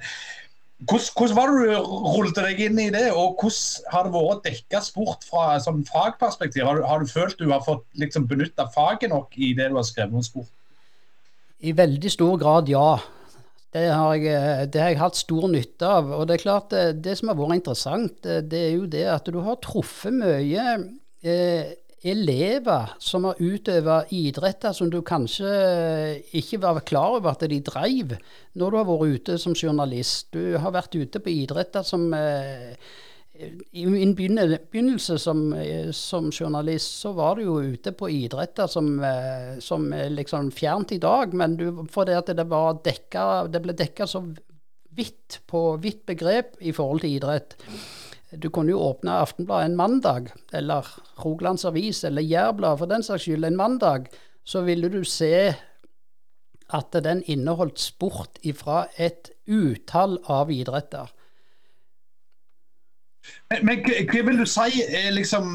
hvordan, 0.88 1.10
hvordan, 1.14 1.36
var 1.38 1.52
det 1.52 1.58
du 1.58 1.92
rullet 2.14 2.42
deg 2.42 2.62
inn 2.66 2.82
i 2.82 2.90
det, 2.94 3.06
og 3.12 3.38
hvordan 3.40 3.92
har 3.94 4.06
det 4.06 4.14
vært 4.14 4.34
å 4.34 4.42
dekke 4.48 4.82
sport 4.86 5.26
fra 5.26 5.46
sånn 5.62 5.84
fagperspektiv? 5.88 6.66
Har 6.66 6.82
har 6.86 7.02
du 7.02 7.10
følt 7.10 7.38
du 7.38 7.50
har 7.52 7.62
fått 7.66 7.86
liksom, 7.98 8.26
benytta 8.30 8.68
faget 8.74 9.14
nok 9.14 9.34
i 9.38 9.54
det 9.58 9.70
du 9.70 9.78
har 9.78 9.86
skrevet 9.86 10.18
om 10.18 10.26
sport? 10.26 10.50
I 11.58 11.72
veldig 11.74 12.10
stor 12.14 12.36
grad, 12.38 12.68
ja. 12.70 12.98
Det 13.74 13.84
har, 13.92 14.14
jeg, 14.16 14.30
eh, 14.32 14.62
det 14.64 14.80
har, 14.80 14.92
jeg, 14.94 15.00
hatt 15.02 15.18
stor 15.18 15.48
nytte 15.52 15.88
av. 15.98 16.12
Og 16.16 16.28
det 16.28 16.38
er 16.38 16.44
klart, 16.44 16.70
det, 16.72 17.02
det, 17.04 17.18
som 17.18 17.32
har 17.32 17.36
vært 17.36 17.60
interessant, 17.60 18.24
eh, 18.24 18.40
det 18.40 18.62
er 18.64 18.72
jo 18.78 18.88
det 18.88 19.04
at 19.12 19.28
du 19.28 19.42
har 19.44 19.60
truffet 19.64 20.14
mye 20.14 20.64
eh, 21.20 21.74
elever 22.08 22.94
som 23.02 23.26
har 23.28 23.40
utøvet 23.42 24.12
idretter 24.14 24.72
som 24.76 24.90
du 24.90 25.00
kanskje 25.02 25.50
ikke 26.38 26.60
var 26.62 26.78
klar 26.86 27.16
over 27.16 27.32
at 27.32 27.42
de 27.50 27.58
dreiv 27.66 28.14
når 28.54 28.70
du 28.70 28.78
har 28.78 28.86
vært 28.88 29.18
ute 29.18 29.38
som 29.42 29.56
journalist. 29.58 30.30
Du 30.32 30.56
har 30.62 30.74
vært 30.74 30.94
ute 30.94 31.20
på 31.20 31.34
idretter 31.42 31.84
som 31.86 32.06
eh, 32.14 32.78
i 33.70 33.84
min 33.86 34.14
begynnelse 34.18 35.18
som, 35.22 35.54
som, 35.94 36.30
journalist, 36.32 36.98
så 37.04 37.12
var 37.14 37.36
du 37.36 37.44
jo 37.44 37.60
ute 37.62 37.92
på 37.94 38.08
idretter 38.10 38.66
som, 38.66 38.96
eh, 39.04 39.58
som 39.62 39.86
er 39.94 40.10
liksom 40.10 40.50
fjernt 40.50 40.92
i 40.96 40.98
dag. 41.02 41.34
Men 41.34 41.54
du, 41.56 41.84
fordi 41.90 42.16
at 42.18 42.32
det, 42.34 42.48
dekka, 42.84 43.46
det 43.46 43.62
ble 43.62 43.76
dekka 43.78 44.08
så 44.10 44.24
vidt 44.98 45.40
på 45.46 45.76
vidt 45.82 46.04
begrep 46.06 46.58
i 46.58 46.74
forhold 46.74 47.04
til 47.04 47.14
idrett. 47.18 47.54
Du 48.32 48.50
kunne 48.52 48.74
jo 48.74 48.82
åpne 48.84 49.20
Aftenbladet 49.22 49.70
en 49.70 49.78
mandag, 49.78 50.32
eller 50.52 50.86
Rogalands 51.22 51.64
Avis 51.64 52.02
eller 52.04 52.26
Jærbladet 52.26 52.82
for 52.82 52.90
den 52.90 53.06
saks 53.06 53.24
skyld 53.24 53.46
en 53.46 53.56
mandag. 53.56 54.10
Så 54.44 54.64
ville 54.66 54.90
du 54.92 55.04
se 55.04 55.54
at 56.68 56.98
den 57.04 57.22
inneholdt 57.24 57.78
sport 57.80 58.40
ifra 58.44 58.86
et 58.98 59.30
utall 59.46 60.18
av 60.28 60.52
idretter. 60.52 61.08
Men, 63.48 63.64
men 63.64 63.80
hva 64.10 64.22
vil 64.26 64.42
du 64.42 64.44
si 64.48 64.82
er 64.84 65.08
liksom 65.16 65.48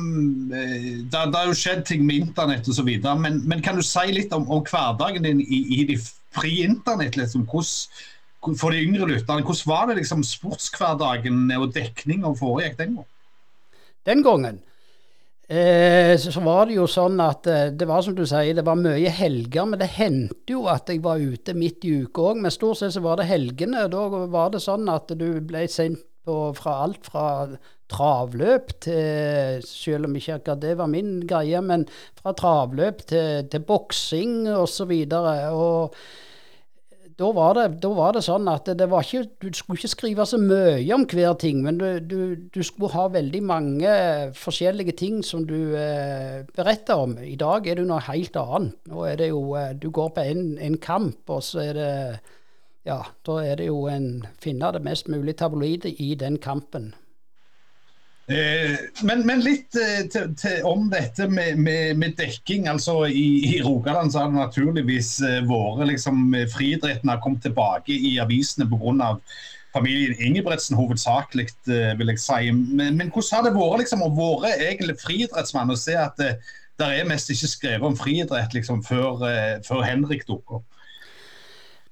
eh, 0.54 1.04
det 1.14 1.22
har 1.36 1.50
jo 1.50 1.58
skjedd 1.58 1.86
ting 1.90 2.06
med 2.08 2.28
internett 2.28 2.68
osv. 2.70 2.90
Men, 3.22 3.42
men 3.46 3.62
kan 3.66 3.78
du 3.78 3.86
si 3.86 4.08
litt 4.16 4.34
om, 4.34 4.48
om 4.50 4.66
hverdagen 4.66 5.28
din 5.28 5.44
i, 5.44 5.62
i 5.78 5.86
de 5.92 6.00
fri 6.34 6.64
internett? 6.66 7.20
Liksom, 7.20 7.46
hvordan, 7.52 8.58
for 8.58 8.74
de 8.74 8.82
yngre 8.82 9.12
lytterne, 9.12 9.46
hvordan 9.46 9.70
var 9.70 9.90
det 9.90 10.02
liksom 10.02 10.26
sportshverdagen 10.26 11.46
og 11.60 11.72
dekninga 11.78 12.34
foregikk 12.40 12.80
den 12.82 12.96
gangen? 12.98 13.10
Den 14.04 14.24
gangen 14.26 14.58
eh, 15.48 16.18
så 16.20 16.42
var 16.44 16.68
det 16.68 16.78
jo 16.80 16.88
sånn 16.90 17.22
at 17.24 17.48
eh, 17.48 17.70
det 17.76 17.88
var 17.88 18.02
som 18.04 18.16
du 18.18 18.24
sier, 18.28 18.56
det 18.58 18.66
var 18.66 18.80
mye 18.80 19.12
helger. 19.14 19.68
Men 19.70 19.82
det 19.82 19.92
hendte 19.96 20.56
jo 20.56 20.66
at 20.72 20.90
jeg 20.90 21.04
var 21.04 21.22
ute 21.22 21.56
midt 21.58 21.86
i 21.88 21.94
uka 22.04 22.32
òg. 22.32 22.42
Men 22.44 22.54
stort 22.54 22.82
sett 22.82 22.96
så 22.96 23.04
var 23.06 23.20
det 23.22 23.30
helgene. 23.30 23.86
Da 23.92 24.08
var 24.34 24.54
det 24.54 24.64
sånn 24.64 24.90
at 24.92 25.14
du 25.20 25.28
ble 25.46 25.68
sendt 25.72 26.04
på 26.26 26.38
fra 26.58 26.80
alt 26.86 27.08
fra 27.10 27.28
travløp 27.94 28.74
til 28.84 29.64
Selv 29.68 30.08
om 30.08 30.18
ikke 30.18 30.40
akkurat 30.40 30.62
det 30.64 30.76
var 30.80 30.92
min 30.92 31.16
greie, 31.30 31.62
men 31.62 31.88
fra 32.20 32.34
travløp 32.38 33.06
til, 33.10 33.48
til 33.52 33.66
boksing 33.68 34.48
osv. 34.50 34.94
Og, 35.14 35.28
og 35.54 35.96
da 37.20 37.30
var, 37.36 37.58
det, 37.58 37.66
da 37.84 37.90
var, 37.94 38.14
det, 38.16 38.24
sånn 38.26 38.48
at 38.50 38.70
det 38.78 38.88
var 38.90 39.06
ikke, 39.06 39.28
du 39.44 39.50
skulle 39.54 39.78
ikke 39.78 39.92
skrive 39.92 40.26
så 40.26 40.40
mye 40.42 40.96
om 40.96 41.06
hver 41.10 41.36
ting, 41.42 41.62
men 41.66 41.78
du, 41.78 41.88
du, 42.02 42.20
du 42.54 42.62
skulle 42.66 42.94
ha 42.96 43.06
veldig 43.14 43.42
mange 43.46 43.96
forskjellige 44.38 44.96
ting 45.04 45.20
som 45.26 45.46
du 45.46 45.76
eh, 45.78 46.42
beretter 46.56 47.04
om. 47.06 47.18
I 47.22 47.36
dag 47.40 47.68
er 47.70 47.80
det 47.80 47.88
noe 47.90 48.02
helt 48.08 48.40
annet. 48.40 48.80
Nå 48.90 49.06
er 49.10 49.20
det 49.22 49.30
jo, 49.30 49.44
eh, 49.60 49.76
Du 49.78 49.92
går 49.94 50.14
på 50.16 50.26
en, 50.34 50.56
en 50.58 50.80
kamp, 50.82 51.22
og 51.30 51.44
så 51.46 51.62
er 51.68 51.78
det 51.78 51.94
ja, 52.84 53.00
da 53.26 53.38
er 53.44 53.60
det 53.62 53.70
jo 53.70 53.86
en 53.92 54.26
finne 54.44 54.74
det 54.76 54.84
mest 54.84 55.08
mulig 55.12 55.38
tabloide 55.40 55.94
i 56.04 56.14
den 56.20 56.38
kampen. 56.44 56.92
Eh, 58.32 58.78
men, 59.04 59.26
men, 59.28 59.42
litt 59.44 59.76
eh, 59.76 60.06
til, 60.12 60.30
til, 60.40 60.62
om 60.64 60.86
dette 60.92 61.28
med, 61.28 61.58
med, 61.60 61.98
med 62.00 62.16
dekking. 62.16 62.70
altså 62.72 63.02
I, 63.06 63.26
i 63.50 63.58
Rogaland 63.64 64.14
så 64.14 64.24
har 64.24 64.32
det 64.32 64.40
naturligvis 64.40 65.18
eh, 65.28 65.42
vært 65.48 65.90
liksom, 65.90 66.30
Friidretten 66.54 67.12
har 67.12 67.20
kommet 67.24 67.44
tilbake 67.44 67.92
i 67.92 68.16
avisene 68.24 68.68
pga. 68.72 69.18
familien 69.74 70.16
Ingebretsen 70.22 70.78
hovedsakelig, 70.80 71.50
eh, 71.68 71.92
vil 72.00 72.14
jeg 72.14 72.24
si. 72.24 72.52
Men, 72.52 72.96
men, 72.96 73.12
hvordan 73.12 73.38
har 73.38 73.48
det 73.48 73.56
vært 73.60 73.84
liksom, 73.84 74.06
å 74.08 74.12
være 74.16 74.56
egentlig 74.70 75.00
friidrettsmann 75.04 75.74
og 75.74 75.82
se 75.82 75.98
at 76.00 76.16
det, 76.18 76.36
eh, 76.38 76.60
der 76.80 76.96
er 76.96 77.06
mest 77.06 77.30
ikke 77.30 77.48
skrevet 77.52 77.86
om 77.86 77.98
friidrett 77.98 78.56
liksom, 78.56 78.80
før, 78.88 79.28
eh, 79.28 79.60
før 79.68 79.84
Henrik 79.84 80.24
dukker 80.28 80.62
opp? 80.62 80.73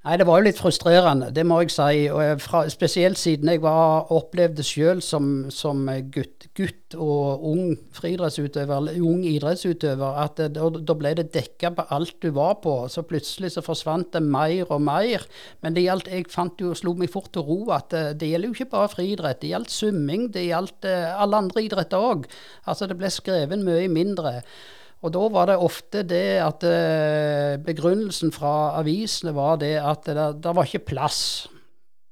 Nei, 0.02 0.16
det 0.18 0.24
var 0.26 0.40
jo 0.40 0.48
litt 0.48 0.58
frustrerende, 0.58 1.28
det 1.30 1.44
må 1.46 1.60
jeg 1.62 1.70
si. 1.70 2.08
Og 2.10 2.40
fra, 2.42 2.64
spesielt 2.72 3.20
siden 3.20 3.52
jeg 3.52 3.60
var, 3.62 4.08
opplevde 4.10 4.64
sjøl 4.66 4.98
som, 4.98 5.28
som 5.54 5.84
gutt, 6.10 6.48
gutt, 6.58 6.96
og 6.98 7.44
ung 7.46 7.76
friidrettsutøver, 7.94 8.72
eller 8.80 8.98
ung 8.98 9.20
idrettsutøver, 9.30 10.18
at 10.24 10.42
da 10.50 10.96
ble 10.98 11.14
det 11.20 11.28
dekka 11.36 11.70
på 11.78 11.86
alt 11.94 12.16
du 12.18 12.32
var 12.34 12.58
på. 12.66 12.74
Så 12.90 13.06
plutselig 13.06 13.52
så 13.54 13.62
forsvant 13.62 14.10
det 14.18 14.24
mer 14.26 14.74
og 14.74 14.82
mer. 14.82 15.22
Men 15.62 15.78
det 15.78 15.86
gjaldt, 15.86 16.10
jeg 16.10 16.26
fant 16.34 16.66
jo, 16.66 16.74
slo 16.74 16.96
meg 16.98 17.14
fort 17.14 17.30
til 17.30 17.46
ro 17.46 17.60
at 17.70 17.94
det, 17.94 18.04
det 18.24 18.34
gjelder 18.34 18.50
jo 18.50 18.58
ikke 18.58 18.70
bare 18.74 18.90
friidrett. 18.96 19.44
Det 19.44 19.54
gjaldt 19.54 19.78
svømming, 19.78 20.32
det 20.34 20.48
gjaldt 20.50 20.90
eh, 20.90 21.12
alle 21.14 21.44
andre 21.46 21.68
idretter 21.70 22.10
òg. 22.10 22.26
Altså 22.66 22.90
det 22.90 22.98
ble 22.98 23.14
skrevet 23.22 23.62
mye 23.62 23.86
mindre. 23.86 24.40
Og 25.02 25.10
da 25.14 25.22
var 25.34 25.48
det 25.50 25.58
ofte 25.58 26.04
det 26.06 26.26
at 26.42 26.62
eh, 26.66 27.56
begrunnelsen 27.62 28.30
fra 28.34 28.78
avisene 28.78 29.34
var 29.34 29.58
det 29.62 29.74
at 29.82 30.06
det, 30.06 30.28
det 30.44 30.52
var 30.54 30.68
ikke 30.68 30.86
plass. 30.92 31.22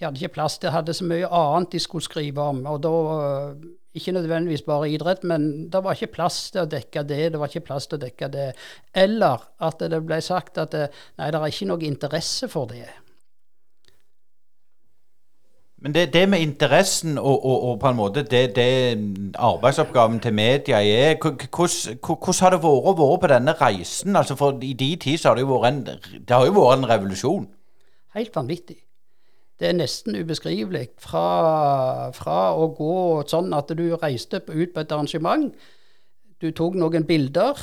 De 0.00 0.08
hadde 0.08 0.18
ikke 0.18 0.34
plass. 0.40 0.58
De 0.58 0.72
hadde 0.74 0.96
så 0.96 1.06
mye 1.06 1.28
annet 1.28 1.76
de 1.76 1.82
skulle 1.82 2.06
skrive 2.06 2.42
om. 2.42 2.64
Og 2.66 2.80
da 2.82 2.94
eh, 3.14 3.68
ikke 4.00 4.14
nødvendigvis 4.16 4.66
bare 4.66 4.90
idrett, 4.90 5.22
men 5.26 5.68
det 5.70 5.84
var 5.84 5.94
ikke 5.94 6.14
plass 6.16 6.42
til 6.54 6.64
å 6.64 6.70
dekke 6.70 7.02
det, 7.06 7.22
det 7.34 7.40
var 7.42 7.50
ikke 7.50 7.66
plass 7.66 7.86
til 7.90 7.98
å 7.98 8.04
dekke 8.04 8.30
det. 8.30 8.48
Eller 8.94 9.46
at 9.62 9.82
det 9.82 10.02
ble 10.06 10.20
sagt 10.22 10.58
at 10.62 10.74
det, 10.74 10.88
nei, 11.18 11.30
det 11.30 11.40
er 11.40 11.54
ikke 11.54 11.70
noe 11.70 11.86
interesse 11.86 12.50
for 12.50 12.70
det. 12.70 12.86
Men 15.80 15.94
det, 15.94 16.12
det, 16.12 16.28
med 16.28 16.40
interessen 16.40 17.18
og, 17.18 17.44
og, 17.44 17.62
og, 17.62 17.78
på 17.80 17.88
en 17.88 17.96
måte 17.96 18.22
det, 18.22 18.56
det 18.56 19.32
arbeidsoppgaven 19.34 20.20
til 20.20 20.34
media 20.34 20.82
er 20.84 21.16
Hvordan 21.16 22.34
har 22.40 22.50
det 22.50 22.60
vært 22.60 22.90
å 22.90 22.94
være 22.98 23.20
på 23.22 23.30
denne 23.32 23.54
reisen? 23.60 24.16
Altså 24.16 24.36
for 24.36 24.60
I 24.62 24.74
de 24.76 24.90
tid 25.00 25.18
så 25.18 25.30
har 25.30 25.40
det 25.40 25.46
jo 25.46 25.56
vært 25.56 25.72
en, 25.72 25.80
det 26.28 26.36
har 26.36 26.44
jo 26.44 26.52
vært 26.58 26.78
en 26.78 26.88
revolusjon. 26.90 27.48
Helt 28.14 28.36
vanvittig. 28.36 28.76
Det 29.60 29.68
er 29.68 29.76
nesten 29.76 30.16
ubeskrivelig. 30.16 30.86
Fra, 31.00 32.10
fra 32.16 32.38
å 32.56 32.70
gå 32.76 32.94
sånn 33.28 33.52
at 33.56 33.72
du 33.76 33.86
reiste 34.00 34.42
ut 34.48 34.74
på 34.74 34.84
et 34.84 34.92
arrangement. 34.92 35.48
Du 36.40 36.48
tok 36.56 36.76
noen 36.80 37.04
bilder. 37.08 37.56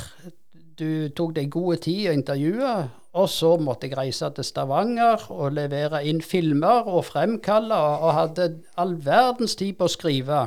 Du 0.78 1.10
tok 1.10 1.34
deg 1.34 1.50
gode 1.50 1.80
tid 1.88 2.08
å 2.10 2.16
intervjue. 2.16 2.72
Og 3.18 3.28
så 3.32 3.54
måtte 3.58 3.88
jeg 3.88 3.96
reise 3.98 4.28
til 4.36 4.46
Stavanger 4.46 5.24
og 5.32 5.54
levere 5.56 6.04
inn 6.06 6.20
filmer 6.22 6.86
og 6.86 7.06
fremkalle, 7.08 7.74
og 7.74 8.12
hadde 8.14 8.50
all 8.78 8.94
verdens 9.02 9.56
tid 9.58 9.78
på 9.78 9.88
å 9.88 9.92
skrive. 9.92 10.42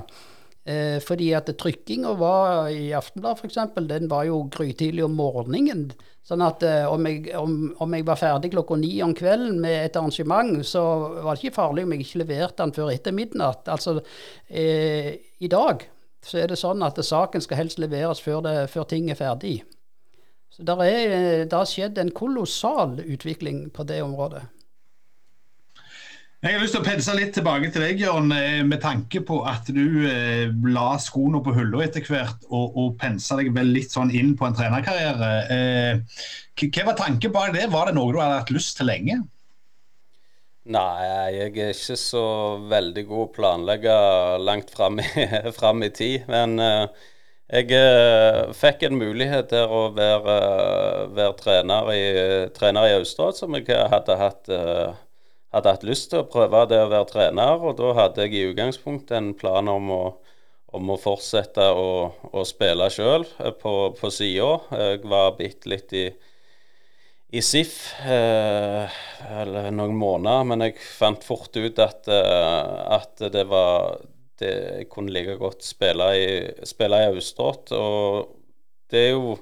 Eh, 0.61 0.99
fordi 1.01 1.31
at 1.33 1.49
trykkinga 1.57 2.13
var 2.19 2.69
i 2.69 2.91
Aftenbladet 2.93 3.41
f.eks., 3.41 3.57
den 3.89 4.07
var 4.11 4.27
jo 4.29 4.43
grytidlig 4.53 5.03
om 5.07 5.17
morgenen. 5.17 5.87
Sånn 6.21 6.43
at 6.45 6.61
eh, 6.63 6.85
om, 6.85 7.07
jeg, 7.09 7.33
om, 7.35 7.55
om, 7.81 7.95
jeg, 7.97 8.05
var 8.05 8.21
ferdig 8.21 8.53
klokka 8.53 8.77
ni 8.77 8.93
om 9.01 9.15
kvelden 9.17 9.57
med 9.63 9.87
et 9.87 9.97
arrangement, 9.97 10.61
så 10.61 10.83
var 11.17 11.33
det 11.33 11.41
ikke 11.41 11.57
farlig 11.57 11.87
om 11.87 11.95
jeg 11.95 12.05
ikke 12.05 12.21
leverte 12.21 12.61
den 12.61 12.75
før 12.77 12.93
etter 12.93 13.17
midnatt. 13.17 13.65
Altså, 13.73 13.97
eh, 14.47 15.15
i 15.41 15.49
dag 15.49 15.87
så 16.21 16.43
er 16.43 16.53
det 16.53 16.61
sånn 16.61 16.85
at 16.85 17.01
saken 17.01 17.41
skal 17.41 17.63
helst 17.63 17.81
leveres 17.81 18.21
før, 18.21 18.45
det, 18.45 18.57
før 18.69 18.85
ting 18.85 19.09
er 19.09 19.17
ferdig. 19.17 19.63
Så 20.51 20.65
det 20.67 20.75
har 20.75 21.69
skjedd 21.69 21.99
en 22.01 22.11
kolossal 22.11 22.99
utvikling 23.05 23.69
på 23.71 23.85
det 23.87 24.01
området. 24.03 24.43
Jeg 26.41 26.55
har 26.55 26.63
lyst 26.63 26.73
til 26.73 26.81
å 26.81 26.85
pense 26.87 27.13
litt 27.13 27.35
tilbake 27.37 27.67
til 27.69 27.83
deg, 27.85 27.99
Jørn, 28.01 28.31
eh, 28.33 28.63
med 28.65 28.81
tanke 28.81 29.19
på 29.21 29.43
at 29.45 29.67
du 29.69 30.07
eh, 30.09 30.47
la 30.73 30.95
skoene 30.97 31.37
på 31.45 31.53
hylla 31.53 31.83
etter 31.85 32.01
hvert 32.07 32.47
og, 32.49 32.79
og 32.81 32.95
pensa 32.97 33.37
deg 33.37 33.51
vel 33.53 33.69
litt 33.75 33.93
sånn 33.93 34.09
inn 34.09 34.33
på 34.39 34.47
en 34.47 34.57
trenerkarriere. 34.57 35.29
Eh, 35.53 36.23
hva 36.63 36.87
var 36.87 36.97
tanken 36.97 37.35
bak 37.35 37.53
det? 37.53 37.67
Var 37.69 37.91
det 37.91 37.93
noe 37.99 38.09
du 38.09 38.17
hadde 38.17 38.39
hatt 38.41 38.53
lyst 38.55 38.73
til 38.79 38.89
lenge? 38.89 39.19
Nei, 40.73 41.05
jeg 41.05 41.53
er 41.53 41.75
ikke 41.75 41.99
så 42.01 42.25
veldig 42.73 43.05
god 43.09 43.21
å 43.27 43.31
planlegge 43.37 43.95
langt 44.41 44.73
fram 44.73 44.97
i, 45.01 45.07
fram 45.59 45.85
i 45.85 45.93
tid. 45.93 46.25
Men 46.29 46.57
eh, 46.57 47.05
jeg 47.51 47.67
eh, 47.75 48.51
fikk 48.55 48.85
en 48.87 48.95
mulighet 48.95 49.49
til 49.51 49.67
å 49.67 49.81
være, 49.95 50.35
være 51.11 51.35
trener, 51.39 51.89
i, 51.91 52.03
trener 52.55 52.87
i 52.87 52.97
Austrad, 53.01 53.35
som 53.35 53.57
jeg 53.57 53.67
hadde 53.91 54.15
hatt, 54.19 54.47
eh, 54.47 54.93
hadde 55.51 55.73
hatt, 55.75 55.83
lyst 55.87 56.11
til 56.13 56.21
å 56.21 56.29
prøve 56.31 56.63
det 56.71 56.79
å 56.79 56.89
være 56.91 57.09
trener. 57.11 57.59
Og 57.59 57.75
da 57.79 57.91
hadde 57.99 58.23
jeg 58.23 58.37
i 58.37 58.45
utgangspunktet 58.53 59.17
en 59.17 59.33
plan 59.35 59.67
om 59.67 59.91
å, 59.91 60.01
om 60.71 60.93
å 60.93 60.99
fortsette 60.99 61.67
å, 61.75 61.89
å 62.31 62.45
spille 62.47 62.87
sjøl 62.93 63.27
eh, 63.27 63.51
på, 63.51 63.75
på 63.99 64.13
sida. 64.15 64.53
Jeg 64.71 65.03
var 65.11 65.35
bitte 65.39 65.73
litt 65.73 65.91
i, 65.91 66.07
i 67.35 67.43
SIF 67.43 67.75
eh, 68.07 69.01
noen 69.75 69.99
måneder, 69.99 70.47
men 70.47 70.69
jeg 70.69 70.79
fant 70.79 71.27
fort 71.27 71.59
ut 71.59 71.83
at, 71.83 72.07
eh, 72.07 72.95
at 72.95 73.27
det 73.35 73.43
var 73.51 73.99
det, 74.41 74.89
kunne 74.91 75.13
like 75.13 75.37
godt 75.39 75.63
spille 75.65 76.09
i, 76.17 76.27
i 76.51 76.91
Austrått. 77.05 77.71
Og 77.77 78.35
det 78.91 79.07
er 79.07 79.15
jo 79.15 79.39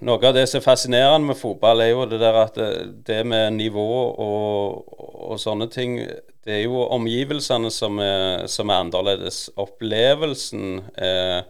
Noe 0.00 0.16
av 0.24 0.32
det 0.32 0.46
som 0.48 0.62
er 0.62 0.64
fascinerende 0.64 1.28
med 1.28 1.36
fotball, 1.36 1.82
er 1.84 1.90
jo 1.90 2.06
det 2.08 2.22
der 2.22 2.36
at 2.40 2.54
det, 2.56 2.68
det 3.04 3.18
med 3.28 3.58
nivå 3.58 3.82
og, 4.08 4.86
og, 4.96 5.34
sånne 5.36 5.66
ting 5.68 5.98
Det 6.00 6.54
er 6.54 6.62
jo 6.62 6.86
omgivelsene 6.86 7.68
som 7.74 8.00
er, 8.00 8.46
som 8.48 8.72
er 8.72 8.80
annerledes. 8.80 9.42
Opplevelsen 9.60 10.80
eh, 10.96 11.42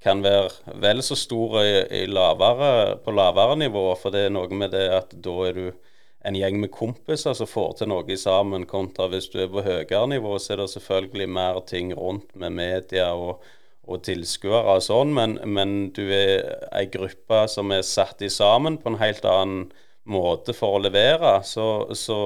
kan 0.00 0.22
være 0.24 0.78
vel 0.80 1.04
så 1.04 1.18
stor 1.20 1.58
i, 1.60 1.74
i 2.00 2.06
lavere, 2.08 2.96
på 3.04 3.12
lavere 3.12 3.58
nivå, 3.60 3.84
for 4.00 4.14
det 4.14 4.24
er 4.24 4.32
noe 4.32 4.56
med 4.56 4.72
det 4.72 4.86
at 4.94 5.12
da 5.12 5.36
er 5.50 5.60
du 5.60 5.66
en 6.28 6.36
gjeng 6.38 6.58
med 6.62 6.72
kompiser 6.74 7.36
som 7.36 7.48
får 7.48 7.78
til 7.80 7.90
noe 7.92 8.16
sammen, 8.20 8.66
kontra 8.68 9.08
hvis 9.10 9.30
du 9.32 9.40
er 9.42 9.50
på 9.52 9.64
høyere 9.64 10.06
nivå, 10.12 10.36
så 10.38 10.54
er 10.54 10.62
det 10.62 10.70
selvfølgelig 10.74 11.28
mer 11.38 11.60
ting 11.68 11.92
rundt 11.96 12.30
med 12.38 12.56
media 12.58 13.10
og, 13.16 13.44
og 13.88 14.02
tilskuere 14.06 14.76
og 14.76 14.84
sånn, 14.84 15.14
men, 15.16 15.38
men, 15.48 15.76
du 15.96 16.04
er 16.12 16.68
ei 16.76 16.86
gruppe 16.92 17.44
som 17.50 17.72
er 17.74 17.86
satt 17.86 18.22
i 18.24 18.32
sammen 18.32 18.78
på 18.80 18.92
en 18.92 19.00
helt 19.02 19.24
annen 19.28 19.68
måte 20.08 20.54
for 20.56 20.78
å 20.78 20.82
levere. 20.82 21.38
Så, 21.44 21.88
så, 21.96 22.18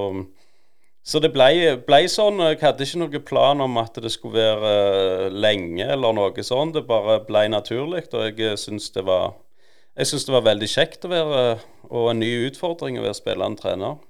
så 1.02 1.22
det 1.22 1.32
ble, 1.34 1.48
ble, 1.86 2.02
sånn. 2.10 2.42
Jeg 2.46 2.60
hadde 2.62 2.86
ikke 2.86 3.00
noen 3.02 3.24
plan 3.26 3.62
om 3.64 3.80
at 3.82 3.98
det 4.02 4.12
skulle 4.14 4.52
være 4.54 5.30
lenge 5.34 5.88
eller 5.90 6.14
noe 6.14 6.46
sånt. 6.46 6.76
Det 6.76 6.84
bare 6.86 7.22
ble 7.26 7.48
naturlig, 7.50 8.06
og 8.14 8.38
jeg 8.38 8.60
syns 8.62 8.92
det 8.94 9.06
var 9.08 9.32
jeg 9.98 10.08
syns 10.08 10.24
det 10.28 10.34
var 10.34 10.46
veldig 10.46 10.70
kjekt 10.70 11.04
å 11.04 11.12
være, 11.12 11.42
og 11.90 12.08
en 12.12 12.22
ny 12.22 12.30
utfordring 12.48 12.98
å 12.98 13.04
være 13.04 13.18
spillende 13.18 13.60
trener. 13.60 14.00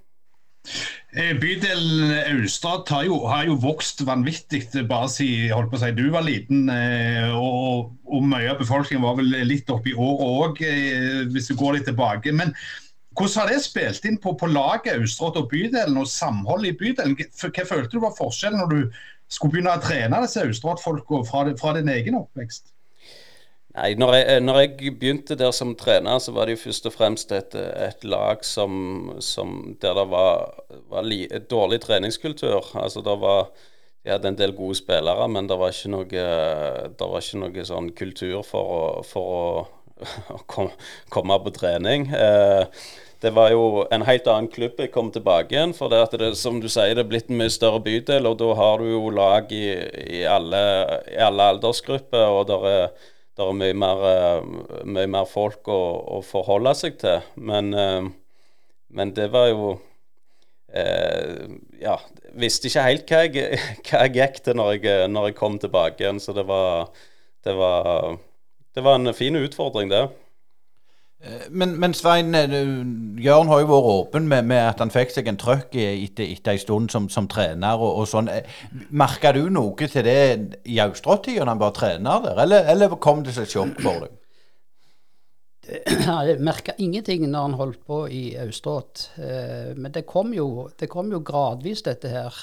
Eh, 1.13 1.35
bydelen 1.37 2.13
Austad 2.39 2.89
har 2.95 3.03
jo, 3.05 3.19
har 3.29 3.45
jo 3.45 3.59
vokst 3.61 4.01
vanvittig 4.07 4.63
bare 4.89 5.11
siden 5.13 5.75
si, 5.77 5.91
du 5.99 6.07
var 6.15 6.25
liten. 6.25 6.71
Eh, 6.73 7.35
og, 7.37 7.91
og 8.07 8.29
mye 8.31 8.55
av 8.55 8.63
befolkningen 8.63 9.05
var 9.05 9.19
vel 9.19 9.35
litt 9.49 9.69
oppe 9.75 9.93
i 9.93 9.97
året 9.99 10.23
òg, 10.29 10.63
eh, 10.65 11.25
hvis 11.35 11.51
du 11.51 11.57
går 11.59 11.77
litt 11.77 11.89
tilbake. 11.91 12.33
Men 12.33 12.55
hvordan 13.13 13.43
har 13.43 13.53
det 13.53 13.61
spilt 13.67 14.07
inn 14.09 14.17
på, 14.23 14.33
på 14.41 14.49
laget 14.49 14.95
Austrått 14.97 15.37
og 15.41 15.51
bydelen, 15.53 15.99
og 16.01 16.09
samholdet 16.09 16.73
i 16.73 16.79
bydelen? 16.81 17.19
Hva 17.19 17.67
følte 17.69 17.93
du 17.93 18.01
var 18.07 18.17
forskjellen 18.17 18.63
når 18.63 18.73
du 18.73 19.03
skulle 19.29 19.59
begynne 19.59 19.77
å 19.77 19.85
trene 19.85 20.23
disse 20.25 20.47
Austrått-folka 20.47 21.25
fra, 21.29 21.45
fra 21.61 21.75
din 21.77 21.93
egen 21.93 22.17
oppvekst? 22.23 22.72
Nei, 23.73 23.95
når 23.97 24.15
jeg, 24.19 24.41
når 24.45 24.59
jeg, 24.61 24.95
begynte 25.01 25.37
der 25.41 25.53
som 25.57 25.71
trener, 25.81 26.19
så 26.21 26.35
var 26.37 26.45
det 26.45 26.59
jo 26.59 26.65
først 26.67 26.89
og 26.91 26.93
fremst 26.93 27.31
et, 27.33 27.55
et 27.57 28.03
lag 28.05 28.43
som, 28.45 29.15
som, 29.25 29.77
der 29.81 29.97
det 29.97 30.09
var, 30.13 30.51
var 30.93 31.07
li, 31.07 31.23
dårlig 31.49 31.81
treningskultur. 31.81 32.69
Altså 32.77 33.01
det 33.05 33.15
var 33.23 33.49
De 34.03 34.11
hadde 34.11 34.29
en 34.29 34.37
del 34.37 34.53
gode 34.59 34.75
spillere, 34.75 35.29
men 35.31 35.47
det 35.47 35.57
var 35.57 35.71
ikke 35.71 35.93
noe, 35.93 36.25
var 36.99 37.23
ikke 37.23 37.39
noe 37.39 37.65
sånn 37.65 37.93
kultur 37.95 38.43
for 38.43 38.73
å, 38.75 38.83
for 39.07 39.37
å, 39.39 39.45
å 40.37 40.67
komme 41.15 41.39
på 41.45 41.55
trening. 41.55 42.09
Eh, 42.11 42.83
det 43.23 43.31
var 43.31 43.53
jo 43.55 43.87
en 43.95 44.03
helt 44.03 44.27
annen 44.27 44.51
klubb 44.51 44.81
jeg 44.83 44.91
kom 44.93 45.13
tilbake 45.15 45.55
igjen. 45.55 45.73
For 45.79 45.89
det 45.89 46.03
at 46.03 46.19
det, 46.19 46.33
som 46.37 46.59
du 46.61 46.67
sier, 46.67 46.97
det 46.99 47.07
er 47.07 47.11
blitt 47.13 47.31
en 47.31 47.39
mye 47.39 47.55
større 47.55 47.81
bydel, 47.85 48.27
og 48.27 48.41
da 48.43 48.51
har 48.59 48.83
du 48.83 48.91
jo 48.91 49.15
lag 49.15 49.55
i, 49.55 49.65
i, 50.19 50.25
alle, 50.27 50.63
i 51.15 51.21
alle 51.23 51.49
aldersgrupper. 51.55 52.27
og 52.27 52.51
der 52.51 52.69
er 52.73 53.12
det 53.37 53.45
er 53.45 53.57
mye 53.57 53.77
mer, 53.77 54.03
uh, 54.05 54.83
mye 54.85 55.09
mer 55.11 55.29
folk 55.29 55.69
å, 55.73 55.81
å, 56.19 56.21
forholde 56.27 56.75
seg 56.77 56.99
til. 57.01 57.23
Men, 57.41 57.73
uh, 57.73 58.11
men 58.93 59.15
det 59.17 59.31
var 59.33 59.49
jo 59.49 59.71
eh, 60.69 61.47
Ja, 61.81 61.95
visste 62.37 62.69
ikke 62.69 62.85
helt 62.85 63.09
hva 63.09 63.23
jeg, 63.25 63.61
hva 63.89 64.03
jeg 64.05 64.19
gikk 64.19 64.43
til 64.45 64.59
når 64.61 64.75
jeg, 64.77 65.07
når 65.13 65.31
jeg, 65.31 65.39
kom 65.39 65.57
tilbake 65.63 66.05
igjen. 66.05 66.21
Så 66.21 66.37
det 66.37 66.45
var, 66.49 66.93
det 67.47 67.57
var, 67.57 68.19
det 68.77 68.85
var 68.85 69.01
en 69.01 69.15
fin 69.17 69.39
utfordring, 69.41 69.89
det. 69.93 70.05
Eh, 71.23 71.51
men, 71.51 71.81
men, 71.81 71.95
Svein, 71.95 72.35
eh, 72.35 72.51
Jørn 73.23 73.51
har 73.51 73.61
jo 73.63 73.69
vært 73.71 73.91
åpen 73.93 74.25
med, 74.31 74.49
med 74.51 74.63
at 74.73 74.81
han 74.83 74.91
fikk 74.91 75.13
seg 75.15 75.29
en 75.31 75.39
trøkk 75.39 75.77
etter, 75.79 76.33
en 76.51 76.59
stund 76.59 76.91
som, 76.95 77.07
som 77.13 77.29
trener. 77.31 77.79
og, 77.79 78.03
og 78.03 78.09
sånn. 78.11 78.31
Eh, 78.33 78.59
Merka 78.91 79.31
du 79.37 79.45
noe 79.53 79.87
til 79.87 80.03
det 80.07 80.19
i 80.67 80.81
Austrått 80.83 81.31
når 81.31 81.55
han 81.55 81.63
var 81.63 81.77
trener 81.77 82.27
der, 82.27 82.43
eller, 82.47 82.67
eller, 82.75 82.99
kom 82.99 83.23
det 83.23 83.37
et 83.39 83.55
sjokk 83.55 83.79
for 83.85 84.03
deg? 84.07 84.19
Jeg 85.63 86.41
merka 86.43 86.73
ingenting 86.83 87.29
når 87.31 87.45
han 87.47 87.53
holdt 87.55 87.85
på 87.87 88.01
i 88.11 88.23
Austrått. 88.43 89.05
Men 89.15 89.93
det 89.95 90.03
kom, 90.11 90.33
jo, 90.35 90.67
det 90.75 90.89
kom 90.91 91.13
jo 91.15 91.21
gradvis, 91.23 91.85
dette 91.87 92.11
her. 92.11 92.35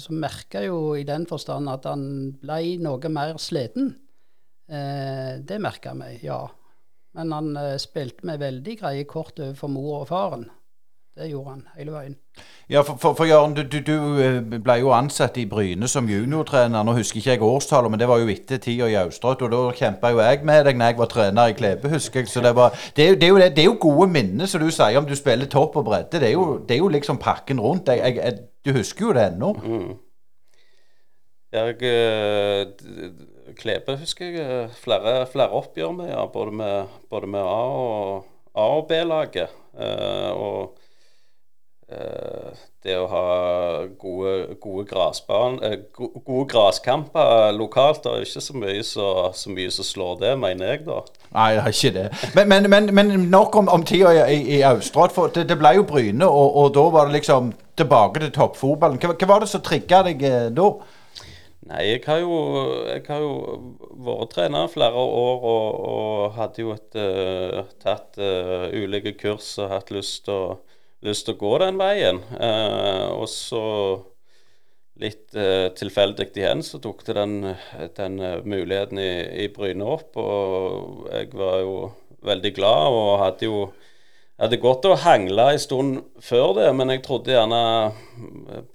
Så 0.00 0.16
merka 0.16 0.62
jo 0.64 0.94
i 0.96 1.04
den 1.04 1.28
forstand 1.28 1.68
at 1.68 1.84
han 1.84 2.06
ble 2.40 2.78
noe 2.80 3.12
mer 3.12 3.36
sliten. 3.36 3.92
Det 4.64 5.60
merka 5.60 5.92
vi, 6.00 6.14
ja. 6.24 6.40
Men 7.16 7.32
han 7.32 7.56
eh, 7.56 7.78
spilte 7.80 8.28
med 8.28 8.42
veldig 8.44 8.78
greie 8.82 9.08
kort 9.08 9.40
overfor 9.40 9.72
mor 9.72 10.02
og 10.02 10.08
faren. 10.12 10.46
Det 11.16 11.30
gjorde 11.30 11.50
han 11.50 11.62
hele 11.78 11.92
veien. 11.94 12.16
Ja, 12.68 12.82
for, 12.84 12.98
for, 13.00 13.14
for 13.16 13.24
Jørgen, 13.24 13.54
du, 13.56 13.62
du, 13.62 13.78
du 13.80 14.18
eh, 14.20 14.40
ble 14.60 14.74
jo 14.82 14.90
ansatt 14.92 15.38
i 15.40 15.46
Bryne 15.48 15.88
som 15.88 16.10
juniortrener. 16.10 16.82
Nå 16.84 16.92
husker 16.98 17.22
ikke 17.22 17.30
jeg 17.30 17.42
årstallet, 17.46 17.90
men 17.90 18.02
det 18.02 18.08
var 18.10 18.20
jo 18.20 18.28
etter 18.28 18.60
tida 18.60 18.90
i 18.92 18.98
Austrot. 19.00 19.44
Og 19.46 19.54
da 19.54 19.62
kjempa 19.78 20.10
jo 20.12 20.20
jeg 20.20 20.42
med 20.44 20.66
deg 20.68 20.76
når 20.76 20.92
jeg 20.92 20.98
var 20.98 21.08
trener 21.14 21.52
i 21.52 21.56
Klebe, 21.56 21.92
husker 21.94 22.20
jeg. 22.20 22.28
Så 22.28 22.42
det, 22.44 22.52
var, 22.58 22.76
det, 22.96 23.06
er, 23.06 23.16
det, 23.16 23.30
er 23.30 23.32
jo, 23.32 23.38
det, 23.40 23.62
er 23.62 23.70
jo 23.70 23.78
gode 23.80 24.10
minner, 24.12 24.50
som 24.50 24.60
du 24.60 24.68
sier, 24.68 24.98
om 25.00 25.08
du 25.08 25.16
spiller 25.16 25.48
topp 25.48 25.80
og 25.80 25.86
bredde. 25.88 26.20
Det 26.20 26.28
er 26.28 26.34
jo, 26.36 26.58
det 26.68 26.76
er 26.76 26.82
jo 26.84 26.92
liksom 26.98 27.22
pakken 27.22 27.64
rundt. 27.64 27.88
Jeg, 27.88 28.02
jeg, 28.04 28.20
jeg, 28.20 28.44
du 28.66 28.76
husker 28.76 29.08
jo 29.08 29.16
det 29.16 29.24
ennå. 29.30 29.54
Mm. 29.64 29.94
Jeg 31.56 31.80
Klebe 33.54 33.96
husker 34.00 34.32
jeg 34.32 34.42
eh, 34.42 34.72
flere, 34.82 35.20
flere 35.30 35.54
oppgjør 35.54 35.92
med, 35.94 36.10
ja, 36.10 36.24
både 36.32 36.56
med, 36.62 36.96
både 37.10 37.30
med 37.30 37.40
A- 37.40 37.76
og, 37.82 38.24
og 38.54 38.88
B-laget. 38.88 39.52
Eh, 39.78 40.30
og 40.32 40.78
eh, 41.92 42.56
det 42.86 42.96
å 42.98 43.06
ha 43.10 43.26
gode, 43.98 44.56
gode, 44.62 44.86
grasban, 44.90 45.58
eh, 45.62 45.76
go, 45.94 46.08
gode 46.24 46.48
graskamper 46.50 47.52
lokalt, 47.56 48.02
det 48.04 48.12
er 48.12 48.26
ikke 48.26 48.44
så 48.46 48.58
mye 48.58 48.82
så, 48.86 49.06
mye 49.54 49.72
som 49.74 49.88
slår 49.90 50.18
det, 50.24 50.34
mener 50.42 50.72
jeg, 50.72 50.84
da. 50.86 51.00
Nei, 51.36 51.48
det 51.56 51.62
er 51.62 51.78
ikke 51.78 51.94
det. 51.96 52.06
Men, 52.38 52.50
men, 52.52 52.70
men, 52.70 52.92
men 52.94 53.14
nok 53.30 53.56
om, 53.62 53.70
om 53.72 53.86
tida 53.86 54.14
i, 54.26 54.42
i 54.58 54.60
Austrad. 54.66 55.14
For 55.14 55.32
det, 55.34 55.48
det, 55.50 55.58
ble 55.60 55.76
jo 55.78 55.86
Bryne, 55.88 56.26
og, 56.26 56.56
og, 56.56 56.74
da 56.74 56.86
var 56.94 57.10
det 57.10 57.20
liksom 57.20 57.54
tilbake 57.78 58.22
til 58.22 58.34
toppfotballen. 58.34 59.00
Hva, 59.02 59.14
hva 59.14 59.32
var 59.34 59.44
det 59.44 59.50
som 59.52 59.64
trigga 59.64 60.02
deg 60.06 60.22
eh, 60.26 60.46
da? 60.54 60.70
Nei, 61.66 61.80
jeg 61.88 62.02
har 62.06 62.20
jo, 62.22 62.34
jeg 62.86 63.02
har 63.08 63.22
jo 63.24 63.30
vært 64.06 64.32
trener 64.36 64.68
flere 64.70 65.00
år 65.02 65.46
og, 65.50 65.78
og 65.90 66.36
hadde 66.36 66.62
jo 66.62 66.74
et, 66.76 66.94
uh, 66.94 67.64
tatt 67.82 68.20
uh, 68.22 68.68
ulike 68.70 69.16
kurs 69.18 69.48
og 69.58 69.72
hatt 69.72 69.90
lyst 69.94 70.28
til 70.28 71.32
å, 71.32 71.38
gå 71.40 71.50
den 71.64 71.80
veien. 71.80 72.20
Uh, 72.38 73.18
og 73.18 73.26
så 73.32 73.64
litt 75.02 75.34
tilfeldig 75.76 76.30
igjen 76.38 76.62
så 76.64 76.78
tok 76.80 77.02
det 77.04 77.18
den, 77.18 77.34
den 77.98 78.14
muligheten 78.48 79.02
i, 79.02 79.10
i 79.44 79.48
Bryne 79.52 79.84
opp. 79.84 80.14
Og 80.16 81.10
jeg 81.10 81.34
var 81.34 81.58
jo 81.66 81.74
veldig 82.30 82.52
glad 82.56 82.94
og 82.94 83.10
hadde 83.24 83.50
jo 83.50 83.58
jeg 84.36 84.50
hadde 84.50 84.56
gått 84.60 84.84
og 84.84 84.98
hangla 85.00 85.46
en 85.48 85.60
stund 85.62 85.92
før 86.20 86.50
det, 86.58 86.66
men 86.76 86.90
jeg 86.92 87.00
trodde 87.06 87.32
gjerne 87.32 87.60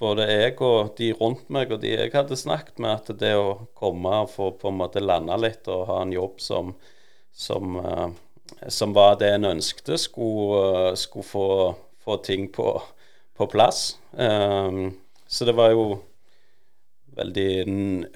både 0.02 0.26
jeg 0.26 0.56
og 0.66 0.96
de 0.98 1.12
rundt 1.20 1.52
meg 1.54 1.70
og 1.70 1.84
de 1.84 1.92
jeg 1.94 2.10
hadde 2.16 2.38
snakket 2.40 2.82
med, 2.82 2.96
at 2.98 3.20
det 3.22 3.36
å 3.38 3.68
komme 3.78 4.24
og 4.24 4.32
få 4.34 4.48
på 4.58 4.72
en 4.72 4.80
måte 4.80 5.04
lande 5.06 5.38
litt 5.38 5.70
og 5.70 5.84
ha 5.92 6.00
en 6.02 6.16
jobb 6.16 6.42
som, 6.42 6.72
som, 7.30 7.78
uh, 7.78 8.10
som 8.74 8.98
var 8.98 9.20
det 9.22 9.30
en 9.36 9.52
ønskte, 9.52 10.00
skulle, 10.02 10.64
uh, 10.66 10.98
skulle 10.98 11.30
få, 11.30 11.46
få, 12.02 12.18
ting 12.26 12.50
på, 12.50 12.74
på 13.38 13.50
plass. 13.54 14.00
Um, 14.18 14.98
så 15.30 15.46
det 15.46 15.54
var 15.62 15.76
jo 15.78 15.86
veldig 17.22 17.52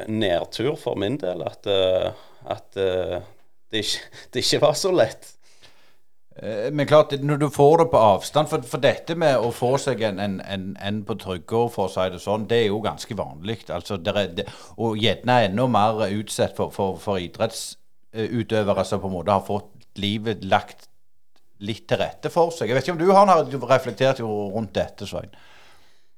nedtur 0.09 0.73
for 0.81 0.97
min 0.97 1.21
del 1.21 1.45
at, 1.45 1.69
at 1.69 2.73
det 2.73 3.85
ikke, 3.85 4.05
det 4.33 4.45
ikke 4.47 4.65
var 4.65 4.77
så 4.81 4.97
lett. 4.97 5.34
Eh, 6.35 6.71
men 6.71 6.87
klart, 6.87 7.13
når 7.23 7.37
du 7.37 7.49
får 7.49 7.77
det 7.77 7.85
på 7.93 7.99
avstand 8.01 8.49
For, 8.51 8.65
for 8.67 8.83
dette 8.83 9.15
med 9.15 9.37
å 9.39 9.53
få 9.55 9.75
seg 9.79 10.01
en, 10.03 10.19
en, 10.19 10.41
en, 10.43 10.65
en 10.83 10.97
på 11.07 11.15
Tryggård, 11.21 11.71
for 11.71 11.87
å 11.87 11.93
si 11.93 12.09
det 12.11 12.19
sånn, 12.23 12.47
det 12.49 12.63
er 12.63 12.67
jo 12.73 12.81
ganske 12.83 13.15
vanlig. 13.15 13.61
Altså, 13.71 13.99
og 14.75 14.99
gjerne 14.99 15.39
enda 15.47 15.69
mer 15.71 16.03
utsatt 16.09 16.57
for, 16.57 16.73
for, 16.75 16.99
for 16.99 17.23
idrettsutøvere 17.23 18.85
som 18.87 19.03
på 19.03 19.11
en 19.11 19.15
måte 19.15 19.35
har 19.35 19.47
fått 19.47 19.71
livet 20.01 20.43
lagt 20.43 20.89
litt 21.63 21.85
til 21.87 22.01
rette 22.01 22.29
for 22.33 22.51
seg. 22.51 22.67
Jeg 22.67 22.75
vet 22.75 22.87
ikke 22.87 22.97
om 22.97 22.99
du 22.99 23.11
har 23.15 23.69
reflektert 23.71 24.19
rundt 24.19 24.75
dette, 24.75 25.07
Svein? 25.07 25.31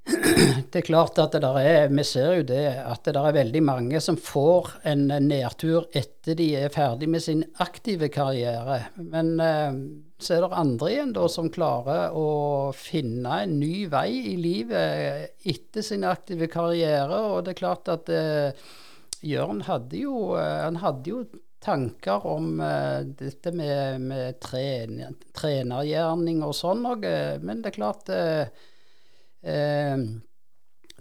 Det 0.72 0.82
er 0.82 0.86
klart 0.86 1.20
at 1.20 1.36
det 1.36 1.50
er, 1.62 1.90
vi 1.92 2.04
ser 2.06 2.40
jo 2.40 2.44
det, 2.48 2.66
at 2.80 3.08
det 3.08 3.20
er 3.20 3.36
veldig 3.36 3.62
mange 3.66 4.02
som 4.04 4.18
får 4.20 4.70
en 4.88 5.08
nedtur 5.26 5.88
etter 5.96 6.38
de 6.40 6.48
er 6.60 6.72
ferdig 6.74 7.10
med 7.12 7.24
sin 7.24 7.44
aktive 7.64 8.10
karriere. 8.14 8.80
Men 9.00 9.34
eh, 9.44 9.80
så 10.20 10.38
er 10.38 10.46
det 10.46 10.60
andre 10.62 10.92
igjen 10.94 11.16
da 11.16 11.26
som 11.32 11.52
klarer 11.54 12.16
å 12.16 12.28
finne 12.76 13.42
en 13.44 13.58
ny 13.60 13.88
vei 13.92 14.10
i 14.34 14.36
livet 14.40 15.44
etter 15.48 15.86
sin 15.86 16.08
aktive 16.08 16.50
karriere. 16.52 17.20
Og 17.34 17.44
det 17.46 17.56
er 17.56 17.62
klart 17.64 17.92
at 17.92 18.12
eh, 18.14 18.64
Jørn 19.28 19.66
hadde 19.68 20.00
jo, 20.06 20.38
eh, 20.40 20.64
han 20.64 20.80
hadde 20.84 21.14
jo 21.14 21.26
tanker 21.64 22.24
om 22.30 22.62
dette 23.18 23.52
med, 23.52 24.04
med 24.08 24.38
tren, 24.40 25.18
trenergjerning 25.36 26.44
og 26.46 26.54
sånn 26.56 26.86
noe. 26.86 27.14
Men 27.44 27.64
det 27.64 27.74
er 27.74 27.80
klart 27.80 28.12
eh, 29.44 29.98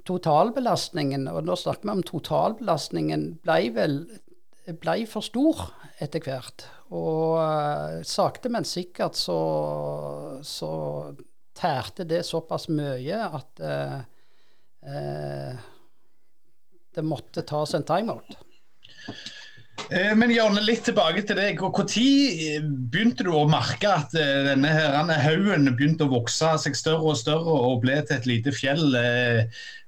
totalbelastningen, 0.07 1.27
og 1.33 1.47
nå 1.47 1.57
snakker 1.59 1.89
vi 1.89 1.97
om 1.97 2.07
totalbelastningen, 2.07 3.29
ble 3.45 3.61
vel 3.75 4.01
ble 4.75 5.05
for 5.07 5.23
stor 5.23 5.61
etter 6.03 6.23
hvert. 6.25 6.67
Og 6.95 7.39
uh, 7.39 8.03
sakte, 8.07 8.51
men 8.53 8.67
sikkert 8.67 9.19
så, 9.19 9.39
så 10.43 10.71
tærte 11.57 12.07
det 12.09 12.25
såpass 12.27 12.69
mye 12.71 13.21
at 13.27 13.63
uh, 13.63 13.99
uh, 14.87 15.65
det 16.97 17.07
måtte 17.07 17.47
tas 17.47 17.75
en 17.77 17.87
timeout. 17.87 18.39
Men 20.17 20.33
Janne, 20.35 20.63
litt 20.67 20.83
tilbake 20.89 21.23
til 21.27 21.39
deg. 21.39 21.61
Når 21.63 22.67
begynte 22.91 23.27
du 23.27 23.31
å 23.37 23.45
merke 23.51 23.91
at 23.93 24.15
denne 24.17 25.19
haugen 25.23 25.69
begynte 25.77 26.09
å 26.09 26.13
vokse 26.17 26.57
seg 26.65 26.79
større 26.79 27.13
og 27.13 27.19
større 27.21 27.55
og 27.69 27.85
ble 27.85 28.01
til 28.03 28.17
et 28.17 28.29
lite 28.31 28.55
fjell? 28.57 28.85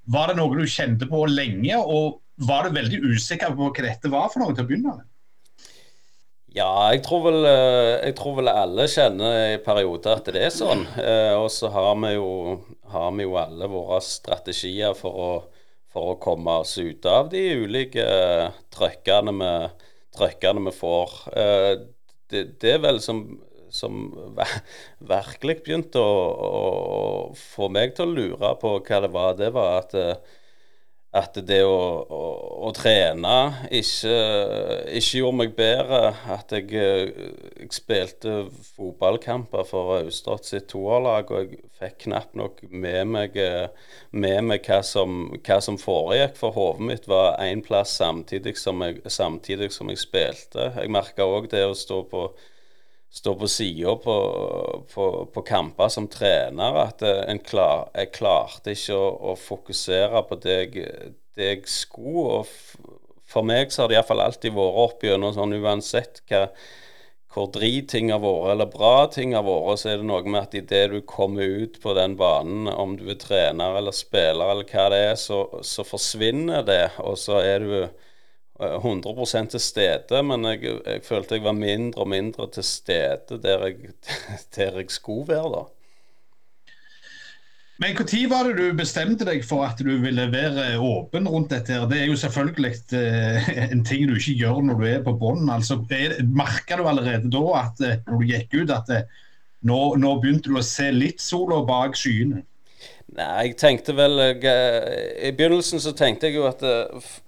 Var 0.08 0.30
det 0.30 0.38
noe 0.38 0.54
du 0.54 0.64
kjente 0.70 1.08
på 1.10 1.24
lenge, 1.32 1.80
og 1.82 2.20
var 2.46 2.68
du 2.68 2.78
veldig 2.78 3.02
usikker 3.10 3.56
på 3.56 3.72
hva 3.72 3.86
dette 3.88 4.12
var 4.12 4.30
for 4.30 4.44
noe 4.44 4.54
til 4.54 4.64
å 4.64 4.70
begynne 4.70 4.98
med? 5.00 5.06
Ja, 6.56 6.70
jeg 6.94 7.02
tror, 7.04 7.26
vel, 7.26 7.44
jeg 7.44 8.14
tror 8.16 8.38
vel 8.38 8.48
alle 8.50 8.86
kjenner 8.88 9.34
i 9.52 9.58
perioder 9.62 10.16
at 10.16 10.30
det 10.32 10.46
er 10.46 10.54
sånn. 10.54 10.86
Og 11.42 11.50
så 11.52 11.68
har 11.74 11.90
har 11.98 13.12
vi 13.18 13.26
jo 13.26 13.36
alle 13.36 13.68
våre 13.68 14.00
strategier 14.04 14.96
for 14.96 15.20
å 15.20 15.30
for 15.92 16.14
å 16.14 16.20
komme 16.22 16.60
oss 16.62 16.76
ut 16.78 17.06
av 17.08 17.30
de 17.32 17.42
ulike 17.64 18.06
trøkkene 18.74 19.34
vi, 19.38 19.52
trøkkene 20.18 20.64
vi 20.66 20.74
får. 20.76 21.14
Eh, 21.32 21.74
det, 22.28 22.42
det, 22.60 22.74
er 22.74 22.82
vel 22.84 23.00
som, 23.04 23.22
som 23.72 24.10
virkelig 25.12 25.60
begynte 25.64 26.02
å, 26.02 26.18
å, 26.48 26.64
få 27.38 27.70
meg 27.72 27.96
til 27.96 28.10
å 28.10 28.18
lure 28.18 28.52
på 28.60 28.74
hva 28.78 29.00
det 29.04 29.12
var. 29.14 29.38
Det 29.40 29.52
var 29.56 29.80
at 29.80 29.96
eh, 29.98 30.36
at 31.16 31.38
det 31.48 31.62
å, 31.64 31.76
å, 32.04 32.24
å 32.68 32.70
trene 32.76 33.36
ikke, 33.72 34.16
ikke, 34.98 35.20
gjorde 35.22 35.38
meg 35.40 35.54
bedre. 35.56 36.00
At 36.34 36.52
jeg, 36.52 36.68
jeg 36.76 37.70
spilte 37.72 38.34
fotballkamper 38.74 39.64
for 39.68 39.94
Austrått 40.02 40.50
sitt 40.50 40.68
toerlag, 40.72 41.32
og 41.32 41.54
jeg 41.54 41.62
fikk 41.80 41.96
knapt 42.04 42.36
nok 42.36 42.60
med 42.68 43.08
meg, 43.14 43.40
med 44.10 44.50
meg 44.50 44.68
hva, 44.68 44.82
som, 44.84 45.32
hva, 45.38 45.58
som, 45.64 45.80
foregikk. 45.80 46.36
For 46.42 46.52
hodet 46.56 46.90
mitt 46.90 47.08
var 47.08 47.40
én 47.40 47.64
plass 47.64 47.96
samtidig 48.02 48.58
som, 48.60 48.84
jeg, 48.84 49.00
samtidig 49.08 49.72
som 49.72 49.88
jeg 49.88 50.04
spilte. 50.04 50.70
Jeg 50.76 50.92
merka 50.92 51.24
òg 51.24 51.48
det 51.54 51.64
å 51.64 51.76
stå 51.76 52.02
på 52.12 52.28
stå 53.10 53.34
på 53.34 53.48
sida 53.48 53.96
på, 53.96 54.16
på, 54.94 55.04
på, 55.34 55.42
kamper 55.42 55.88
som 55.88 56.08
trener, 56.08 56.76
at 56.82 57.02
en 57.02 57.40
klar, 57.40 57.88
jeg 57.96 58.12
klarte 58.16 58.74
ikke 58.76 58.98
å, 58.98 59.08
å 59.32 59.36
fokusere 59.40 60.24
på 60.28 60.38
det 60.44 60.58
jeg, 60.58 60.90
det 61.38 61.52
jeg 61.52 61.62
skulle. 61.72 62.42
og 62.42 63.22
For 63.28 63.46
meg 63.46 63.72
så 63.72 63.84
har 63.84 63.90
det 63.90 63.98
iallfall 63.98 64.26
alltid 64.26 64.56
vært 64.56 64.82
opp 64.84 65.08
gjennom 65.08 65.32
sånn 65.36 65.56
uansett 65.56 66.22
hva, 66.28 66.46
hvor 67.32 67.48
drit 67.52 67.90
ting 67.92 68.12
har 68.12 68.20
vært, 68.22 68.52
eller 68.52 68.70
bra 68.72 69.06
ting 69.12 69.34
har 69.36 69.44
vært, 69.46 69.80
så 69.80 69.92
er 69.92 70.00
det 70.00 70.08
noe 70.08 70.24
med 70.24 70.42
at 70.42 70.58
idet 70.58 70.84
du 70.92 71.00
kommer 71.08 71.48
ut 71.64 71.80
på 71.80 71.96
den 71.96 72.16
banen, 72.20 72.68
om 72.68 72.96
du 73.00 73.06
er 73.12 73.20
trener 73.20 73.80
eller 73.80 73.96
spiller 73.96 74.52
eller 74.52 74.68
hva 74.68 74.88
det 74.92 75.00
er, 75.10 75.16
så, 75.20 75.44
så 75.64 75.84
forsvinner 75.86 76.64
det, 76.66 76.84
og 77.04 77.16
så 77.20 77.40
er 77.40 77.64
du 77.64 78.04
100 78.58 79.48
til 79.50 79.60
stede, 79.60 80.22
men 80.22 80.44
jeg, 80.44 80.62
jeg, 80.86 81.02
følte 81.06 81.36
jeg 81.38 81.44
var 81.44 81.54
mindre 81.54 82.02
og 82.02 82.08
mindre 82.10 82.48
til 82.50 82.64
stede 82.66 83.38
der 83.42 83.66
jeg, 83.66 83.92
der 84.56 84.80
jeg 84.80 84.90
skulle 84.90 85.28
være, 85.28 85.52
da. 85.54 85.66
Men 87.78 87.94
Når 87.94 88.26
var 88.26 88.48
det 88.48 88.56
du 88.58 88.74
bestemte 88.74 89.22
deg 89.24 89.44
for 89.46 89.62
at 89.62 89.78
du 89.78 89.92
ville 90.02 90.24
være 90.32 90.80
åpen 90.82 91.28
rundt 91.30 91.52
dette? 91.54 91.76
her? 91.76 91.86
Det 91.86 92.00
er 92.00 92.08
jo 92.10 92.16
selvfølgelig 92.18 92.72
eh, 92.98 93.50
en 93.70 93.84
ting 93.86 94.08
du 94.08 94.16
ikke 94.16 94.34
gjør 94.40 94.62
når 94.66 94.80
du 94.80 94.86
er 94.90 95.04
på 95.04 95.14
bånn. 95.14 95.46
Altså, 95.46 95.78
Merka 96.26 96.76
du 96.80 96.88
allerede 96.90 97.30
da 97.30 97.44
at 97.60 97.82
eh, 97.86 98.00
når 98.08 98.18
du 98.18 98.32
gikk 98.32 98.56
ut 98.64 98.72
at 98.74 98.90
eh, 98.90 99.06
nå, 99.62 99.94
nå, 99.94 100.16
begynte 100.18 100.50
du 100.50 100.58
å 100.58 100.64
se 100.66 100.90
litt 100.90 101.22
sola 101.22 101.60
bak 101.68 101.94
skyene? 101.94 102.42
Nei, 103.18 103.48
jeg 103.48 103.56
tenkte 103.58 103.94
vel 103.98 104.20
jeg, 104.20 104.42
I 105.26 105.32
begynnelsen 105.34 105.82
så 105.82 105.90
tenkte 105.96 106.28
jeg 106.28 106.38
jo 106.38 106.44
at 106.46 106.62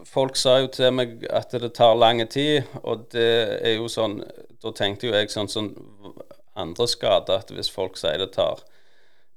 folk 0.07 0.38
sa 0.38 0.61
jo 0.62 0.68
til 0.70 0.93
meg 0.95 1.24
at 1.26 1.51
det 1.51 1.72
tar 1.74 1.99
lang 1.99 2.22
tid. 2.30 2.68
Og 2.84 3.09
det 3.14 3.30
er 3.59 3.74
jo 3.74 3.88
sånn 3.91 4.20
Da 4.61 4.70
tenkte 4.76 5.09
jo 5.09 5.16
jeg 5.16 5.32
sånn 5.32 5.49
som 5.51 5.72
sånn, 5.72 6.20
andre 6.61 6.86
skader, 6.91 7.41
at 7.41 7.51
hvis 7.55 7.70
folk 7.72 7.99
sier 7.99 8.20
det 8.20 8.32
tar 8.36 8.61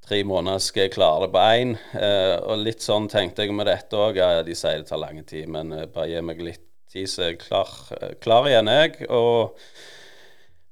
tre 0.04 0.20
måneder 0.28 0.60
skal 0.60 0.88
jeg 0.88 0.96
klare 0.98 1.26
det 1.26 1.32
på 1.34 1.44
én. 1.56 1.74
Eh, 1.96 2.36
og 2.44 2.64
litt 2.66 2.84
sånn 2.84 3.08
tenkte 3.12 3.46
jeg 3.46 3.56
med 3.56 3.70
dette 3.70 3.98
òg. 3.98 4.20
Ja, 4.20 4.44
de 4.44 4.56
sier 4.58 4.82
det 4.82 4.90
tar 4.90 5.02
lang 5.02 5.22
tid, 5.24 5.48
men 5.52 5.72
eh, 5.72 5.88
bare 5.88 6.10
gi 6.12 6.24
meg 6.26 6.44
litt 6.44 6.66
tid, 6.92 7.10
så 7.10 7.24
er 7.24 7.34
jeg 7.34 7.44
klar, 7.46 7.72
eh, 8.00 8.16
klar 8.24 8.50
igjen, 8.50 8.72
jeg. 8.72 9.08
Og 9.10 9.56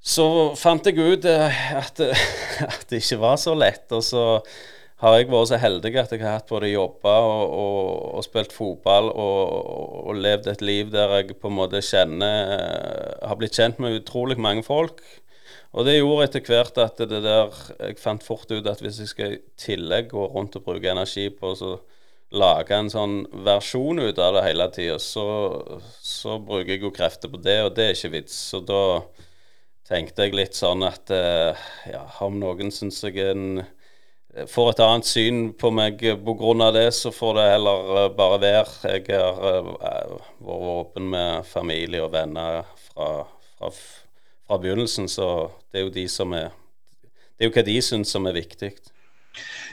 så 0.02 0.26
fant 0.60 0.90
jeg 0.90 1.00
ut 1.00 1.28
eh, 1.30 1.64
at, 1.80 2.04
at, 2.68 2.86
det 2.90 3.02
ikke 3.02 3.22
var 3.24 3.40
så 3.42 3.56
lett. 3.58 3.88
Og 3.96 4.04
så 4.06 4.26
har 5.02 5.18
jeg 5.18 5.32
vært 5.32 5.50
så 5.50 5.58
heldig 5.58 5.92
at 5.98 6.12
jeg 6.14 6.22
har 6.22 6.36
hatt 6.38 6.52
både 6.52 6.70
jobba 6.70 7.14
og, 7.26 7.54
og, 7.58 7.88
og, 8.20 8.26
spilt 8.26 8.54
fotball 8.54 9.10
og, 9.10 9.56
og, 10.06 10.12
levd 10.22 10.52
et 10.52 10.62
liv 10.62 10.92
der 10.94 11.16
jeg 11.18 11.40
på 11.42 11.50
en 11.50 11.58
måte 11.58 11.82
kjenner 11.86 13.18
Har 13.26 13.40
blitt 13.40 13.58
kjent 13.58 13.82
med 13.82 13.98
utrolig 13.98 14.38
mange 14.38 14.64
folk. 14.66 15.02
Og 15.72 15.88
det 15.88 15.98
gjorde 15.98 16.28
etter 16.28 16.46
hvert 16.46 16.78
at 16.84 17.02
det 17.02 17.22
der 17.24 17.50
Jeg 17.80 17.98
fant 18.02 18.24
fort 18.26 18.52
ut 18.52 18.70
at 18.70 18.84
hvis 18.84 19.00
jeg 19.02 19.10
skal 19.10 19.38
i 19.38 19.42
tillegg 19.58 20.12
gå 20.14 20.28
rundt 20.36 20.60
og 20.60 20.68
bruke 20.68 20.94
energi 20.94 21.30
på 21.34 21.56
å 21.56 21.74
lage 22.32 22.78
en 22.78 22.92
sånn 22.92 23.18
versjon 23.44 24.00
ut 24.00 24.20
av 24.22 24.38
det 24.38 24.46
hele 24.46 24.70
tida, 24.72 24.96
så, 25.04 25.26
så, 26.00 26.38
bruker 26.40 26.78
jeg 26.78 26.86
jo 26.86 26.94
krefter 26.96 27.32
på 27.32 27.42
det, 27.44 27.58
og 27.66 27.74
det 27.76 27.90
er 27.90 27.98
ikke 27.98 28.14
vits. 28.14 28.38
Så 28.54 28.62
da 28.64 29.02
tenkte 29.90 30.24
jeg 30.24 30.38
litt 30.38 30.56
sånn 30.56 30.86
at 30.88 31.12
eh, 31.12 31.66
ja, 31.92 32.06
om 32.24 32.40
noen 32.40 32.72
syns 32.72 33.02
jeg 33.04 33.20
er 33.20 33.34
en 33.34 33.66
får 34.48 34.70
et 34.72 34.84
annet 34.86 35.08
syn 35.08 35.42
på 35.60 35.72
meg 35.76 36.00
pga. 36.00 36.70
det, 36.72 36.88
så 36.96 37.12
får 37.12 37.34
det 37.40 37.50
heller 37.54 38.06
eh, 38.06 38.14
bare 38.16 38.42
være. 38.42 38.94
Jeg 38.96 39.08
har 39.10 39.42
eh, 39.56 39.74
vært 39.74 40.70
åpen 40.76 41.10
med 41.12 41.46
familie 41.46 42.04
og 42.04 42.14
venner 42.14 42.64
fra, 42.92 43.26
fra 43.58 43.74
fra 44.52 44.60
begynnelsen. 44.60 45.08
Så 45.10 45.52
det 45.72 45.80
er 45.80 45.88
jo 45.88 45.96
de 45.96 46.08
som 46.10 46.34
er 46.34 46.50
Det 47.38 47.48
er 47.48 47.50
jo 47.50 47.56
hva 47.56 47.62
de 47.66 47.82
syns 47.82 48.12
som 48.14 48.28
er 48.30 48.36
viktig. 48.38 48.68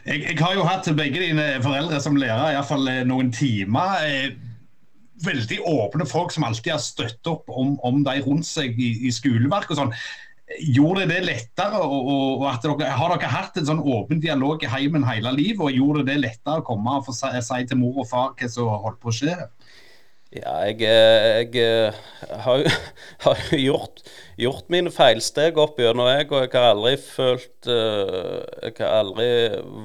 Jeg, 0.06 0.22
jeg, 0.22 0.36
har 0.40 0.54
jo 0.56 0.62
hatt 0.64 0.86
begge 0.96 1.20
dine 1.20 1.58
foreldre 1.60 1.98
som 2.00 2.16
lærere, 2.16 2.54
iallfall 2.54 2.88
eh, 2.88 3.02
noen 3.04 3.28
timer. 3.34 3.98
Eh, 4.08 4.30
veldig 5.20 5.58
åpne 5.68 6.06
folk 6.08 6.32
som 6.32 6.46
alltid 6.48 6.72
har 6.72 6.80
støtt 6.80 7.28
opp 7.28 7.50
om, 7.52 7.74
om 7.84 8.00
de 8.06 8.14
rundt 8.24 8.48
seg 8.48 8.78
i, 8.80 8.94
i 9.04 9.12
skoleverk 9.12 9.68
og 9.68 9.82
sånn. 9.82 9.92
Gjorde 10.64 11.04
det 11.10 11.18
lettere? 11.26 11.80
Og, 11.84 12.08
og, 12.08 12.46
og 12.46 12.78
dere, 12.80 12.92
har 12.96 13.14
dere 13.14 13.32
hatt 13.32 13.58
en 13.60 13.68
sånn 13.68 13.82
åpen 13.84 14.22
dialog 14.22 14.62
i 14.64 14.70
heimen 14.72 15.04
hele 15.08 15.34
livet? 15.36 15.60
Og 15.66 15.76
gjorde 15.76 16.06
det 16.08 16.20
lettere 16.22 16.62
å 16.62 16.66
komme 16.66 17.00
og 17.00 17.12
si, 17.12 17.32
si 17.44 17.60
til 17.68 17.82
mor 17.82 18.00
og 18.04 18.08
far 18.08 18.32
hva 18.38 18.50
som 18.52 18.72
holdt 18.86 19.02
på 19.02 19.12
å 19.12 19.18
skje? 19.20 19.36
Ja, 20.28 20.58
jeg, 20.68 20.82
jeg, 20.84 21.52
jeg 21.56 22.72
har 23.24 23.44
jo 23.48 23.60
gjort 23.70 24.02
gjort 24.38 24.68
mine 24.72 24.90
feilsteg 24.94 25.58
opp 25.60 25.78
gjennom, 25.82 26.08
jeg. 26.12 26.28
Og 26.30 26.44
jeg 26.44 26.52
har 26.54 26.70
aldri 26.72 26.94
følt 27.02 27.70
uh, 27.70 28.44
Jeg 28.62 28.76
har 28.80 28.94
aldri 29.02 29.28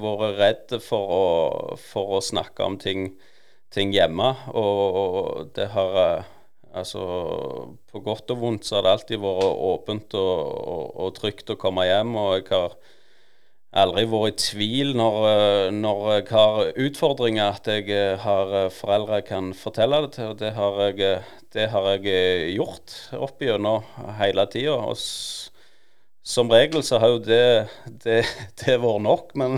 vært 0.03 0.39
redd 0.39 0.75
for 0.85 1.15
å, 1.17 1.25
for 1.81 2.17
å 2.19 2.23
snakke 2.23 2.65
om 2.67 2.77
ting, 2.81 3.11
ting 3.73 3.93
hjemme. 3.95 4.33
Og, 4.53 4.99
og, 5.01 5.51
det 5.57 5.71
har 5.73 6.29
Altså, 6.73 7.03
på 7.91 8.01
godt 8.01 8.33
og 8.33 8.39
vondt 8.41 8.65
så 8.65 8.79
har 8.79 8.87
det 8.87 8.93
alltid 8.97 9.21
vært 9.21 9.61
åpent 9.69 10.15
og, 10.17 10.33
og, 10.73 10.85
og 11.05 11.15
trygt 11.19 11.53
å 11.53 11.59
komme 11.61 11.85
hjem. 11.85 12.15
Og 12.17 12.31
jeg 12.39 12.47
har 12.49 12.73
aldri 13.83 14.05
vært 14.09 14.33
i 14.33 14.41
tvil 14.47 14.93
når, 14.97 15.19
eh, 15.29 15.67
når, 15.75 16.03
jeg 16.15 16.27
har 16.31 16.59
utfordringer, 16.87 17.55
at 17.57 17.69
jeg 17.69 17.89
eh, 17.93 18.17
har 18.21 18.57
eh, 18.63 18.73
foreldre 18.73 19.21
jeg 19.21 19.29
kan 19.29 19.53
fortelle 19.57 20.03
det 20.05 20.11
til. 20.17 20.33
Og 20.33 20.41
det 20.41 20.53
har 20.57 20.81
jeg, 20.87 21.13
det 21.53 21.69
har 21.73 21.89
jeg 21.95 22.53
gjort 22.57 22.97
opp 23.17 23.41
gjennom 23.45 23.85
hele 24.19 24.45
tida. 24.53 24.77
Som 26.23 26.49
regel 26.53 26.85
så 26.87 27.01
har 27.03 27.13
jo 27.13 27.23
det, 27.23 27.69
det, 28.05 28.21
det 28.63 28.81
vært 28.81 29.05
nok, 29.05 29.33
men, 29.37 29.57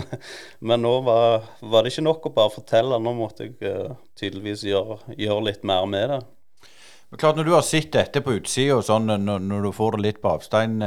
men 0.60 0.82
nå 0.84 0.96
var, 1.06 1.46
var, 1.60 1.84
det 1.84 1.94
ikke 1.94 2.08
nok 2.08 2.28
å 2.28 2.36
bare 2.40 2.56
fortelle. 2.56 3.00
Nå 3.00 3.16
måtte 3.16 3.48
jeg 3.48 3.92
tydeligvis 4.18 4.68
gjøre, 4.68 5.00
gjøre 5.16 5.44
litt 5.52 5.68
mer 5.68 5.88
med 5.88 6.10
det. 6.12 6.24
Men 7.10 7.20
klart 7.22 7.36
Når 7.38 7.44
du 7.46 7.52
har 7.54 7.62
sett 7.62 7.92
dette 7.94 8.20
på 8.20 8.34
utsida, 8.40 8.80
sånn, 8.82 9.06
når, 9.06 9.38
når, 9.38 9.68
du 9.68 9.72
får 9.72 9.96
det 9.96 10.02
litt 10.06 10.20
på 10.22 10.32
avstand 10.34 10.82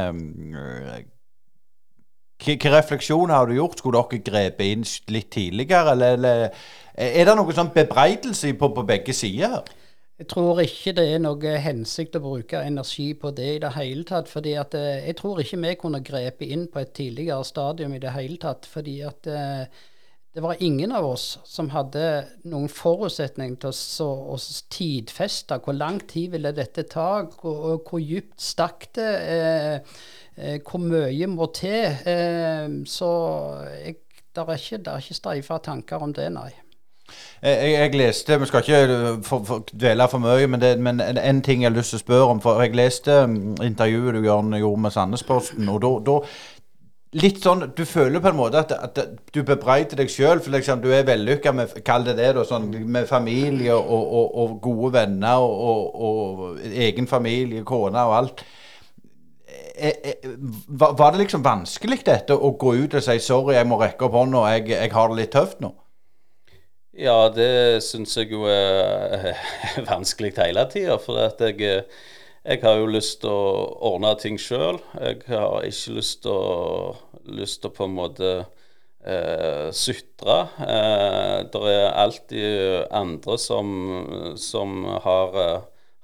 hvilke 2.40 2.72
refleksjoner 2.72 3.36
har 3.36 3.50
du 3.50 3.58
gjort? 3.58 3.82
Skulle 3.82 4.00
dere 4.00 4.24
grepet 4.24 4.72
inn 4.72 4.86
litt 5.12 5.28
tidligere, 5.36 5.92
eller, 5.92 6.16
eller 6.16 6.46
er 7.00 7.28
det 7.28 7.36
noe 7.36 7.56
sånn 7.56 7.74
bebreidelse 7.76 8.54
på, 8.60 8.72
på 8.76 8.86
begge 8.88 9.16
sider? 9.16 9.68
Jeg 10.20 10.28
tror 10.34 10.58
ikke 10.60 10.92
det 10.98 11.06
er 11.14 11.22
noe 11.24 11.52
hensikt 11.64 12.18
å 12.20 12.24
bruke 12.24 12.60
energi 12.68 13.14
på 13.16 13.32
det 13.36 13.52
i 13.54 13.60
det 13.64 13.72
hele 13.78 14.04
tatt. 14.08 14.28
fordi 14.28 14.56
at 14.60 14.76
eh, 14.76 15.06
Jeg 15.08 15.16
tror 15.16 15.40
ikke 15.40 15.62
vi 15.62 15.76
kunne 15.80 16.02
grepet 16.04 16.52
inn 16.52 16.66
på 16.68 16.82
et 16.82 16.92
tidligere 16.92 17.46
stadium 17.48 17.94
i 17.96 18.02
det 18.04 18.12
hele 18.12 18.36
tatt. 18.38 18.68
fordi 18.68 19.00
at 19.08 19.28
eh, 19.28 19.64
det 20.36 20.44
var 20.46 20.62
ingen 20.62 20.92
av 20.94 21.08
oss 21.10 21.40
som 21.48 21.72
hadde 21.74 22.04
noen 22.48 22.70
forutsetning 22.70 23.58
til 23.60 23.74
å, 24.06 24.38
tidfeste 24.72 25.58
hvor 25.66 25.76
lang 25.76 25.98
tid 26.08 26.36
ville 26.36 26.54
dette 26.56 26.86
ta, 26.92 27.26
hvor, 27.42 27.80
hvor 27.82 28.04
dypt 28.04 28.38
stakk 28.42 28.92
det. 28.96 29.12
Eh, 29.36 30.00
Eh, 30.42 30.60
hvor 30.72 30.80
mye 30.80 31.28
må 31.28 31.50
til. 31.54 31.84
Eh, 32.08 32.70
så 32.88 33.12
jeg, 33.86 33.96
det 34.36 34.44
er 34.48 34.56
ikke, 34.56 34.78
det 34.78 34.98
ikke 35.04 35.14
streifa 35.14 35.58
tanker 35.58 36.04
om 36.04 36.14
det, 36.14 36.30
nei. 36.32 36.52
Jeg, 37.42 37.72
jeg, 37.72 37.96
leste 37.98 38.40
Vi 38.40 38.46
skal 38.46 38.62
ikke 38.62 39.24
for, 39.26 39.44
for, 39.44 39.64
dvele 39.74 40.06
for 40.12 40.22
mye, 40.22 40.48
men, 40.48 40.62
det, 40.62 40.76
men 40.80 41.02
en 41.02 41.42
ting 41.42 41.64
jeg 41.64 41.72
har 41.72 41.78
lyst 41.78 41.96
til 41.96 42.00
å 42.00 42.04
spørre 42.04 42.30
om. 42.36 42.42
for 42.42 42.62
Jeg 42.62 42.76
leste 42.78 43.26
mm, 43.26 43.58
intervjuet 43.66 44.16
du 44.16 44.22
gjorde 44.24 44.82
med 44.86 44.92
Sandnesposten. 44.94 45.70
og 45.70 45.82
da 46.06 46.20
Litt 47.18 47.40
sånn, 47.42 47.72
Du 47.74 47.88
føler 47.90 48.22
på 48.22 48.30
en 48.30 48.38
måte 48.38 48.60
at, 48.62 48.72
at 48.72 49.00
du 49.34 49.42
bebreider 49.42 49.98
deg 49.98 50.12
sjøl. 50.14 50.44
For 50.46 50.54
liksom, 50.54 50.84
du 50.84 50.92
er 50.94 51.08
vellykka 51.08 51.54
med 51.58 51.74
kall 51.86 52.06
det 52.06 52.20
det 52.20 52.36
da, 52.38 52.46
sånn, 52.46 52.70
med 52.86 53.10
familie 53.10 53.74
og, 53.74 53.90
og, 54.20 54.38
og 54.44 54.56
gode 54.62 54.94
venner 55.00 55.42
og, 55.42 56.00
og, 56.10 56.64
egen 56.70 57.10
familie, 57.10 57.66
kone 57.66 58.06
og 58.06 58.16
alt. 58.20 58.46
Eh, 59.80 59.96
eh, 60.12 60.30
var 60.70 61.16
det 61.16 61.24
liksom 61.24 61.42
vanskelig 61.46 62.04
dette 62.06 62.36
å 62.36 62.52
gå 62.60 62.76
ut 62.84 62.98
og 63.00 63.04
si 63.06 63.18
sorry, 63.24 63.56
jeg 63.56 63.70
må 63.70 63.80
rekke 63.80 64.06
opp 64.06 64.18
hånda, 64.20 64.44
jeg, 64.54 64.68
jeg 64.76 64.92
har 64.94 65.10
det 65.10 65.22
litt 65.22 65.34
tøft 65.34 65.64
nå? 65.64 65.72
Ja, 67.00 67.30
det 67.32 67.80
syns 67.86 68.14
jeg 68.20 68.34
jo 68.36 68.44
er 68.52 69.32
vanskelig 69.90 70.36
hele 70.38 70.68
tida. 70.70 71.00
For 71.02 71.24
at 71.26 71.42
jeg, 71.42 71.88
jeg, 72.44 72.62
har 72.64 72.80
jo 72.80 72.90
lyst 72.90 73.22
til 73.24 73.34
å 73.34 73.68
ordne 73.92 74.14
ting 74.22 74.40
sjøl. 74.42 74.80
Jeg 75.00 75.22
har 75.28 75.68
ikke 75.68 75.98
lyst 75.98 76.22
til 76.24 76.34
å, 76.34 76.96
lyst 77.30 77.62
til 77.62 77.72
å 77.72 77.76
på 77.76 77.88
en 77.88 77.96
måte 77.98 78.32
eh, 78.40 79.70
sutre. 79.76 80.40
Eh, 80.66 81.38
det 81.52 81.64
er 81.74 81.98
alltid 82.06 82.92
andre 82.96 83.38
som, 83.42 83.74
som 84.40 84.84
har, 85.06 85.40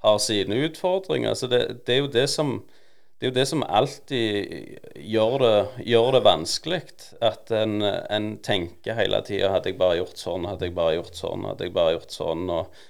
har, 0.04 0.18
sine 0.22 0.62
utfordringer. 0.68 1.34
Så 1.34 1.50
det, 1.52 1.62
det 1.86 1.96
er 1.96 2.04
jo 2.04 2.12
det 2.18 2.28
som 2.32 2.58
det 3.16 3.24
er 3.24 3.30
jo 3.30 3.36
det 3.38 3.46
som 3.48 3.62
alltid 3.64 4.98
gjør 5.08 5.38
det, 5.40 5.60
gjør 5.88 6.10
det 6.18 6.20
vanskelig. 6.26 6.80
At 7.24 7.48
en, 7.48 7.78
en, 7.80 8.26
tenker 8.44 8.98
hele 8.98 9.22
tida 9.24 9.54
Hadde 9.54 9.72
jeg 9.72 9.78
bare 9.80 10.02
gjort 10.02 10.20
sånn, 10.20 10.44
hadde 10.44 10.68
jeg 10.68 10.74
bare 10.76 10.98
gjort 10.98 11.16
sånn, 11.16 11.46
hadde 11.48 11.64
jeg 11.64 11.72
bare 11.78 11.94
gjort 11.94 12.12
sånn. 12.12 12.44
Og, 12.52 12.82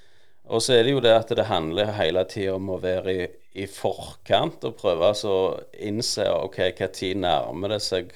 og 0.46 0.62
så 0.62 0.76
er 0.76 0.86
det 0.86 0.94
jo 0.94 1.02
det 1.04 1.14
at 1.16 1.32
det 1.34 1.48
handler 1.50 1.94
hele 1.98 2.24
tida 2.30 2.56
om 2.56 2.70
å 2.74 2.80
være 2.82 3.14
i, 3.14 3.28
i 3.62 3.66
forkant 3.70 4.64
og 4.68 4.76
prøve 4.80 5.12
å 5.26 5.38
innse 5.82 6.26
ok, 6.30 6.60
tid 6.94 7.22
nærmer 7.22 7.76
det 7.76 7.82
seg 7.84 8.12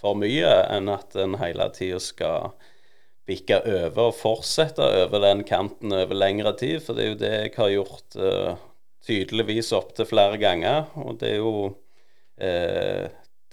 for 0.00 0.16
mye, 0.20 0.52
enn 0.72 0.88
at 0.92 1.16
en 1.20 1.38
hele 1.40 1.68
tida 1.76 2.00
skal 2.02 2.54
bikke 3.28 3.62
over 3.64 4.10
og 4.10 4.16
fortsette 4.18 4.84
over 5.04 5.22
den 5.24 5.44
kanten 5.48 5.94
over 5.96 6.16
lengre 6.16 6.52
tid. 6.60 6.82
For 6.84 6.96
det 6.96 7.04
er 7.04 7.10
jo 7.10 7.20
det 7.22 7.34
jeg 7.34 7.52
har 7.56 7.72
gjort. 7.72 8.16
Uh, 8.20 8.70
tydeligvis 9.04 9.72
opptil 9.76 10.08
flere 10.08 10.38
ganger. 10.40 10.88
Og 11.04 11.18
det 11.20 11.34
er 11.34 11.40
jo 11.42 11.54
uh, 11.68 13.04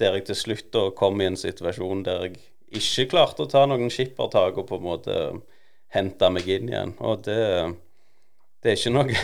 der 0.01 0.17
jeg 0.17 0.27
til 0.29 0.39
slutt 0.39 0.71
da 0.73 0.87
kom 0.97 1.21
i 1.21 1.29
en 1.29 1.39
situasjon 1.39 2.05
der 2.07 2.27
jeg 2.27 2.39
ikke 2.81 3.09
klarte 3.11 3.45
å 3.45 3.51
ta 3.51 3.65
noen 3.67 3.91
skippertak 3.91 4.57
og 4.57 4.67
på 4.69 4.79
en 4.79 4.85
måte 4.85 5.15
hente 5.91 6.29
meg 6.31 6.47
inn 6.47 6.71
igjen. 6.71 6.93
Og 7.03 7.25
det, 7.27 7.39
det 8.61 8.71
er 8.71 8.77
ikke 8.77 8.93
noe 8.93 9.09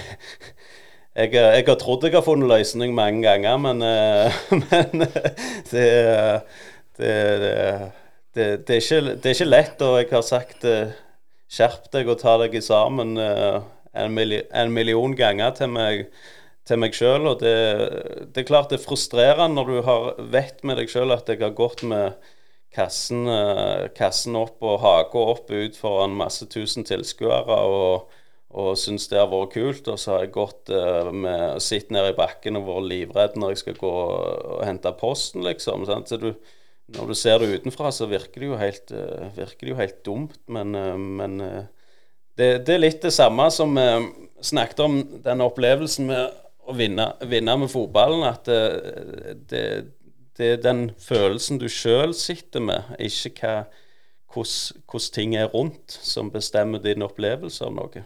jeg, 1.18 1.34
jeg, 1.34 1.66
har 1.68 1.80
trodd 1.82 2.06
jeg 2.06 2.16
har 2.18 2.26
funnet 2.26 2.50
løsning 2.52 2.94
mange 2.98 3.24
ganger, 3.26 3.58
men, 3.62 3.82
eh, 3.86 4.40
men 4.64 5.06
det, 5.72 5.88
det, 7.00 7.16
det, 8.34 8.48
det, 8.68 8.70
er 8.70 8.82
ikke, 8.82 9.02
det, 9.16 9.26
er 9.26 9.36
ikke, 9.36 9.50
lett, 9.50 9.84
og 9.86 10.00
jeg 10.02 10.12
har 10.14 10.26
sagt 10.26 10.66
eh, 10.70 10.96
skjerp 11.50 11.92
deg 11.94 12.10
og 12.12 12.20
ta 12.22 12.38
deg 12.44 12.58
sammen 12.64 13.18
eh, 13.22 13.60
en, 13.98 14.14
million, 14.14 14.50
en, 14.54 14.74
million 14.74 15.16
ganger 15.18 15.54
til 15.58 15.72
meg, 15.74 16.08
til 16.68 16.82
meg 16.82 16.98
selv, 16.98 17.34
Og 17.34 17.42
det, 17.42 17.56
det, 18.34 18.44
er 18.44 18.50
klart 18.50 18.72
det 18.74 18.82
er 18.82 18.86
frustrerende 18.86 19.56
når 19.58 19.72
du 19.72 19.78
har, 19.88 20.10
vet 20.34 20.64
med 20.68 20.82
deg 20.82 20.92
sjøl 20.92 21.16
at 21.16 21.30
jeg 21.30 21.42
har 21.42 21.56
gått 21.58 21.86
med 21.88 22.18
kassen, 22.76 23.26
eh, 23.32 23.88
kassen 23.98 24.38
opp 24.38 24.62
og 24.62 24.82
haka 24.84 25.26
opp 25.34 25.52
ut 25.52 25.78
foran 25.80 26.18
masse 26.18 26.46
tusen 26.52 26.86
tilskuere. 26.86 27.62
og 27.64 28.12
og 28.56 28.78
syns 28.80 29.10
det 29.12 29.20
har 29.20 29.28
vært 29.32 29.56
kult. 29.58 29.90
Og 29.92 30.00
så 30.00 30.14
har 30.14 30.26
jeg 30.26 30.36
gått 30.38 30.72
uh, 30.72 31.12
med 31.12 31.60
sittet 31.64 31.92
nede 31.96 32.14
i 32.14 32.18
bakken 32.18 32.60
og 32.60 32.68
vært 32.70 32.90
livredd 32.92 33.40
når 33.40 33.54
jeg 33.54 33.64
skal 33.64 33.82
gå 33.82 33.92
og 33.92 34.62
hente 34.68 34.94
posten, 35.00 35.44
liksom. 35.48 35.86
Sant? 35.90 36.12
Så 36.12 36.20
du, 36.22 36.32
når 36.96 37.12
du 37.12 37.18
ser 37.20 37.42
det 37.42 37.52
utenfra, 37.58 37.92
så 37.92 38.08
virker 38.10 38.44
det 38.44 38.52
jo 38.52 38.62
helt, 38.62 38.96
uh, 38.96 39.28
det 39.36 39.74
jo 39.74 39.80
helt 39.80 40.00
dumt. 40.08 40.40
Men, 40.48 40.76
uh, 40.76 40.96
men 40.96 41.38
det, 42.38 42.52
det, 42.68 42.74
er 42.78 42.84
litt 42.84 43.04
det 43.04 43.14
samme 43.16 43.50
som 43.52 43.76
vi 43.76 43.88
snakket 44.46 44.84
om 44.86 45.00
den 45.26 45.44
opplevelsen 45.44 46.08
med 46.08 46.44
å 46.68 46.76
vinne, 46.78 47.12
vinne 47.28 47.60
med 47.60 47.72
fotballen. 47.72 48.24
At 48.28 48.48
det, 48.48 49.64
det, 50.38 50.52
er 50.54 50.62
den 50.62 50.92
følelsen 51.02 51.60
du 51.60 51.66
sjøl 51.72 52.14
sitter 52.16 52.64
med, 52.64 52.94
ikke 53.02 53.64
hvordan 54.38 55.08
ting 55.16 55.34
er 55.40 55.50
rundt, 55.50 55.90
som 55.90 56.30
bestemmer 56.30 56.84
din 56.84 57.02
opplevelse 57.02 57.66
av 57.66 57.74
noe. 57.74 58.04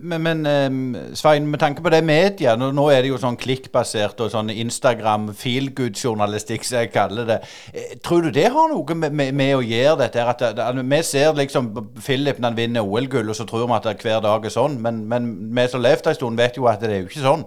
Men, 0.00 0.22
men 0.22 1.14
Svein, 1.18 1.46
med 1.50 1.60
tanke 1.62 1.82
på 1.82 1.90
det 1.92 2.00
media, 2.06 2.54
nå, 2.56 2.84
er 2.92 3.02
det 3.02 3.10
jo 3.10 3.18
sånn 3.20 3.38
klikkbasert 3.40 4.20
og 4.24 4.30
sånn 4.32 4.52
Instagram 4.52 5.30
feelgood-journalistikk, 5.36 6.66
som 6.66 6.80
jeg 6.80 6.92
kaller 6.94 7.28
det. 7.28 7.38
Eh, 7.72 7.96
tror 8.04 8.26
du 8.26 8.30
det 8.34 8.48
har 8.54 8.70
noe 8.70 8.96
med, 8.98 9.16
med, 9.16 9.32
med 9.36 9.54
å 9.56 9.64
gjøre 9.64 9.98
dette? 10.04 10.26
At, 10.26 10.44
at, 10.50 10.80
vi 10.80 11.00
ser 11.06 11.34
liksom 11.38 11.72
Philip 11.98 12.38
når 12.38 12.52
han 12.52 12.60
vinner 12.60 12.86
OL-gull, 12.86 13.32
og 13.32 13.38
så 13.38 13.48
tror 13.48 13.66
vi 13.66 13.78
at 13.78 13.88
det 13.88 13.98
hver 14.04 14.22
dag 14.24 14.46
er 14.46 14.54
sånn. 14.54 14.78
Men, 14.84 15.02
men 15.10 15.32
vi 15.56 15.66
som 15.66 15.80
har 15.80 15.88
levd 15.90 16.12
en 16.12 16.20
stund, 16.20 16.40
vet 16.40 16.60
jo 16.60 16.70
at 16.70 16.80
det 16.84 16.94
er 16.94 17.04
jo 17.04 17.10
ikke 17.10 17.26
sånn. 17.26 17.44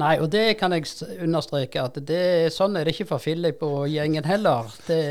Nei, 0.00 0.14
og 0.18 0.26
det 0.32 0.56
kan 0.58 0.74
jeg 0.74 0.88
understreke. 1.22 1.82
at 1.82 1.98
det, 2.02 2.52
Sånn 2.52 2.76
er 2.76 2.86
det 2.86 2.96
ikke 2.96 3.12
for 3.12 3.22
Philip 3.22 3.62
og 3.62 3.86
gjengen 3.92 4.26
heller. 4.26 4.70
Det, 4.88 5.02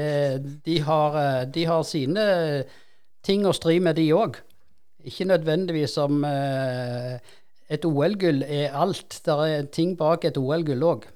de, 0.66 0.80
har, 0.84 1.20
eh, 1.22 1.44
de 1.48 1.68
har 1.70 1.86
sine 1.88 2.26
ting 3.24 3.48
å 3.48 3.56
stri 3.56 3.80
med, 3.80 3.96
de 3.96 4.10
òg. 4.12 4.42
Ikke 5.04 5.28
nødvendigvis 5.28 5.98
som 5.98 6.24
eh, 6.28 7.18
et 7.74 7.86
OL-gull 7.86 8.44
er 8.48 8.76
alt. 8.76 9.20
Det 9.26 9.36
er 9.50 9.68
ting 9.74 9.98
bak 10.00 10.26
et 10.26 10.40
OL-gull 10.40 10.88
òg. 10.88 11.10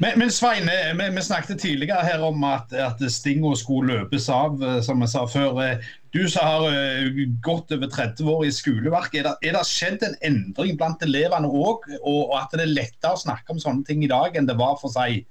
Men, 0.00 0.16
men 0.16 0.30
Svein, 0.32 0.68
eh, 0.72 0.94
vi, 0.96 1.08
vi, 1.14 1.22
snakket 1.22 1.60
tidligere 1.60 2.04
her 2.04 2.22
om 2.24 2.44
at, 2.48 2.72
at 2.72 3.02
stinga 3.12 3.52
skulle 3.58 3.98
løpes 3.98 4.28
av, 4.32 4.56
eh, 4.64 4.78
som 4.84 5.02
jeg 5.04 5.12
sa 5.12 5.24
før. 5.28 5.60
Eh, 5.64 5.90
du 6.16 6.22
som 6.30 6.46
har 6.46 7.10
gått 7.44 7.74
over 7.76 7.90
30 7.92 8.30
år 8.32 8.46
i 8.46 8.52
skoleverket, 8.54 9.26
er 9.26 9.26
det, 9.28 9.50
er 9.52 9.68
skjedd 9.68 10.06
en 10.06 10.16
endring 10.24 10.78
blant 10.80 11.04
elevene 11.04 11.50
òg? 11.50 11.84
Og 12.00 12.32
at 12.38 12.56
det 12.56 12.64
er 12.64 12.72
lettere 12.78 13.12
å 13.12 13.20
snakke 13.20 13.52
om 13.52 13.60
sånne 13.60 13.84
ting 13.84 14.04
i 14.04 14.10
dag 14.10 14.36
enn 14.36 14.48
det 14.48 14.56
var 14.56 14.78
for 14.80 14.94
seg 14.94 15.26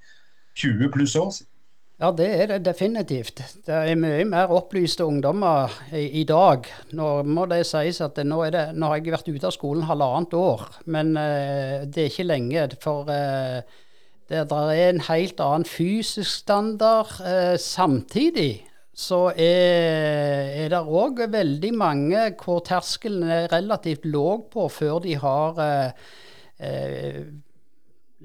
20 0.62 0.92
pluss 0.94 1.16
år 1.18 1.32
siden? 1.34 1.50
Ja, 1.98 2.12
det 2.14 2.26
er 2.30 2.46
det 2.46 2.60
definitivt. 2.62 3.40
Det 3.66 3.74
er 3.74 3.96
mye 3.98 4.22
mer 4.22 4.52
opplyste 4.54 5.02
ungdommer 5.02 5.72
i, 5.90 6.20
i 6.20 6.22
dag. 6.22 6.68
Nå 6.94 7.08
må 7.26 7.46
det 7.50 7.64
sies 7.66 7.98
at 8.04 8.20
nå, 8.22 8.38
det, 8.54 8.68
nå, 8.78 8.86
har 8.86 9.00
jeg 9.00 9.10
vært 9.16 9.30
ute 9.32 9.48
av 9.48 9.54
skolen 9.56 9.82
halvannet 9.88 10.36
år, 10.38 10.62
men 10.86 11.10
uh, 11.18 11.82
det 11.82 12.04
er 12.04 12.12
ikke 12.12 12.28
lenge. 12.28 12.68
For 12.84 13.10
uh, 13.10 13.82
det, 14.30 14.44
er 14.44 14.84
en 14.84 15.02
helt 15.08 15.42
annen 15.42 15.66
fysisk 15.66 16.30
standard. 16.44 17.18
Uh, 17.18 17.58
samtidig 17.58 18.62
så 18.94 19.32
er, 19.34 20.54
er 20.54 20.70
det 20.70 20.84
òg 20.86 21.24
veldig 21.34 21.74
mange 21.82 22.22
hvor 22.38 22.62
terskelen 22.66 23.26
er 23.26 23.50
relativt 23.50 24.06
låg 24.06 24.46
på 24.54 24.70
før 24.70 25.02
de 25.02 25.18
har 25.18 25.60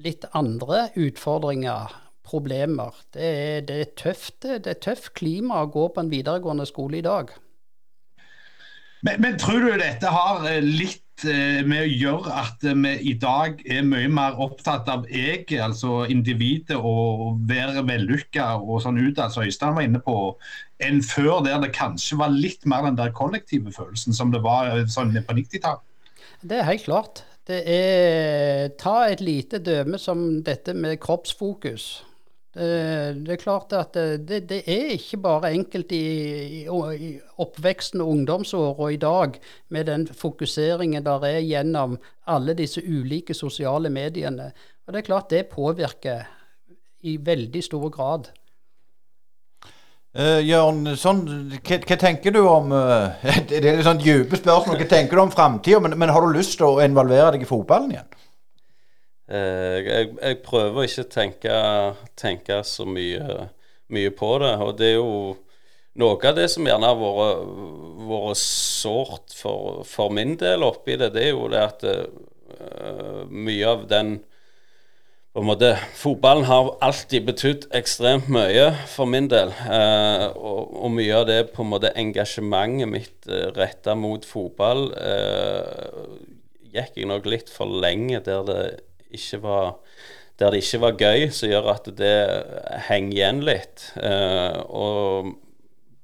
litt 0.01 0.25
andre 0.33 0.87
utfordringer 0.97 1.93
problemer. 2.23 2.95
Det 3.13 3.23
er, 3.23 3.63
det 3.67 3.79
er 3.79 3.95
tøft. 3.99 4.43
Det 4.43 4.69
er 4.69 4.81
tøft 4.81 5.13
klima 5.17 5.63
å 5.63 5.71
gå 5.71 5.89
på 5.93 6.03
en 6.03 6.11
videregående 6.11 6.67
skole 6.69 7.01
i 7.01 7.05
dag. 7.05 7.33
Men, 9.03 9.19
men 9.19 9.39
tror 9.39 9.65
du 9.65 9.73
dette 9.79 10.07
har 10.07 10.45
eh, 10.47 10.63
litt 10.63 11.25
eh, 11.27 11.59
med 11.67 11.83
å 11.83 11.89
gjøre 11.91 12.35
at 12.39 12.61
vi 12.63 12.93
i 13.11 13.15
dag 13.19 13.59
er 13.67 13.83
mye 13.87 14.07
mer 14.11 14.39
opptatt 14.41 14.87
av 14.91 15.03
jeg, 15.11 15.43
altså 15.59 16.05
individet, 16.11 16.77
og 16.79 17.41
være 17.49 17.83
vellykka 17.87 18.53
og 18.61 18.79
sånn 18.85 19.01
ut, 19.01 19.19
altså 19.19 19.43
Øystein 19.43 19.75
var 19.75 19.87
inne 19.89 19.99
på, 20.03 20.15
enn 20.83 21.03
før, 21.03 21.41
der 21.43 21.59
det 21.65 21.73
kanskje 21.75 22.21
var 22.21 22.31
litt 22.31 22.63
mer 22.69 22.87
den 22.87 22.99
der 22.99 23.11
kollektive 23.15 23.75
følelsen 23.75 24.15
som 24.15 24.31
det 24.31 24.43
var 24.45 24.71
eh, 24.71 24.87
sånn 24.87 25.11
på 25.19 25.35
90-tallet? 25.41 25.83
Det 26.43 26.59
er 26.59 26.67
helt 26.71 26.87
klart. 26.87 27.25
Det 27.43 27.59
er 27.67 28.71
Ta 28.79 29.01
et 29.11 29.19
lite 29.19 29.59
døme 29.59 29.99
som 29.99 30.39
dette 30.47 30.71
med 30.75 30.95
kroppsfokus. 31.03 32.05
Eh, 32.53 33.15
det 33.17 33.33
er 33.33 33.41
klart 33.41 33.73
at 33.73 33.95
eh, 33.97 34.19
det, 34.21 34.43
det 34.49 34.59
er 34.69 34.91
ikke 34.93 35.17
bare 35.23 35.49
enkelt 35.57 35.89
i, 35.97 36.67
i 36.69 37.09
oppveksten 37.41 38.03
og 38.03 38.11
ungdomsåra 38.13 38.91
i 38.93 38.99
dag, 39.01 39.39
med 39.73 39.89
den 39.89 40.05
fokuseringen 40.05 41.05
der 41.05 41.25
er 41.31 41.39
gjennom 41.41 41.97
alle 42.29 42.53
disse 42.53 42.83
ulike 42.85 43.33
sosiale 43.33 43.89
mediene. 43.89 44.51
Og 44.85 44.93
det 44.93 45.01
er 45.01 45.09
klart 45.09 45.33
det 45.33 45.47
påvirker 45.49 46.27
i 47.01 47.17
veldig 47.17 47.63
stor 47.63 47.89
grad. 47.89 48.29
Uh, 50.13 50.37
Jørn, 50.45 50.91
sånn, 50.93 51.23
hva, 51.57 51.77
hva, 51.81 51.95
tenker 51.97 52.35
du 52.35 52.43
om 52.45 52.69
uh, 52.75 53.23
Det 53.49 53.57
er 53.57 53.79
litt 53.79 53.87
sånn 53.87 53.97
dype 53.97 54.37
spørsmål. 54.37 54.77
Hva 54.77 54.89
tenker 54.91 55.17
du 55.17 55.23
om 55.23 55.33
framtida? 55.33 55.79
Men, 55.81 55.97
men, 55.97 56.13
har 56.13 56.21
du 56.21 56.37
lyst 56.37 56.59
til 56.59 56.67
å 56.67 56.83
involvere 56.85 57.31
deg 57.33 57.47
i 57.47 57.49
fotballen 57.49 57.95
igjen? 57.95 58.11
Eh, 59.33 59.77
jeg, 59.87 60.11
jeg, 60.19 60.39
prøver 60.45 60.85
ikke 60.85 61.05
å 61.05 61.11
tenke, 61.13 61.55
tenke 62.19 62.59
så 62.67 62.85
mye, 62.85 63.47
mye, 63.93 64.11
på 64.13 64.35
det. 64.43 64.53
Og 64.61 64.75
det 64.77 64.91
er 64.91 64.99
jo 64.99 65.15
noe 66.01 66.19
av 66.29 66.37
det 66.37 66.49
som 66.53 66.67
gjerne 66.67 66.91
har 66.91 66.99
vært, 67.01 68.43
sårt 68.43 69.33
for, 69.37 69.81
for, 69.87 70.13
min 70.13 70.35
del 70.41 70.65
oppi 70.65 70.97
det, 70.99 71.13
det 71.15 71.27
er 71.27 71.33
jo 71.33 71.49
det 71.53 71.61
at 71.61 71.83
uh, 71.85 73.23
mye 73.29 73.67
av 73.69 73.87
den 73.89 74.17
på 75.33 75.41
en 75.41 75.47
måte, 75.49 75.71
Fotballen 75.97 76.45
har 76.45 76.75
alltid 76.85 77.23
betydd 77.25 77.63
ekstremt 77.73 78.27
mye 78.29 78.67
for 78.91 79.09
min 79.09 79.25
del. 79.31 79.49
Eh, 79.49 80.25
og, 80.37 80.75
og, 80.77 80.91
mye 80.93 81.15
av 81.17 81.25
det 81.25 81.39
på 81.55 81.63
en 81.63 81.71
måte 81.71 81.89
engasjementet 81.97 82.91
mitt 82.91 83.25
eh, 83.25 83.47
retta 83.55 83.95
mot 83.97 84.21
fotball 84.29 84.91
eh, 84.93 86.03
gikk 86.75 87.01
jeg 87.01 87.09
nok 87.09 87.25
litt 87.33 87.49
for 87.49 87.81
lenge 87.81 88.21
der 88.27 88.45
det 88.45 88.61
ikke 89.15 89.41
var 89.43 89.73
der 90.39 90.51
det 90.51 90.63
ikke 90.63 90.81
var 90.81 90.97
gøy, 90.97 91.27
som 91.33 91.51
gjør 91.51 91.67
at 91.75 91.89
det 91.97 92.13
henger 92.87 93.17
igjen 93.17 93.41
litt. 93.45 93.85
Eh, 94.01 94.57
og 94.65 95.33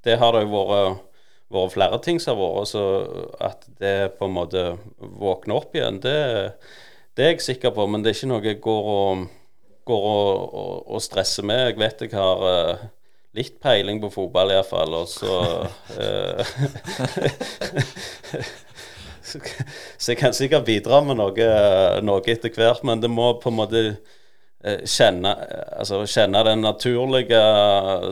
det 0.06 0.18
har 0.20 0.36
det 0.36 0.44
jo 0.44 0.52
vært, 0.54 1.02
vært 1.50 1.74
flere 1.74 1.98
ting 2.04 2.20
som 2.22 2.38
har 2.38 2.54
vært, 2.54 2.70
så 2.70 2.84
at 3.42 3.66
det 3.82 4.12
på 4.20 4.28
en 4.30 4.36
måte 4.36 4.64
våkner 5.00 5.58
opp 5.58 5.74
igjen, 5.76 5.98
det, 6.04 6.16
det, 7.18 7.26
er 7.26 7.34
jeg 7.34 7.46
sikker 7.48 7.74
på. 7.74 7.88
Men 7.90 8.04
det 8.04 8.12
er 8.12 8.20
ikke 8.20 8.30
noe 8.30 8.46
jeg 8.46 8.62
går 8.62 8.90
og, 8.94 9.26
går 9.90 10.08
og, 10.14 10.56
og, 10.62 10.72
og 10.94 11.04
stresser 11.04 11.46
med. 11.50 11.66
Jeg 11.72 11.82
vet 11.82 12.06
jeg 12.06 12.14
har 12.14 12.48
eh, 12.54 12.88
litt 13.40 13.58
peiling 13.62 14.00
på 14.02 14.14
fotball 14.14 14.54
iallfall, 14.54 14.94
og 15.02 15.10
så 15.10 15.34
uh, 15.98 16.40
Så 20.00 20.12
jeg 20.12 20.20
kan 20.20 20.36
sikkert 20.36 20.68
bidra 20.68 21.02
med 21.04 21.20
noe, 21.20 21.50
noe 22.04 22.24
etter 22.26 22.52
hvert, 22.54 22.84
men 22.86 23.02
det 23.02 23.10
må 23.12 23.32
på 23.42 23.50
en 23.52 23.58
måte 23.58 23.82
eh, 23.90 24.82
kjenne, 24.84 25.34
altså 25.78 26.02
kjenne 26.08 26.42
den 26.46 26.64
naturlige 26.64 27.40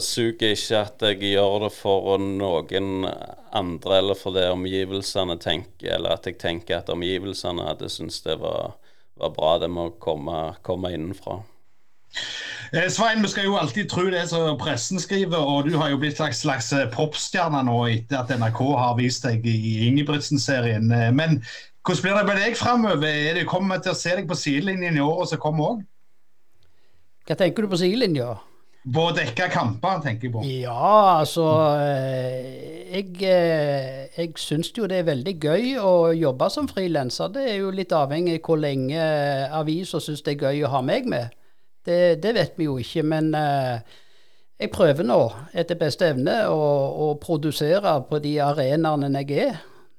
suget, 0.05 0.55
ikke 0.55 0.83
at 0.85 1.07
jeg 1.11 1.35
gjør 1.35 1.67
det 1.67 1.73
for 1.77 2.19
noen 2.23 3.09
andre 3.53 3.99
eller 3.99 4.19
for 4.19 4.37
det 4.37 4.49
omgivelsene 4.53 5.39
tenker, 5.41 5.95
eller 5.97 6.17
at 6.17 6.27
jeg 6.29 6.39
tenker 6.41 6.81
at 6.81 6.91
omgivelsene 6.93 7.69
hadde 7.71 7.91
syntes 7.93 8.21
det 8.27 8.39
var, 8.43 8.75
var, 9.19 9.33
bra. 9.37 9.55
Det 9.63 9.71
må 9.73 9.91
komme, 10.03 10.41
komme 10.63 10.93
innenfra. 10.95 11.41
Eh, 12.73 12.89
Svein, 12.91 13.23
vi 13.23 13.29
skal 13.29 13.45
jo 13.49 13.57
alltid 13.57 13.89
tro 13.89 14.05
det 14.13 14.27
som 14.29 14.59
pressen 14.61 15.01
skriver, 15.01 15.39
og 15.39 15.71
du 15.71 15.77
har 15.81 15.89
jo 15.89 16.01
blitt 16.01 16.19
slags, 16.19 16.43
slags 16.45 16.73
eh, 16.77 16.89
popstjerne 16.93 17.63
nå 17.65 17.79
etter 17.89 18.21
at 18.21 18.33
NRK 18.37 18.61
har 18.77 18.99
vist 18.99 19.25
deg 19.25 19.47
i 19.49 19.87
Ingebrigtsen-serien. 19.89 20.91
Eh, 20.93 21.09
men 21.15 21.41
hvordan 21.87 22.03
blir 22.05 22.19
det 22.19 22.27
med 22.29 22.43
deg 22.43 22.59
framover? 22.61 23.41
Kommer 23.49 23.79
vi 23.79 23.87
til 23.87 23.95
å 23.95 24.01
se 24.03 24.19
deg 24.19 24.29
på 24.29 24.37
sidelinjen 24.37 25.01
i 25.01 25.05
året 25.05 25.33
som 25.33 25.41
kommer 25.41 25.71
òg? 25.73 25.81
Hva 27.29 27.39
tenker 27.41 27.65
du 27.65 27.73
på 27.73 27.81
sidelinja? 27.81 28.35
På 28.89 29.09
å 29.09 29.17
dekke 29.17 29.49
kamper, 29.53 30.05
tenker 30.05 30.29
jeg 30.29 30.35
på. 30.37 30.45
Ja, 30.49 31.19
altså 31.19 31.45
Jeg, 32.89 33.17
jeg 33.21 34.31
syns 34.41 34.71
jo 34.77 34.87
det 34.89 35.03
er 35.03 35.09
veldig 35.09 35.35
gøy 35.41 35.75
å 35.81 36.13
jobbe 36.17 36.49
som 36.53 36.69
frilanser. 36.69 37.33
Det 37.33 37.49
er 37.51 37.59
jo 37.63 37.73
litt 37.75 37.93
avhengig 37.93 38.39
av 38.39 38.47
hvor 38.49 38.61
lenge 38.61 39.03
avisa 39.57 40.01
syns 40.01 40.25
det 40.25 40.37
er 40.37 40.49
gøy 40.49 40.65
å 40.69 40.73
ha 40.77 40.85
meg 40.85 41.09
med. 41.09 41.35
Det, 41.87 42.19
det, 42.23 42.35
vet 42.35 42.59
vi 42.59 42.67
jo 42.67 42.77
ikke, 42.81 43.05
men 43.07 43.31
uh, 43.37 43.79
jeg 44.59 44.73
prøver 44.75 45.07
nå 45.07 45.21
etter 45.57 45.79
beste 45.79 46.11
evne 46.13 46.41
å, 46.51 46.63
å 47.07 47.09
produsere 47.23 47.95
på 48.09 48.21
de 48.25 48.37
arenaene 48.43 49.11
jeg 49.23 49.49
er. 49.49 49.59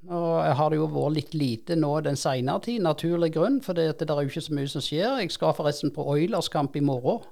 Og 0.10 0.46
jeg 0.46 0.56
har 0.56 0.72
det 0.72 0.78
jo 0.80 0.88
vært 0.94 1.16
litt 1.18 1.34
lite 1.36 1.76
nå 1.76 1.92
den 2.06 2.18
senere 2.20 2.64
tid, 2.66 2.80
naturlig 2.84 3.34
grunn, 3.36 3.60
for 3.62 3.76
det, 3.76 3.92
det 4.00 4.08
er 4.10 4.24
jo 4.24 4.32
ikke 4.32 4.46
så 4.46 4.56
mye 4.56 4.72
som 4.72 4.84
skjer. 4.84 5.20
Jeg 5.24 5.34
skal 5.36 5.56
forresten 5.58 5.92
på 5.96 6.06
Oilers-kamp 6.14 6.78
i 6.80 6.84
morgen. 6.86 7.26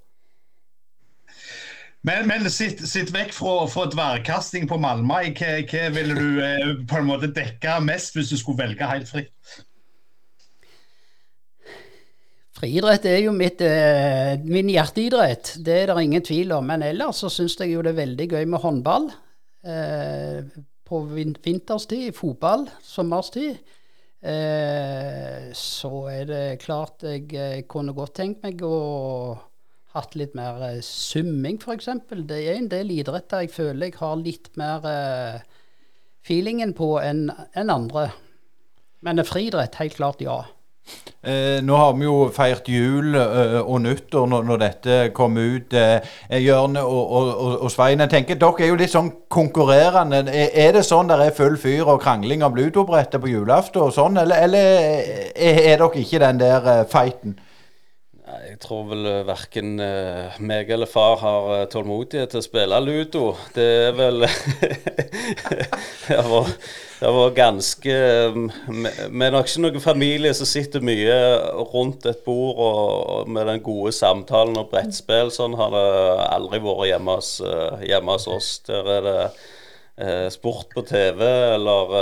Men, 2.07 2.27
men 2.29 2.49
sitt, 2.51 2.83
sitt, 2.87 3.09
vekk 3.11 3.33
fra, 3.35 3.53
fra 3.71 3.87
dværkasting 3.91 4.67
på 4.69 4.77
Malmøy. 4.79 5.31
Hva, 5.35 5.55
hva 5.67 5.87
ville 5.95 6.15
du 6.15 6.43
eh, 6.43 6.75
på 6.87 6.99
en 6.99 7.09
måte 7.09 7.31
dekke 7.35 7.79
mest 7.83 8.15
hvis 8.15 8.31
du 8.31 8.37
skulle 8.39 8.61
velge 8.61 8.87
helt 8.87 9.09
fritt? 9.09 9.57
Friidrett 12.57 13.05
er 13.05 13.19
jo 13.21 13.33
mitt, 13.37 13.61
eh, 13.61 14.39
min 14.41 14.69
hjerteidrett, 14.73 15.57
det 15.61 15.75
er 15.83 15.91
det 15.91 16.03
ingen 16.03 16.23
tvil 16.25 16.55
om. 16.55 16.65
Men 16.65 16.81
ellers 16.81 17.21
så 17.21 17.29
syns 17.29 17.57
jeg 17.59 17.75
jo 17.75 17.83
det 17.85 17.93
er 17.93 18.01
veldig 18.01 18.27
gøy 18.31 18.45
med 18.49 18.63
håndball. 18.63 19.11
Eh, 19.63 20.41
på 20.87 21.01
vin 21.11 21.35
vinterstid, 21.43 22.15
fotball, 22.15 22.65
sommerstid. 22.81 23.59
Eh, 24.25 25.51
så 25.53 25.91
er 26.09 26.25
det 26.25 26.59
klart 26.63 27.03
jeg, 27.05 27.29
eh, 27.37 27.61
kunne 27.69 27.93
godt 27.93 28.15
tenkt 28.17 28.41
meg 28.41 28.63
å 28.65 29.37
hatt 29.93 30.15
litt 30.17 30.33
mer 30.37 30.61
eh, 30.65 30.81
summing, 30.81 31.59
f.eks. 31.61 31.89
Det 32.09 32.39
er 32.41 32.57
en 32.57 32.69
del 32.71 32.91
idretter 32.95 33.45
jeg 33.45 33.53
føler 33.53 33.91
jeg 33.91 33.99
har 34.01 34.17
litt 34.17 34.49
mer 34.59 34.85
uh, 34.85 35.39
feelingen 36.25 36.73
på 36.77 36.95
enn 37.01 37.27
en 37.29 37.73
andre. 37.73 38.09
Men 39.05 39.21
friidrett, 39.25 39.77
helt 39.77 39.97
klart 39.99 40.23
ja. 40.25 40.41
Eh, 41.25 41.63
nå 41.65 41.75
har 41.75 41.95
vi 41.97 42.05
jo 42.05 42.27
feirt 42.29 42.67
jul 42.69 43.15
uh, 43.17 43.57
og 43.63 43.79
nyttår 43.81 44.27
når, 44.29 44.59
dette 44.61 44.97
kom 45.17 45.33
ut. 45.37 45.73
Eh, 45.73 46.05
Jørn 46.43 46.77
og, 46.77 46.93
og, 46.93 47.31
og, 47.33 47.55
og, 47.65 47.71
Svein, 47.73 48.03
jeg 48.05 48.11
tenker 48.11 48.37
dere 48.37 48.63
er 48.63 48.69
jo 48.69 48.77
litt 48.77 48.93
sånn 48.93 49.09
konkurrerende. 49.33 50.21
Er, 50.29 50.75
det 50.77 50.85
sånn 50.85 51.09
der 51.09 51.25
er 51.25 51.33
full 51.35 51.57
fyr 51.59 51.89
og 51.89 52.03
krangling 52.05 52.45
om 52.45 52.55
ludobrettet 52.55 53.23
på 53.23 53.33
julaften 53.33 53.87
og 53.87 53.95
sånn, 53.97 54.21
eller, 54.21 54.45
eller 54.45 54.71
er, 55.33 55.59
er, 55.65 55.81
dere 55.81 56.03
ikke 56.03 56.21
den 56.21 56.43
der 56.43 56.85
fighten? 56.91 57.39
Jeg 58.37 58.57
tror 58.61 58.83
vel 58.91 59.05
eh, 59.09 59.23
verken 59.25 59.79
uh, 59.81 60.35
meg 60.43 60.69
eller 60.73 60.89
far 60.89 61.17
har 61.21 61.47
uh, 61.49 61.63
tålmodighet 61.71 62.29
til 62.33 62.41
å 62.41 62.45
spille 62.45 62.79
ludo. 62.83 63.23
Det 63.55 63.65
er 63.87 63.95
vel 63.97 64.25
Det 66.07 67.05
har 67.05 67.13
vært 67.13 67.35
ganske 67.37 67.95
Vi 68.33 69.25
er 69.27 69.33
nok 69.33 69.49
ikke 69.49 69.63
noen 69.63 69.83
familie 69.83 70.33
som 70.37 70.49
sitter 70.49 70.81
mye 70.85 71.17
rundt 71.73 72.07
et 72.09 72.23
bord 72.25 72.61
og, 72.63 73.29
med 73.29 73.49
den 73.49 73.61
gode 73.65 73.93
samtalen 73.95 74.57
og 74.57 74.71
brettspill. 74.73 75.29
Sånn 75.33 75.57
har 75.59 75.73
det 75.75 75.85
aldri 76.31 76.61
vært 76.65 76.89
hjemme 76.91 77.17
hos, 77.19 77.31
hjemme 77.85 78.17
hos 78.17 78.27
oss. 78.33 78.51
Der 78.69 78.91
er 78.97 79.07
det 79.07 80.33
sport 80.33 80.73
på 80.73 80.83
TV 80.85 81.23
eller 81.55 81.95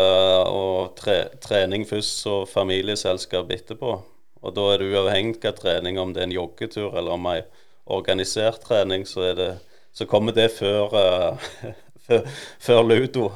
og 0.52 0.96
tre, 1.00 1.22
trening 1.44 1.88
først 1.88 2.28
og 2.32 2.50
familieselskap 2.52 3.52
etterpå. 3.56 4.00
Og 4.46 4.54
da 4.54 4.66
er 4.72 4.82
det 4.82 4.92
uavhengig 4.94 5.46
av 5.50 5.56
trening, 5.58 5.98
om 6.00 6.12
det 6.14 6.22
er 6.22 6.30
en 6.30 6.36
joggetur 6.36 6.94
eller 6.94 7.16
om 7.18 7.26
ei 7.32 7.40
organisert 7.86 8.62
trening, 8.66 9.06
så, 9.10 9.32
det, 9.38 9.50
så 9.94 10.06
kommer 10.10 10.36
det 10.38 10.52
før, 10.54 10.94
uh, 10.94 11.74
før, 12.08 12.30
før 12.62 12.84
ludo. 12.86 13.32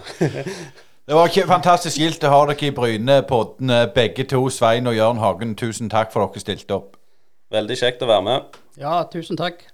det 1.09 1.17
var 1.17 1.33
fantastisk 1.49 1.97
gildt 2.01 2.25
å 2.25 2.33
ha 2.33 2.43
dere 2.51 2.69
i 2.69 2.75
Bryne-poddene, 2.75 3.81
begge 3.95 4.27
to. 4.29 4.45
Svein 4.53 4.89
og 4.89 4.97
Jørn 4.97 5.21
Hagen, 5.21 5.57
tusen 5.57 5.89
takk 5.89 6.13
for 6.13 6.25
at 6.25 6.37
dere 6.37 6.45
stilte 6.45 6.77
opp. 6.77 6.95
Veldig 7.49 7.77
kjekt 7.81 8.05
å 8.05 8.09
være 8.09 8.25
med. 8.25 8.57
Ja, 8.77 9.01
tusen 9.09 9.37
takk. 9.37 9.65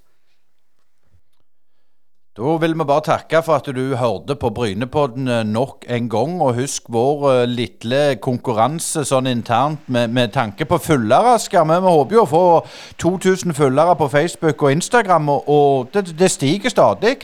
Da 2.35 2.57
vil 2.59 2.73
vi 2.75 2.83
bare 2.83 2.99
takke 2.99 3.39
for 3.45 3.55
at 3.55 3.67
du 3.71 3.93
hørte 3.95 4.35
på 4.35 4.49
Brynepodden 4.51 5.29
eh, 5.31 5.45
nok 5.47 5.85
en 5.87 6.09
gang. 6.11 6.33
Og 6.43 6.57
husk 6.57 6.89
vår 6.91 7.21
uh, 7.23 7.43
lille 7.47 8.17
konkurranse 8.19 9.05
sånn 9.07 9.29
internt 9.31 9.87
med, 9.87 10.11
med 10.11 10.33
tanke 10.35 10.67
på 10.67 10.75
følgere. 10.83 11.37
Vi, 11.39 11.61
vi 11.69 11.93
håper 11.95 12.17
jo 12.17 12.25
å 12.25 12.27
få 12.27 12.43
2000 12.99 13.55
følgere 13.55 13.95
på 13.95 14.09
Facebook 14.11 14.67
og 14.67 14.75
Instagram, 14.75 15.31
og, 15.31 15.47
og 15.47 15.95
det, 15.95 16.09
det 16.19 16.31
stiger 16.33 16.75
stadig. 16.75 17.21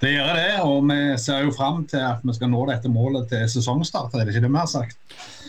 Det 0.00 0.14
gjør 0.14 0.30
det, 0.32 0.52
og 0.64 0.86
vi 0.88 0.98
ser 1.20 1.42
jo 1.44 1.50
fram 1.52 1.82
til 1.88 2.00
at 2.00 2.22
vi 2.24 2.32
skal 2.32 2.48
nå 2.48 2.62
dette 2.70 2.88
målet 2.88 3.26
til 3.28 3.42
sesongstart. 3.52 4.14
Er 4.14 4.24
det 4.24 4.32
ikke 4.32 4.46
det 4.46 4.52
vi 4.54 4.56
har 4.56 4.68
sagt? 4.70 4.96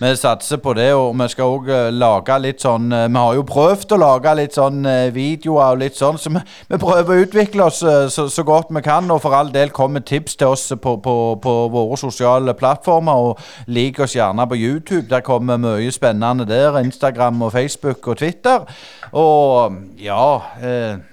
Vi 0.02 0.10
satser 0.20 0.58
på 0.60 0.74
det, 0.76 0.90
og 0.98 1.14
vi 1.16 1.28
skal 1.32 1.54
òg 1.54 1.70
eh, 1.72 1.92
lage 1.94 2.36
litt 2.42 2.64
sånn 2.64 2.90
eh, 2.92 3.06
Vi 3.08 3.20
har 3.22 3.36
jo 3.38 3.46
prøvd 3.48 3.94
å 3.96 4.00
lage 4.02 4.34
litt 4.36 4.58
sånn 4.58 4.82
eh, 4.90 5.12
videoer 5.16 5.76
og 5.76 5.80
litt 5.80 5.96
sånn, 5.96 6.20
så 6.20 6.34
vi, 6.34 6.42
vi 6.68 6.80
prøver 6.82 7.14
å 7.14 7.24
utvikle 7.24 7.68
oss 7.70 7.80
så, 7.80 8.26
så, 8.28 8.44
godt 8.44 8.74
vi 8.76 8.82
kan. 8.84 9.08
Og 9.14 9.22
for 9.24 9.38
all 9.38 9.54
del 9.54 9.72
kommer 9.72 10.04
tips 10.04 10.36
til 10.42 10.52
oss 10.52 10.66
på, 10.74 10.98
på, 11.06 11.16
på 11.40 11.54
våre 11.72 12.00
sosiale 12.02 12.56
plattformer. 12.58 13.30
Og 13.30 13.72
lik 13.72 14.02
oss 14.04 14.18
gjerne 14.18 14.50
på 14.52 14.60
YouTube. 14.60 15.06
Der 15.14 15.24
kommer 15.24 15.62
mye 15.62 15.96
spennende 15.96 16.50
der. 16.50 16.82
Instagram 16.82 17.48
og 17.48 17.54
Facebook 17.56 18.12
og 18.12 18.20
Twitter. 18.20 18.68
Og 19.16 19.80
ja 20.02 20.26
eh, 20.60 21.11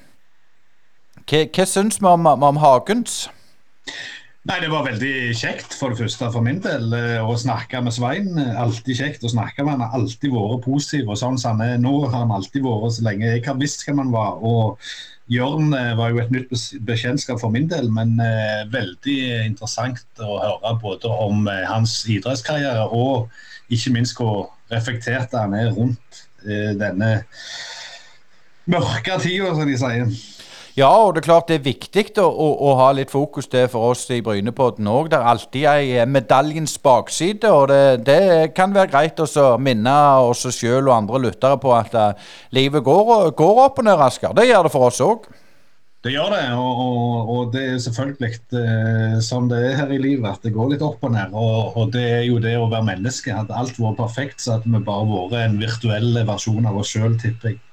hva, 1.29 1.43
hva 1.55 1.66
syns 1.68 2.01
vi 2.01 2.09
om, 2.09 2.26
om 2.26 2.62
Hagens? 2.62 3.26
Nei, 4.49 4.62
Det 4.62 4.70
var 4.72 4.87
veldig 4.87 5.12
kjekt 5.37 5.74
for 5.76 5.93
det 5.93 6.01
første 6.01 6.31
for 6.33 6.45
min 6.45 6.62
del 6.64 6.95
eh, 6.97 7.20
å 7.20 7.35
snakke 7.37 7.83
med 7.85 7.93
Svein. 7.93 8.31
Alltid 8.39 8.97
kjekt 9.03 9.26
å 9.26 9.33
snakke 9.33 9.64
med 9.64 9.76
han. 9.76 9.85
har 9.85 9.99
alltid 9.99 10.33
vært 10.33 10.64
positiv. 10.64 11.11
og 11.11 11.20
sånn 11.20 11.37
som 11.41 11.61
han 11.61 11.74
er 11.74 11.83
nå, 11.83 11.95
har 12.07 12.22
han 12.22 12.33
alltid 12.33 12.64
vært 12.64 12.97
så 12.97 13.05
lenge 13.05 13.29
jeg 13.29 13.45
har 13.45 13.59
visst 13.61 13.85
hvem 13.85 14.01
han 14.01 14.14
var. 14.14 14.41
og 14.41 14.79
Jørn 15.29 15.74
eh, 15.76 15.93
var 15.99 16.14
jo 16.14 16.22
et 16.22 16.33
nytt 16.33 16.55
bekjentskap 16.89 17.43
for 17.43 17.53
min 17.53 17.68
del, 17.68 17.91
men 17.93 18.16
eh, 18.24 18.64
veldig 18.72 19.18
interessant 19.45 20.24
å 20.24 20.39
høre 20.41 20.72
både 20.81 21.12
om 21.12 21.45
eh, 21.53 21.66
hans 21.68 22.01
idrettskarriere 22.09 22.87
og 22.97 23.29
ikke 23.68 23.93
minst 23.93 24.16
hvor 24.16 24.49
reflektert 24.72 25.37
han 25.37 25.53
er 25.57 25.74
rundt 25.76 26.24
eh, 26.49 26.72
denne 26.81 27.18
mørke 28.68 29.20
tida, 29.20 29.53
som 29.53 29.68
de 29.68 29.76
sier. 29.81 30.09
Ja, 30.79 30.93
og 31.09 31.16
det 31.16 31.24
er 31.24 31.26
klart 31.26 31.49
det 31.51 31.57
er 31.59 31.64
viktig 31.64 32.05
å, 32.22 32.29
å, 32.29 32.49
å 32.68 32.74
ha 32.79 32.93
litt 32.95 33.11
fokus 33.11 33.49
det 33.51 33.64
for 33.72 33.91
oss 33.91 34.05
i 34.14 34.20
Brynepodden 34.22 34.87
òg. 34.87 35.09
Det 35.11 35.18
er 35.18 35.26
alltid 35.33 35.66
ei 35.72 36.05
medaljens 36.07 36.76
bakside, 36.85 37.51
og 37.51 37.72
det, 37.72 38.05
det 38.07 38.53
kan 38.55 38.76
være 38.76 38.93
greit 38.93 39.18
å 39.18 39.49
minne 39.59 39.97
oss 40.29 40.45
sjøl 40.55 40.87
og 40.87 40.95
andre 40.95 41.24
lyttere 41.24 41.59
på 41.59 41.74
at 41.74 41.99
uh, 41.99 42.31
livet 42.55 42.87
går, 42.87 43.33
går, 43.35 43.62
opp 43.64 43.83
og 43.83 43.89
ned 43.89 43.99
raskere. 43.99 44.37
Det 44.39 44.47
gjør 44.47 44.68
det 44.68 44.74
for 44.76 44.93
oss 44.93 45.03
òg. 45.03 45.26
Det 46.07 46.14
gjør 46.14 46.31
det, 46.37 46.45
og, 46.55 46.83
og, 46.85 47.31
og, 47.35 47.53
det 47.57 47.64
er 47.72 47.81
selvfølgelig 47.83 48.37
eh, 48.61 49.16
som 49.26 49.49
det 49.51 49.59
er 49.59 49.81
her 49.81 49.91
i 49.91 49.99
livet, 49.99 50.29
at 50.31 50.47
det 50.47 50.55
går 50.55 50.76
litt 50.76 50.85
opp 50.87 51.03
og 51.03 51.11
ned. 51.16 51.35
Og, 51.35 51.74
og 51.74 51.91
det 51.97 52.05
er 52.20 52.26
jo 52.29 52.39
det 52.45 52.55
å 52.55 52.68
være 52.70 52.87
menneske. 52.93 53.35
Hadde 53.35 53.57
alt 53.59 53.81
vært 53.83 53.99
perfekt, 53.99 54.45
så 54.45 54.55
hadde 54.55 54.70
vi 54.70 54.87
bare 54.87 55.09
vært 55.11 55.41
en 55.43 55.59
virtuell 55.59 56.12
versjon 56.29 56.70
av 56.70 56.79
oss 56.79 56.95
sjøl, 56.95 57.18
tipper 57.18 57.57
jeg. 57.57 57.64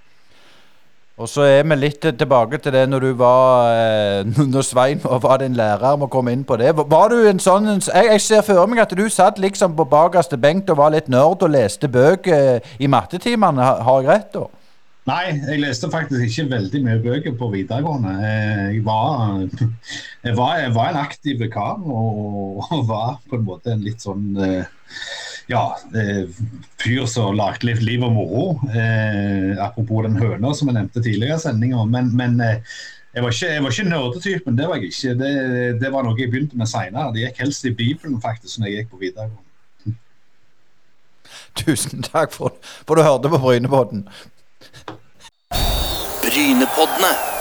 Og 1.15 1.29
så 1.31 1.45
er 1.47 1.61
vi 1.63 1.77
litt 1.79 2.03
tilbake 2.03 2.57
til 2.59 2.73
det 2.75 2.81
når 2.91 3.05
du 3.05 3.11
var 3.15 3.69
eh, 3.71 4.33
Når 4.53 4.65
Svein 4.67 4.99
var 5.03 5.37
din 5.39 5.55
lærer, 5.55 5.95
må 5.95 6.09
komme 6.11 6.33
inn 6.35 6.43
på 6.43 6.57
det. 6.59 6.73
Var 6.75 7.07
du 7.13 7.15
en 7.29 7.39
sånn 7.39 7.69
Jeg, 7.77 8.09
jeg 8.11 8.21
ser 8.25 8.43
for 8.43 8.67
meg 8.67 8.83
at 8.83 8.97
du 8.97 9.05
satt 9.09 9.39
liksom 9.39 9.77
på 9.77 9.87
bakerste 9.87 10.37
benk 10.37 10.69
og 10.69 10.81
var 10.81 10.91
litt 10.91 11.07
nerd 11.07 11.45
og 11.45 11.55
leste 11.55 11.87
bøker 11.87 12.59
i 12.79 12.91
mattetimene. 12.91 13.71
Har 13.87 14.03
jeg 14.03 14.11
rett 14.11 14.35
da? 14.35 14.45
Nei, 15.05 15.35
jeg 15.37 15.61
leste 15.61 15.87
faktisk 15.93 16.23
ikke 16.25 16.49
veldig 16.49 16.79
mye 16.81 17.01
bøker 17.03 17.35
på 17.37 17.51
videregående. 17.53 18.15
Jeg 18.25 18.81
var, 18.83 19.43
jeg 20.25 20.35
var, 20.35 20.55
jeg 20.63 20.75
var 20.75 20.91
en 20.91 21.03
aktiv 21.03 21.45
kar 21.53 21.79
og, 21.79 22.63
og, 22.65 22.79
var 22.89 23.19
på 23.29 23.37
en 23.37 23.47
måte 23.47 23.71
en 23.71 23.85
litt 23.85 24.03
sånn 24.03 24.33
eh, 24.41 24.65
ja, 25.47 25.77
eh, 25.95 26.27
fyr 26.83 27.05
som 27.05 27.35
lagde 27.37 27.67
litt 27.67 27.83
liv 27.85 28.03
og 28.05 28.13
moro. 28.15 28.45
Eh, 28.69 29.53
apropos 29.61 30.05
den 30.05 30.17
høna 30.17 30.53
som 30.55 30.69
jeg 30.69 30.77
nevnte 30.79 31.03
tidligere 31.03 31.37
i 31.37 31.43
sendinga. 31.43 31.85
Men, 31.89 32.11
men 32.17 32.39
eh, 32.41 32.75
jeg, 33.13 33.23
var 33.23 33.35
ikke, 33.35 33.51
jeg 33.53 33.65
var 33.65 33.75
ikke 33.75 33.89
nerdetypen. 33.91 34.57
Det 34.57 34.69
var 34.69 34.81
jeg 34.81 34.93
ikke. 34.93 35.15
Det, 35.21 35.33
det 35.83 35.93
var 35.93 36.07
noe 36.07 36.17
jeg 36.19 36.31
begynte 36.33 36.57
med 36.59 36.71
seinere. 36.71 37.13
Det 37.13 37.27
gikk 37.27 37.43
helst 37.45 37.69
i 37.69 37.75
Bibelen 37.77 38.21
faktisk 38.23 38.61
når 38.61 38.71
jeg 38.71 38.81
gikk 38.81 38.95
på 38.95 39.03
videregående. 39.03 39.97
Tusen 41.61 42.05
takk 42.05 42.33
for, 42.35 42.57
for 42.87 42.97
du 42.97 43.05
hørte 43.05 43.31
på 43.31 43.41
Brynepodden. 43.45 44.07
Brynepoddene. 46.25 47.34